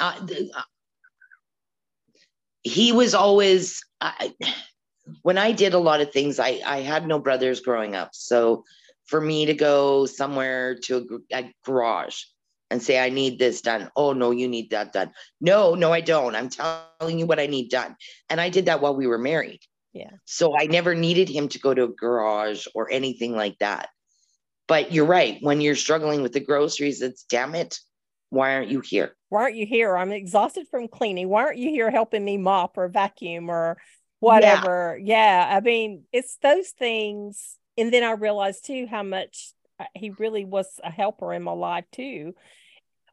uh, 0.00 0.26
th- 0.26 0.50
uh, 0.52 0.62
he 2.64 2.90
was 2.90 3.14
always 3.14 3.80
I, 4.00 4.34
when 5.22 5.38
I 5.38 5.52
did 5.52 5.72
a 5.72 5.78
lot 5.78 6.00
of 6.00 6.12
things. 6.12 6.40
I 6.40 6.60
I 6.66 6.80
had 6.80 7.06
no 7.06 7.20
brothers 7.20 7.60
growing 7.60 7.94
up, 7.94 8.10
so 8.12 8.64
for 9.06 9.20
me 9.20 9.46
to 9.46 9.54
go 9.54 10.06
somewhere 10.06 10.76
to 10.86 11.20
a, 11.32 11.36
a 11.36 11.54
garage 11.64 12.24
and 12.74 12.82
say 12.82 12.98
I 12.98 13.08
need 13.08 13.38
this 13.38 13.62
done. 13.62 13.88
Oh 13.94 14.12
no, 14.12 14.32
you 14.32 14.48
need 14.48 14.70
that 14.70 14.92
done. 14.92 15.12
No, 15.40 15.76
no, 15.76 15.92
I 15.92 16.00
don't. 16.02 16.34
I'm 16.34 16.50
telling 16.50 17.20
you 17.20 17.26
what 17.26 17.38
I 17.38 17.46
need 17.46 17.70
done, 17.70 17.94
and 18.28 18.40
I 18.40 18.50
did 18.50 18.66
that 18.66 18.82
while 18.82 18.96
we 18.96 19.06
were 19.06 19.16
married. 19.18 19.60
Yeah. 19.92 20.10
So 20.24 20.58
I 20.58 20.66
never 20.66 20.92
needed 20.96 21.28
him 21.28 21.48
to 21.50 21.60
go 21.60 21.72
to 21.72 21.84
a 21.84 21.88
garage 21.88 22.66
or 22.74 22.90
anything 22.90 23.32
like 23.36 23.56
that. 23.60 23.88
but 24.66 24.92
you're 24.92 25.04
right. 25.06 25.38
When 25.40 25.60
you're 25.60 25.76
struggling 25.76 26.22
with 26.22 26.32
the 26.32 26.40
groceries, 26.40 27.02
it's 27.02 27.24
damn 27.24 27.54
it. 27.54 27.78
Why 28.30 28.54
aren't 28.54 28.70
you 28.70 28.80
here? 28.80 29.14
Why 29.28 29.42
aren't 29.42 29.56
you 29.56 29.66
here? 29.66 29.96
I'm 29.96 30.12
exhausted 30.12 30.66
from 30.70 30.88
cleaning. 30.88 31.28
Why 31.28 31.44
aren't 31.44 31.58
you 31.58 31.70
here 31.70 31.90
helping 31.90 32.24
me 32.24 32.38
mop 32.38 32.76
or 32.78 32.88
vacuum 32.88 33.50
or 33.50 33.78
whatever? 34.20 34.98
Yeah. 35.00 35.46
yeah. 35.48 35.56
I 35.56 35.60
mean, 35.60 36.04
it's 36.12 36.36
those 36.42 36.70
things. 36.70 37.58
And 37.76 37.92
then 37.92 38.04
I 38.04 38.12
realized 38.12 38.64
too 38.66 38.86
how 38.90 39.02
much 39.02 39.52
uh, 39.78 39.84
he 39.94 40.10
really 40.10 40.44
was 40.44 40.80
a 40.82 40.90
helper 40.90 41.32
in 41.32 41.42
my 41.42 41.52
life 41.52 41.84
too. 41.92 42.34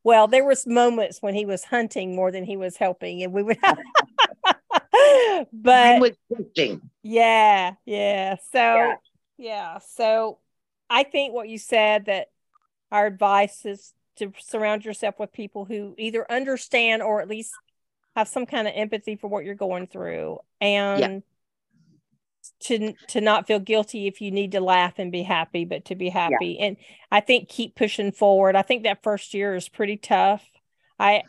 Well, 0.03 0.27
there 0.27 0.43
was 0.43 0.65
moments 0.65 1.21
when 1.21 1.35
he 1.35 1.45
was 1.45 1.63
hunting 1.63 2.15
more 2.15 2.31
than 2.31 2.43
he 2.43 2.57
was 2.57 2.77
helping, 2.77 3.23
and 3.23 3.33
we 3.33 3.43
would. 3.43 3.57
but 5.53 6.13
hunting, 6.35 6.81
yeah, 7.03 7.73
yeah. 7.85 8.35
So 8.51 8.59
yeah. 8.59 8.95
yeah, 9.37 9.79
so 9.79 10.39
I 10.89 11.03
think 11.03 11.33
what 11.33 11.49
you 11.49 11.57
said 11.57 12.05
that 12.05 12.29
our 12.91 13.05
advice 13.05 13.65
is 13.65 13.93
to 14.17 14.33
surround 14.39 14.85
yourself 14.85 15.15
with 15.19 15.31
people 15.31 15.65
who 15.65 15.95
either 15.97 16.29
understand 16.31 17.01
or 17.01 17.21
at 17.21 17.27
least 17.27 17.53
have 18.15 18.27
some 18.27 18.45
kind 18.45 18.67
of 18.67 18.73
empathy 18.75 19.15
for 19.15 19.27
what 19.27 19.45
you're 19.45 19.55
going 19.55 19.87
through, 19.87 20.39
and. 20.59 20.99
Yeah 20.99 21.19
to 22.61 22.93
to 23.07 23.21
not 23.21 23.47
feel 23.47 23.59
guilty 23.59 24.07
if 24.07 24.21
you 24.21 24.31
need 24.31 24.51
to 24.51 24.61
laugh 24.61 24.93
and 24.97 25.11
be 25.11 25.23
happy 25.23 25.65
but 25.65 25.85
to 25.85 25.95
be 25.95 26.09
happy. 26.09 26.57
Yeah. 26.59 26.65
and 26.65 26.77
i 27.11 27.19
think 27.19 27.49
keep 27.49 27.75
pushing 27.75 28.11
forward. 28.11 28.55
I 28.55 28.61
think 28.61 28.83
that 28.83 29.03
first 29.03 29.33
year 29.33 29.55
is 29.55 29.67
pretty 29.67 29.97
tough. 29.97 30.43
I 30.99 31.23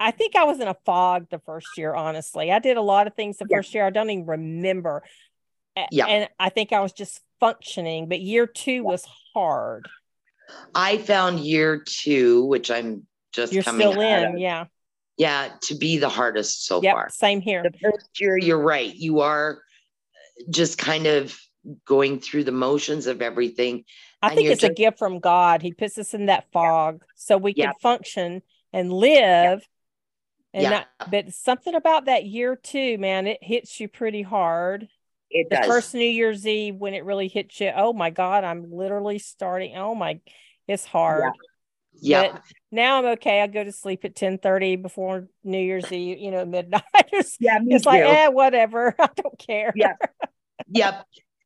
i 0.00 0.10
think 0.10 0.34
i 0.34 0.44
was 0.44 0.60
in 0.60 0.68
a 0.68 0.76
fog 0.86 1.28
the 1.30 1.38
first 1.40 1.68
year 1.76 1.94
honestly. 1.94 2.50
I 2.50 2.58
did 2.58 2.76
a 2.76 2.82
lot 2.82 3.06
of 3.06 3.14
things 3.14 3.38
the 3.38 3.46
yeah. 3.48 3.58
first 3.58 3.74
year. 3.74 3.86
I 3.86 3.90
don't 3.90 4.10
even 4.10 4.26
remember. 4.26 5.02
Yeah. 5.90 6.06
and 6.06 6.28
i 6.38 6.50
think 6.50 6.72
i 6.72 6.80
was 6.80 6.92
just 6.92 7.20
functioning 7.40 8.08
but 8.08 8.20
year 8.20 8.46
two 8.46 8.84
was 8.84 9.06
hard. 9.34 9.88
I 10.74 10.98
found 10.98 11.40
year 11.40 11.82
two 11.86 12.44
which 12.44 12.70
i'm 12.70 13.06
just 13.32 13.52
you're 13.52 13.62
still 13.62 14.00
in 14.00 14.34
of, 14.34 14.38
yeah. 14.38 14.66
yeah 15.16 15.48
to 15.62 15.74
be 15.74 15.98
the 15.98 16.08
hardest 16.08 16.66
so 16.66 16.82
yep, 16.82 16.94
far. 16.94 17.08
same 17.10 17.40
here. 17.40 17.62
The 17.62 17.90
first 17.90 18.20
year 18.20 18.36
you're 18.36 18.60
right. 18.60 18.94
You 18.94 19.20
are 19.20 19.62
just 20.50 20.78
kind 20.78 21.06
of 21.06 21.38
going 21.84 22.20
through 22.20 22.44
the 22.44 22.52
motions 22.52 23.06
of 23.06 23.22
everything. 23.22 23.84
I 24.20 24.34
think 24.34 24.48
it's 24.48 24.60
just, 24.60 24.72
a 24.72 24.74
gift 24.74 24.98
from 24.98 25.20
God. 25.20 25.62
He 25.62 25.72
puts 25.72 25.98
us 25.98 26.14
in 26.14 26.26
that 26.26 26.50
fog 26.52 26.98
yeah. 27.00 27.06
so 27.16 27.38
we 27.38 27.54
can 27.54 27.72
function 27.80 28.42
and 28.72 28.92
live. 28.92 29.60
Yeah. 29.60 29.66
And 30.54 30.62
yeah. 30.62 30.70
Not, 30.70 31.10
but 31.10 31.32
something 31.32 31.74
about 31.74 32.06
that 32.06 32.26
year 32.26 32.56
too, 32.56 32.98
man, 32.98 33.26
it 33.26 33.38
hits 33.42 33.80
you 33.80 33.88
pretty 33.88 34.22
hard. 34.22 34.88
It 35.30 35.48
the 35.48 35.56
does. 35.56 35.66
first 35.66 35.94
New 35.94 36.00
Year's 36.00 36.46
Eve 36.46 36.76
when 36.76 36.94
it 36.94 37.04
really 37.04 37.28
hits 37.28 37.58
you. 37.60 37.72
Oh 37.74 37.92
my 37.92 38.10
God, 38.10 38.44
I'm 38.44 38.70
literally 38.70 39.18
starting. 39.18 39.76
Oh 39.76 39.94
my, 39.94 40.20
it's 40.68 40.84
hard. 40.84 41.32
Yeah. 42.00 42.38
Now 42.70 42.98
I'm 42.98 43.04
okay. 43.12 43.42
I 43.42 43.46
go 43.46 43.62
to 43.62 43.72
sleep 43.72 44.04
at 44.04 44.16
10 44.16 44.38
30 44.38 44.76
before 44.76 45.28
New 45.44 45.58
Year's 45.58 45.90
Eve, 45.92 46.18
you 46.18 46.30
know, 46.30 46.44
midnight. 46.44 46.82
yeah, 47.40 47.58
it's 47.66 47.84
too. 47.84 47.90
like, 47.90 48.02
eh, 48.02 48.28
whatever. 48.28 48.94
I 48.98 49.08
don't 49.16 49.38
care. 49.38 49.72
Yeah. 49.76 49.94
Yep. 50.74 51.04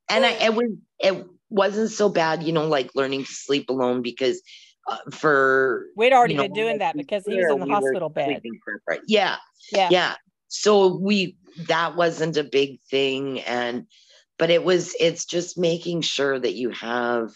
And 0.08 0.24
I, 0.24 0.32
it 0.32 0.54
was, 0.54 0.70
it 1.00 1.26
wasn't 1.48 1.90
so 1.90 2.08
bad, 2.08 2.44
you 2.44 2.52
know, 2.52 2.68
like 2.68 2.94
learning 2.94 3.24
to 3.24 3.32
sleep 3.32 3.70
alone 3.70 4.02
because 4.02 4.40
uh, 4.86 4.98
for 5.10 5.86
we'd 5.96 6.12
already 6.12 6.34
you 6.34 6.38
know, 6.38 6.44
been 6.44 6.52
doing 6.52 6.78
that 6.78 6.96
because 6.96 7.24
he 7.26 7.34
was 7.34 7.50
in 7.50 7.58
the 7.58 7.66
we 7.66 7.72
hospital 7.72 8.08
bed. 8.08 8.40
For, 8.84 8.98
yeah. 9.08 9.36
Yeah. 9.72 9.88
Yeah. 9.90 10.14
So 10.46 10.96
we, 10.96 11.38
that 11.66 11.96
wasn't 11.96 12.36
a 12.36 12.44
big 12.44 12.78
thing. 12.88 13.40
And, 13.40 13.86
but 14.38 14.50
it 14.50 14.62
was, 14.62 14.94
it's 15.00 15.24
just 15.24 15.58
making 15.58 16.02
sure 16.02 16.38
that 16.38 16.54
you 16.54 16.70
have, 16.70 17.32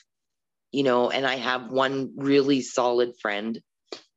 you 0.73 0.83
know, 0.83 1.11
and 1.11 1.27
I 1.27 1.37
have 1.37 1.71
one 1.71 2.13
really 2.17 2.61
solid 2.61 3.13
friend 3.21 3.61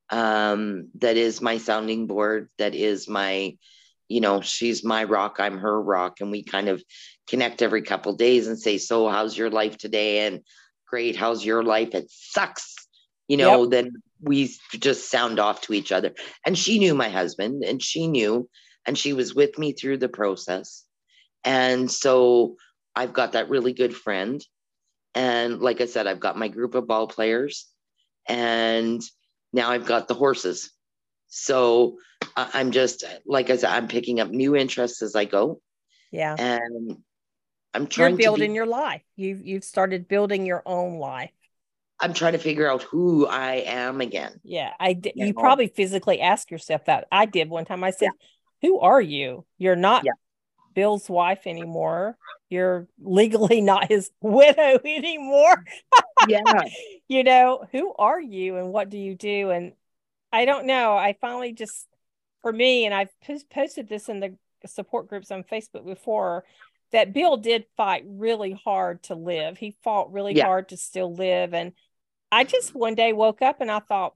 um, 0.09 0.89
that 0.99 1.17
is 1.17 1.41
my 1.41 1.57
sounding 1.57 2.07
board, 2.07 2.49
that 2.59 2.75
is 2.75 3.09
my, 3.09 3.57
you 4.07 4.21
know, 4.21 4.41
she's 4.41 4.83
my 4.83 5.05
rock, 5.05 5.37
I'm 5.39 5.57
her 5.57 5.81
rock. 5.81 6.17
And 6.19 6.29
we 6.29 6.43
kind 6.43 6.69
of 6.69 6.83
connect 7.27 7.61
every 7.61 7.81
couple 7.81 8.13
days 8.13 8.47
and 8.47 8.59
say, 8.59 8.77
So, 8.77 9.09
how's 9.09 9.37
your 9.37 9.49
life 9.49 9.77
today? 9.77 10.27
And 10.27 10.41
great, 10.87 11.15
how's 11.15 11.43
your 11.43 11.63
life? 11.63 11.95
It 11.95 12.05
sucks. 12.09 12.75
You 13.27 13.37
know, 13.37 13.61
yep. 13.63 13.71
then 13.71 13.91
we 14.21 14.53
just 14.73 15.09
sound 15.09 15.39
off 15.39 15.61
to 15.61 15.73
each 15.73 15.91
other. 15.91 16.11
And 16.45 16.57
she 16.57 16.77
knew 16.77 16.93
my 16.93 17.09
husband 17.09 17.63
and 17.63 17.81
she 17.81 18.07
knew, 18.07 18.49
and 18.85 18.97
she 18.97 19.13
was 19.13 19.33
with 19.33 19.57
me 19.57 19.71
through 19.71 19.97
the 19.97 20.09
process. 20.09 20.83
And 21.43 21.89
so 21.89 22.57
I've 22.95 23.13
got 23.13 23.31
that 23.31 23.49
really 23.49 23.73
good 23.73 23.95
friend 23.95 24.45
and 25.15 25.61
like 25.61 25.81
I 25.81 25.85
said, 25.85 26.07
I've 26.07 26.19
got 26.19 26.37
my 26.37 26.47
group 26.47 26.75
of 26.75 26.87
ball 26.87 27.07
players 27.07 27.67
and 28.27 29.01
now 29.51 29.69
I've 29.69 29.85
got 29.85 30.07
the 30.07 30.13
horses. 30.13 30.71
So 31.27 31.97
I'm 32.35 32.71
just, 32.71 33.03
like 33.25 33.49
I 33.49 33.57
said, 33.57 33.71
I'm 33.71 33.87
picking 33.87 34.19
up 34.19 34.29
new 34.29 34.55
interests 34.55 35.01
as 35.01 35.15
I 35.15 35.25
go. 35.25 35.61
Yeah. 36.11 36.35
And 36.37 36.97
I'm 37.73 37.87
trying 37.87 38.11
You're 38.11 38.17
building 38.17 38.51
be, 38.51 38.55
your 38.55 38.65
life. 38.65 39.01
You've, 39.15 39.45
you've 39.45 39.63
started 39.63 40.07
building 40.07 40.45
your 40.45 40.61
own 40.65 40.99
life. 40.99 41.31
I'm 41.99 42.13
trying 42.13 42.33
to 42.33 42.39
figure 42.39 42.69
out 42.69 42.83
who 42.83 43.27
I 43.27 43.63
am 43.65 44.01
again. 44.01 44.39
Yeah. 44.43 44.73
I, 44.79 44.93
d- 44.93 45.13
you, 45.15 45.27
you 45.27 45.33
know? 45.33 45.39
probably 45.39 45.67
physically 45.67 46.21
ask 46.21 46.51
yourself 46.51 46.85
that. 46.85 47.07
I 47.11 47.25
did 47.25 47.49
one 47.49 47.65
time. 47.65 47.83
I 47.83 47.91
said, 47.91 48.09
yeah. 48.61 48.67
who 48.67 48.79
are 48.79 49.01
you? 49.01 49.45
You're 49.57 49.75
not 49.75 50.03
yeah. 50.05 50.11
Bill's 50.73 51.09
wife 51.09 51.45
anymore. 51.45 52.17
You're 52.53 52.87
legally 53.01 53.61
not 53.61 53.89
his 53.89 54.11
widow 54.21 54.79
anymore. 54.85 55.65
yeah. 56.27 56.63
you 57.07 57.23
know, 57.23 57.65
who 57.71 57.93
are 57.97 58.21
you 58.21 58.57
and 58.57 58.71
what 58.71 58.89
do 58.89 58.97
you 58.97 59.15
do? 59.15 59.49
And 59.49 59.73
I 60.31 60.45
don't 60.45 60.67
know. 60.67 60.95
I 60.95 61.15
finally 61.19 61.51
just, 61.51 61.87
for 62.41 62.53
me, 62.53 62.85
and 62.85 62.93
I've 62.93 63.09
posted 63.51 63.89
this 63.89 64.07
in 64.07 64.19
the 64.19 64.37
support 64.67 65.09
groups 65.09 65.31
on 65.31 65.43
Facebook 65.43 65.85
before, 65.85 66.45
that 66.91 67.11
Bill 67.11 67.37
did 67.37 67.65
fight 67.75 68.03
really 68.07 68.51
hard 68.51 69.01
to 69.03 69.15
live. 69.15 69.57
He 69.57 69.75
fought 69.83 70.13
really 70.13 70.35
yeah. 70.35 70.45
hard 70.45 70.69
to 70.69 70.77
still 70.77 71.13
live. 71.13 71.53
And 71.53 71.73
I 72.31 72.43
just 72.43 72.75
one 72.75 72.95
day 72.95 73.13
woke 73.13 73.41
up 73.41 73.61
and 73.61 73.71
I 73.71 73.79
thought, 73.79 74.13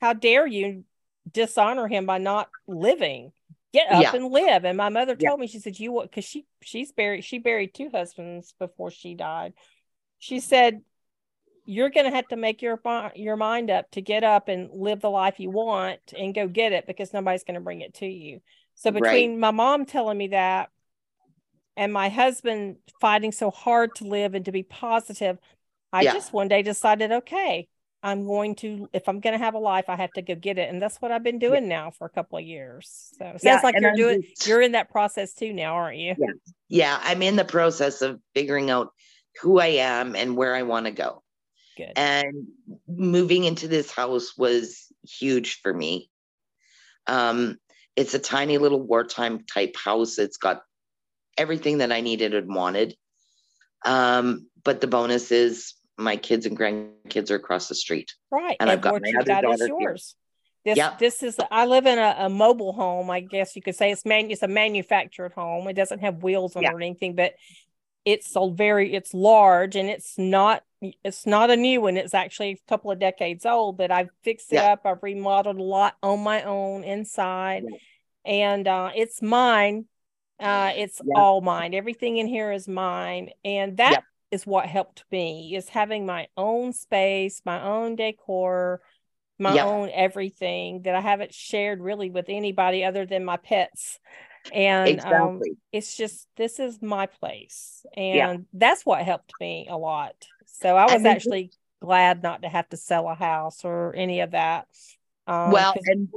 how 0.00 0.12
dare 0.12 0.46
you 0.46 0.84
dishonor 1.30 1.86
him 1.86 2.04
by 2.04 2.18
not 2.18 2.48
living? 2.66 3.32
Get 3.74 3.92
up 3.92 4.02
yeah. 4.02 4.14
and 4.14 4.32
live. 4.32 4.64
And 4.64 4.78
my 4.78 4.88
mother 4.88 5.16
told 5.16 5.38
yeah. 5.38 5.40
me, 5.40 5.46
she 5.48 5.58
said, 5.58 5.78
you 5.78 5.92
what, 5.92 6.10
cause 6.12 6.24
she, 6.24 6.46
she's 6.62 6.92
buried, 6.92 7.24
she 7.24 7.38
buried 7.38 7.74
two 7.74 7.90
husbands 7.92 8.54
before 8.58 8.90
she 8.90 9.14
died. 9.14 9.52
She 10.20 10.40
said, 10.40 10.80
you're 11.66 11.90
going 11.90 12.06
to 12.06 12.14
have 12.14 12.28
to 12.28 12.36
make 12.36 12.62
your, 12.62 12.80
your 13.14 13.36
mind 13.36 13.70
up 13.70 13.90
to 13.90 14.00
get 14.00 14.22
up 14.22 14.48
and 14.48 14.70
live 14.72 15.00
the 15.00 15.10
life 15.10 15.40
you 15.40 15.50
want 15.50 15.98
and 16.16 16.34
go 16.34 16.46
get 16.46 16.72
it 16.72 16.86
because 16.86 17.12
nobody's 17.12 17.44
going 17.44 17.56
to 17.56 17.60
bring 17.60 17.80
it 17.80 17.94
to 17.94 18.06
you. 18.06 18.40
So 18.76 18.90
between 18.90 19.32
right. 19.32 19.38
my 19.38 19.50
mom 19.50 19.84
telling 19.84 20.16
me 20.16 20.28
that 20.28 20.70
and 21.76 21.92
my 21.92 22.08
husband 22.08 22.76
fighting 23.00 23.32
so 23.32 23.50
hard 23.50 23.94
to 23.96 24.04
live 24.04 24.34
and 24.34 24.44
to 24.44 24.52
be 24.52 24.62
positive, 24.62 25.38
I 25.92 26.02
yeah. 26.02 26.12
just 26.12 26.32
one 26.32 26.48
day 26.48 26.62
decided, 26.62 27.10
okay, 27.10 27.68
I'm 28.04 28.26
going 28.26 28.54
to, 28.56 28.86
if 28.92 29.08
I'm 29.08 29.18
going 29.20 29.32
to 29.32 29.42
have 29.42 29.54
a 29.54 29.58
life, 29.58 29.86
I 29.88 29.96
have 29.96 30.12
to 30.12 30.22
go 30.22 30.34
get 30.34 30.58
it. 30.58 30.68
And 30.68 30.80
that's 30.80 30.98
what 30.98 31.10
I've 31.10 31.22
been 31.22 31.38
doing 31.38 31.62
yeah. 31.62 31.84
now 31.84 31.90
for 31.90 32.06
a 32.06 32.10
couple 32.10 32.36
of 32.36 32.44
years. 32.44 33.10
So 33.18 33.24
it 33.24 33.40
sounds 33.40 33.44
yeah, 33.44 33.60
like 33.64 33.74
you're 33.80 33.90
I'm 33.90 33.96
doing, 33.96 34.22
just, 34.22 34.46
you're 34.46 34.60
in 34.60 34.72
that 34.72 34.90
process 34.90 35.32
too 35.32 35.54
now, 35.54 35.74
aren't 35.74 35.96
you? 35.96 36.14
Yeah. 36.18 36.32
Yeah. 36.68 37.00
I'm 37.02 37.22
in 37.22 37.36
the 37.36 37.46
process 37.46 38.02
of 38.02 38.20
figuring 38.34 38.70
out 38.70 38.92
who 39.40 39.58
I 39.58 39.68
am 39.68 40.14
and 40.14 40.36
where 40.36 40.54
I 40.54 40.62
want 40.62 40.84
to 40.84 40.92
go. 40.92 41.22
Good. 41.78 41.94
And 41.96 42.48
moving 42.86 43.44
into 43.44 43.68
this 43.68 43.90
house 43.90 44.36
was 44.36 44.84
huge 45.02 45.60
for 45.62 45.72
me. 45.72 46.10
Um, 47.06 47.56
it's 47.96 48.12
a 48.12 48.18
tiny 48.18 48.58
little 48.58 48.82
wartime 48.82 49.44
type 49.46 49.76
house. 49.82 50.18
It's 50.18 50.36
got 50.36 50.62
everything 51.38 51.78
that 51.78 51.90
I 51.90 52.02
needed 52.02 52.34
and 52.34 52.54
wanted. 52.54 52.96
Um, 53.84 54.48
but 54.62 54.80
the 54.82 54.86
bonus 54.86 55.32
is 55.32 55.74
my 55.96 56.16
kids 56.16 56.46
and 56.46 56.58
grandkids 56.58 57.30
are 57.30 57.36
across 57.36 57.68
the 57.68 57.74
street. 57.74 58.14
Right. 58.30 58.56
And, 58.60 58.68
and 58.68 58.70
I've 58.70 58.80
got 58.80 59.00
my 59.00 59.12
other 59.18 59.42
daughter 59.42 59.66
yours. 59.66 60.16
This 60.64 60.78
yep. 60.78 60.98
this 60.98 61.22
is 61.22 61.38
I 61.50 61.66
live 61.66 61.84
in 61.84 61.98
a, 61.98 62.16
a, 62.20 62.28
mobile 62.30 62.72
home. 62.72 63.10
I 63.10 63.20
guess 63.20 63.54
you 63.54 63.60
could 63.60 63.74
say 63.74 63.90
it's 63.90 64.06
man 64.06 64.30
it's 64.30 64.42
a 64.42 64.48
manufactured 64.48 65.32
home. 65.32 65.68
It 65.68 65.74
doesn't 65.74 65.98
have 65.98 66.22
wheels 66.22 66.56
on 66.56 66.62
yeah. 66.62 66.70
it 66.70 66.74
or 66.74 66.80
anything, 66.80 67.14
but 67.14 67.34
it's 68.06 68.32
so 68.32 68.50
very 68.50 68.94
it's 68.94 69.12
large 69.12 69.76
and 69.76 69.90
it's 69.90 70.16
not 70.16 70.62
it's 70.80 71.26
not 71.26 71.50
a 71.50 71.56
new 71.56 71.82
one. 71.82 71.98
It's 71.98 72.14
actually 72.14 72.52
a 72.52 72.68
couple 72.68 72.90
of 72.90 72.98
decades 72.98 73.44
old, 73.44 73.76
but 73.76 73.90
I've 73.90 74.08
fixed 74.22 74.52
it 74.52 74.56
yeah. 74.56 74.72
up. 74.72 74.86
I've 74.86 75.02
remodeled 75.02 75.58
a 75.58 75.62
lot 75.62 75.96
on 76.02 76.20
my 76.20 76.42
own 76.42 76.82
inside, 76.82 77.64
yeah. 77.68 78.30
and 78.30 78.68
uh, 78.68 78.90
it's 78.94 79.20
mine. 79.20 79.86
Uh, 80.40 80.72
it's 80.74 81.00
all 81.14 81.40
mine. 81.40 81.74
Everything 81.74 82.16
in 82.16 82.26
here 82.26 82.52
is 82.52 82.66
mine, 82.68 83.30
and 83.44 83.76
that 83.76 84.02
is 84.34 84.46
what 84.46 84.66
helped 84.66 85.04
me 85.10 85.54
is 85.54 85.68
having 85.68 86.04
my 86.04 86.26
own 86.36 86.72
space, 86.72 87.40
my 87.44 87.62
own 87.62 87.96
decor, 87.96 88.80
my 89.38 89.54
yep. 89.54 89.66
own 89.66 89.90
everything 89.92 90.82
that 90.82 90.94
I 90.94 91.00
haven't 91.00 91.32
shared 91.32 91.80
really 91.80 92.10
with 92.10 92.26
anybody 92.28 92.84
other 92.84 93.06
than 93.06 93.24
my 93.24 93.36
pets. 93.36 93.98
and 94.52 94.88
um, 94.88 94.94
exactly. 94.94 95.50
um, 95.50 95.56
it's 95.72 95.96
just 95.96 96.28
this 96.36 96.60
is 96.60 96.82
my 96.82 97.06
place 97.06 97.86
and 97.96 98.16
Yeah. 98.16 98.36
that's 98.52 98.84
what 98.84 99.02
helped 99.02 99.32
me 99.40 99.66
a 99.70 99.78
lot 99.78 100.14
so 100.44 100.76
i 100.76 100.84
was 100.84 101.02
then- 101.02 101.06
actually 101.16 101.50
glad 101.80 102.22
not 102.22 102.42
to 102.42 102.48
have 102.50 102.68
to 102.68 102.76
sell 102.76 103.08
a 103.08 103.14
house 103.14 103.64
or 103.64 103.94
any 103.96 104.20
of 104.20 104.32
that 104.32 104.66
um, 105.26 105.50
well, 105.52 105.74
and 105.86 106.08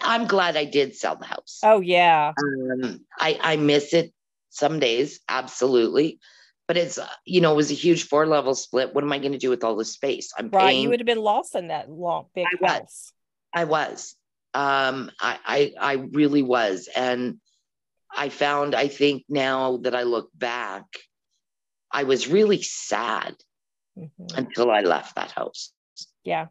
I'm 0.00 0.26
glad 0.26 0.56
I 0.56 0.64
did 0.64 0.96
sell 0.96 1.16
the 1.16 1.26
house. 1.26 1.60
oh 1.62 1.80
yeah 1.80 2.32
Um, 2.38 3.04
I 3.18 3.38
I 3.52 3.56
miss 3.56 3.92
it 3.92 4.14
some 4.48 4.78
days, 4.78 5.20
absolutely. 5.28 6.18
But 6.68 6.76
it's 6.76 6.98
uh, 6.98 7.08
you 7.24 7.40
know 7.40 7.52
it 7.52 7.56
was 7.56 7.70
a 7.70 7.74
huge 7.74 8.04
four 8.04 8.26
level 8.26 8.54
split. 8.54 8.94
What 8.94 9.02
am 9.02 9.10
I 9.12 9.18
going 9.18 9.32
to 9.32 9.38
do 9.38 9.48
with 9.50 9.64
all 9.64 9.74
this 9.74 9.94
space? 9.94 10.32
I'm 10.38 10.50
right 10.50 10.68
paying. 10.68 10.82
you 10.82 10.90
would 10.90 11.00
have 11.00 11.06
been 11.06 11.18
lost 11.18 11.54
in 11.54 11.68
that 11.68 11.90
long 11.90 12.26
big 12.34 12.46
I 12.46 12.56
was. 12.60 12.70
house 12.70 13.12
I 13.54 13.64
was. 13.64 14.14
Um, 14.54 15.10
I, 15.20 15.38
I 15.46 15.72
I 15.80 15.92
really 15.94 16.42
was, 16.42 16.88
and 16.94 17.38
I 18.14 18.28
found 18.28 18.74
I 18.74 18.88
think 18.88 19.24
now 19.28 19.78
that 19.78 19.94
I 19.94 20.02
look 20.02 20.30
back, 20.34 20.84
I 21.90 22.04
was 22.04 22.28
really 22.28 22.62
sad 22.62 23.34
Mhm. 23.96 24.36
until 24.36 24.70
I 24.70 24.80
left 24.80 25.16
that 25.16 25.32
house. 25.32 25.72
yeah 26.22 26.46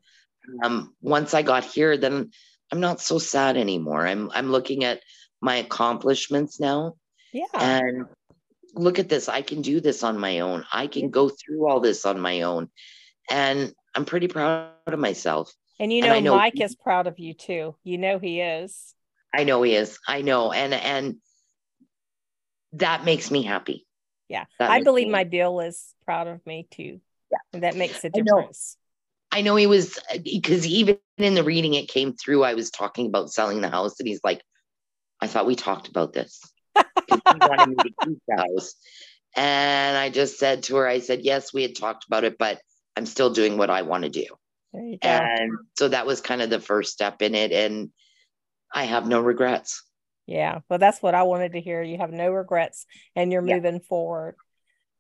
Um, 0.64 0.96
once 1.02 1.34
I 1.34 1.44
got 1.44 1.64
here, 1.64 1.96
then 1.98 2.32
I'm 2.72 2.80
not 2.80 3.02
so 3.02 3.20
sad 3.20 3.56
anymore. 3.56 4.08
I'm 4.08 4.32
I'm 4.32 4.50
looking 4.52 4.84
at 4.84 5.02
my 5.42 5.58
accomplishments 5.58 6.60
now, 6.60 6.96
yeah 7.32 7.46
and 7.54 8.06
look 8.74 9.00
at 9.00 9.10
this. 9.10 9.30
I 9.30 9.42
can 9.42 9.62
do 9.62 9.80
this 9.82 10.04
on 10.04 10.18
my 10.20 10.40
own. 10.40 10.66
I 10.72 10.88
can 10.88 11.10
go 11.10 11.30
through 11.30 11.68
all 11.70 11.80
this 11.80 12.06
on 12.06 12.20
my 12.20 12.42
own, 12.44 12.70
and 13.30 13.74
I'm 13.96 14.06
pretty 14.06 14.28
proud 14.28 14.72
of 14.88 15.00
myself. 15.00 15.52
and 15.80 15.92
you 15.94 16.02
know, 16.02 16.14
I 16.14 16.20
know- 16.20 16.36
mike 16.36 16.60
is 16.62 16.76
proud 16.76 17.06
of 17.08 17.20
you 17.20 17.34
too 17.34 17.76
you 17.84 17.98
know 17.98 18.18
he 18.20 18.42
is 18.42 18.94
I 19.36 19.44
know 19.44 19.62
he 19.62 19.76
is. 19.76 20.00
I 20.08 20.22
know, 20.24 20.52
and 20.52 20.74
and 20.74 21.18
that 22.74 23.04
makes 23.06 23.30
me 23.32 23.44
happy. 23.44 23.86
yeah 24.30 24.46
That 24.60 24.70
i 24.72 24.82
believe 24.82 25.08
my 25.10 25.24
bill 25.24 25.60
is 25.62 25.94
proud 26.06 26.28
of 26.28 26.46
me 26.46 26.68
too 26.72 27.00
Yeah. 27.32 27.38
and 27.54 27.64
that 27.64 27.76
makes 27.76 28.04
a 28.04 28.08
I 28.08 28.20
know. 28.20 28.38
difference 28.38 28.78
I 29.32 29.42
know 29.42 29.56
he 29.58 29.68
was 29.68 29.98
uh, 30.14 30.18
because 30.24 30.66
even 30.66 31.00
in 31.18 31.34
the 31.36 31.44
reading 31.44 31.74
it 31.74 31.90
came 31.90 32.14
through. 32.14 32.44
I 32.44 32.54
was 32.54 32.72
talking 32.72 33.08
about 33.08 33.30
selling 33.30 33.60
the 33.62 33.70
house, 33.70 34.00
and 34.00 34.08
he's 34.08 34.22
like, 34.24 34.42
"I 35.20 35.28
thought 35.28 35.46
we 35.46 35.56
talked 35.56 35.90
about 35.90 36.14
this." 36.14 36.40
Wanted 37.32 37.70
me 37.70 37.82
to 37.84 37.94
keep 38.04 38.20
and 39.36 39.98
I 39.98 40.10
just 40.10 40.40
said 40.40 40.64
to 40.64 40.78
her, 40.78 40.88
"I 40.88 41.00
said 41.00 41.22
yes, 41.22 41.54
we 41.54 41.62
had 41.62 41.76
talked 41.76 42.06
about 42.06 42.24
it, 42.24 42.38
but 42.38 42.60
I'm 42.96 43.06
still 43.06 43.32
doing 43.32 43.58
what 43.58 43.70
I 43.70 43.84
want 43.84 44.04
to 44.04 44.10
do." 44.10 44.26
go 44.74 44.98
And 45.02 45.52
so 45.78 45.90
that 45.90 46.08
was 46.08 46.22
kind 46.22 46.42
of 46.42 46.50
the 46.50 46.60
first 46.60 46.92
step 46.92 47.22
in 47.22 47.36
it, 47.36 47.52
and 47.52 47.92
I 48.74 48.86
have 48.86 49.08
no 49.08 49.22
regrets. 49.22 49.84
Yeah, 50.26 50.60
well, 50.70 50.80
that's 50.80 51.02
what 51.02 51.16
I 51.16 51.24
wanted 51.24 51.54
to 51.54 51.62
hear. 51.62 51.82
You 51.82 51.98
have 52.00 52.12
no 52.12 52.30
regrets 52.30 52.86
and 53.16 53.32
you're 53.32 53.42
Yeah. 53.42 53.56
moving 53.56 53.80
forward. 53.80 54.36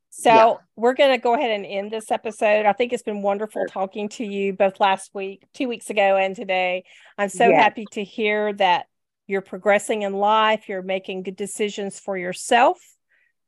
So, 0.10 0.34
Yeah. 0.34 0.54
we're 0.78 0.94
going 0.94 1.12
to 1.12 1.22
go 1.22 1.36
ahead 1.36 1.52
and 1.52 1.66
end 1.66 1.92
this 1.92 2.12
episode. 2.12 2.66
I 2.66 2.72
think 2.72 2.94
it's 2.94 3.04
been 3.04 3.22
wonderful 3.22 3.64
Sure. 3.64 3.68
talking 3.68 4.08
to 4.10 4.24
you 4.24 4.54
both 4.54 4.80
last 4.80 5.14
week, 5.14 5.46
two 5.54 5.68
weeks 5.68 5.90
ago, 5.90 6.16
and 6.16 6.34
today. 6.36 6.86
I'm 7.18 7.30
so 7.30 7.50
Yes. 7.50 7.62
happy 7.62 7.88
to 7.88 8.04
hear 8.04 8.54
that 8.54 8.88
you're 9.28 9.42
progressing 9.42 10.02
in 10.02 10.14
life, 10.14 10.68
you're 10.68 10.82
making 10.82 11.24
good 11.24 11.36
decisions 11.36 12.00
for 12.00 12.18
yourself, 12.18 12.80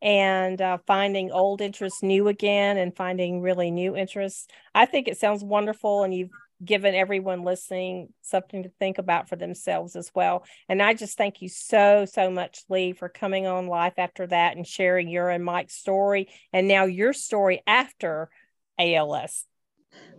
and 0.02 0.62
uh, 0.62 0.78
finding 0.86 1.32
old 1.32 1.62
interests 1.62 2.04
new 2.04 2.28
again 2.28 2.78
and 2.78 2.96
finding 2.96 3.42
really 3.42 3.72
new 3.72 3.96
interests. 3.96 4.48
I 4.76 4.86
think 4.86 5.08
it 5.08 5.18
sounds 5.18 5.44
wonderful, 5.44 6.04
and 6.04 6.14
you've 6.14 6.30
given 6.64 6.94
everyone 6.94 7.44
listening 7.44 8.10
something 8.22 8.64
to 8.64 8.70
think 8.80 8.98
about 8.98 9.30
for 9.30 9.38
themselves 9.38 9.96
as 9.96 10.12
well. 10.14 10.44
And 10.68 10.82
I 10.82 10.94
just 10.94 11.18
thank 11.18 11.42
you 11.42 11.48
so, 11.48 12.06
so 12.06 12.30
much, 12.30 12.64
Lee, 12.70 12.92
for 12.92 13.08
coming 13.08 13.48
on 13.48 13.68
Life 13.68 13.94
After 13.98 14.28
That 14.28 14.58
and 14.58 14.68
sharing 14.68 15.08
your 15.08 15.30
and 15.30 15.44
Mike's 15.44 15.76
story 15.76 16.28
and 16.52 16.68
now 16.68 16.86
your 16.86 17.14
story 17.14 17.62
after 17.66 18.30
ALS. 18.78 19.46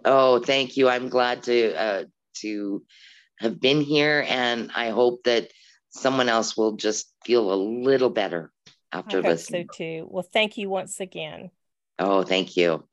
Oh, 0.05 0.39
thank 0.39 0.77
you. 0.77 0.89
I'm 0.89 1.09
glad 1.09 1.43
to 1.45 1.75
uh, 1.75 2.05
to 2.37 2.83
have 3.41 3.61
been 3.61 3.81
here, 3.81 4.25
and 4.29 4.71
I 4.75 4.91
hope 4.91 5.25
that 5.25 5.51
someone 5.89 6.29
else 6.29 6.57
will 6.57 6.73
just 6.73 7.13
feel 7.25 7.53
a 7.53 7.57
little 7.57 8.11
better 8.11 8.53
I 8.93 8.99
after 8.99 9.23
hope 9.23 9.39
so 9.39 9.65
too. 9.65 10.07
Well, 10.09 10.23
thank 10.23 10.59
you 10.59 10.69
once 10.69 11.01
again. 11.01 11.51
Oh, 11.99 12.23
thank 12.23 12.57
you. 12.57 12.85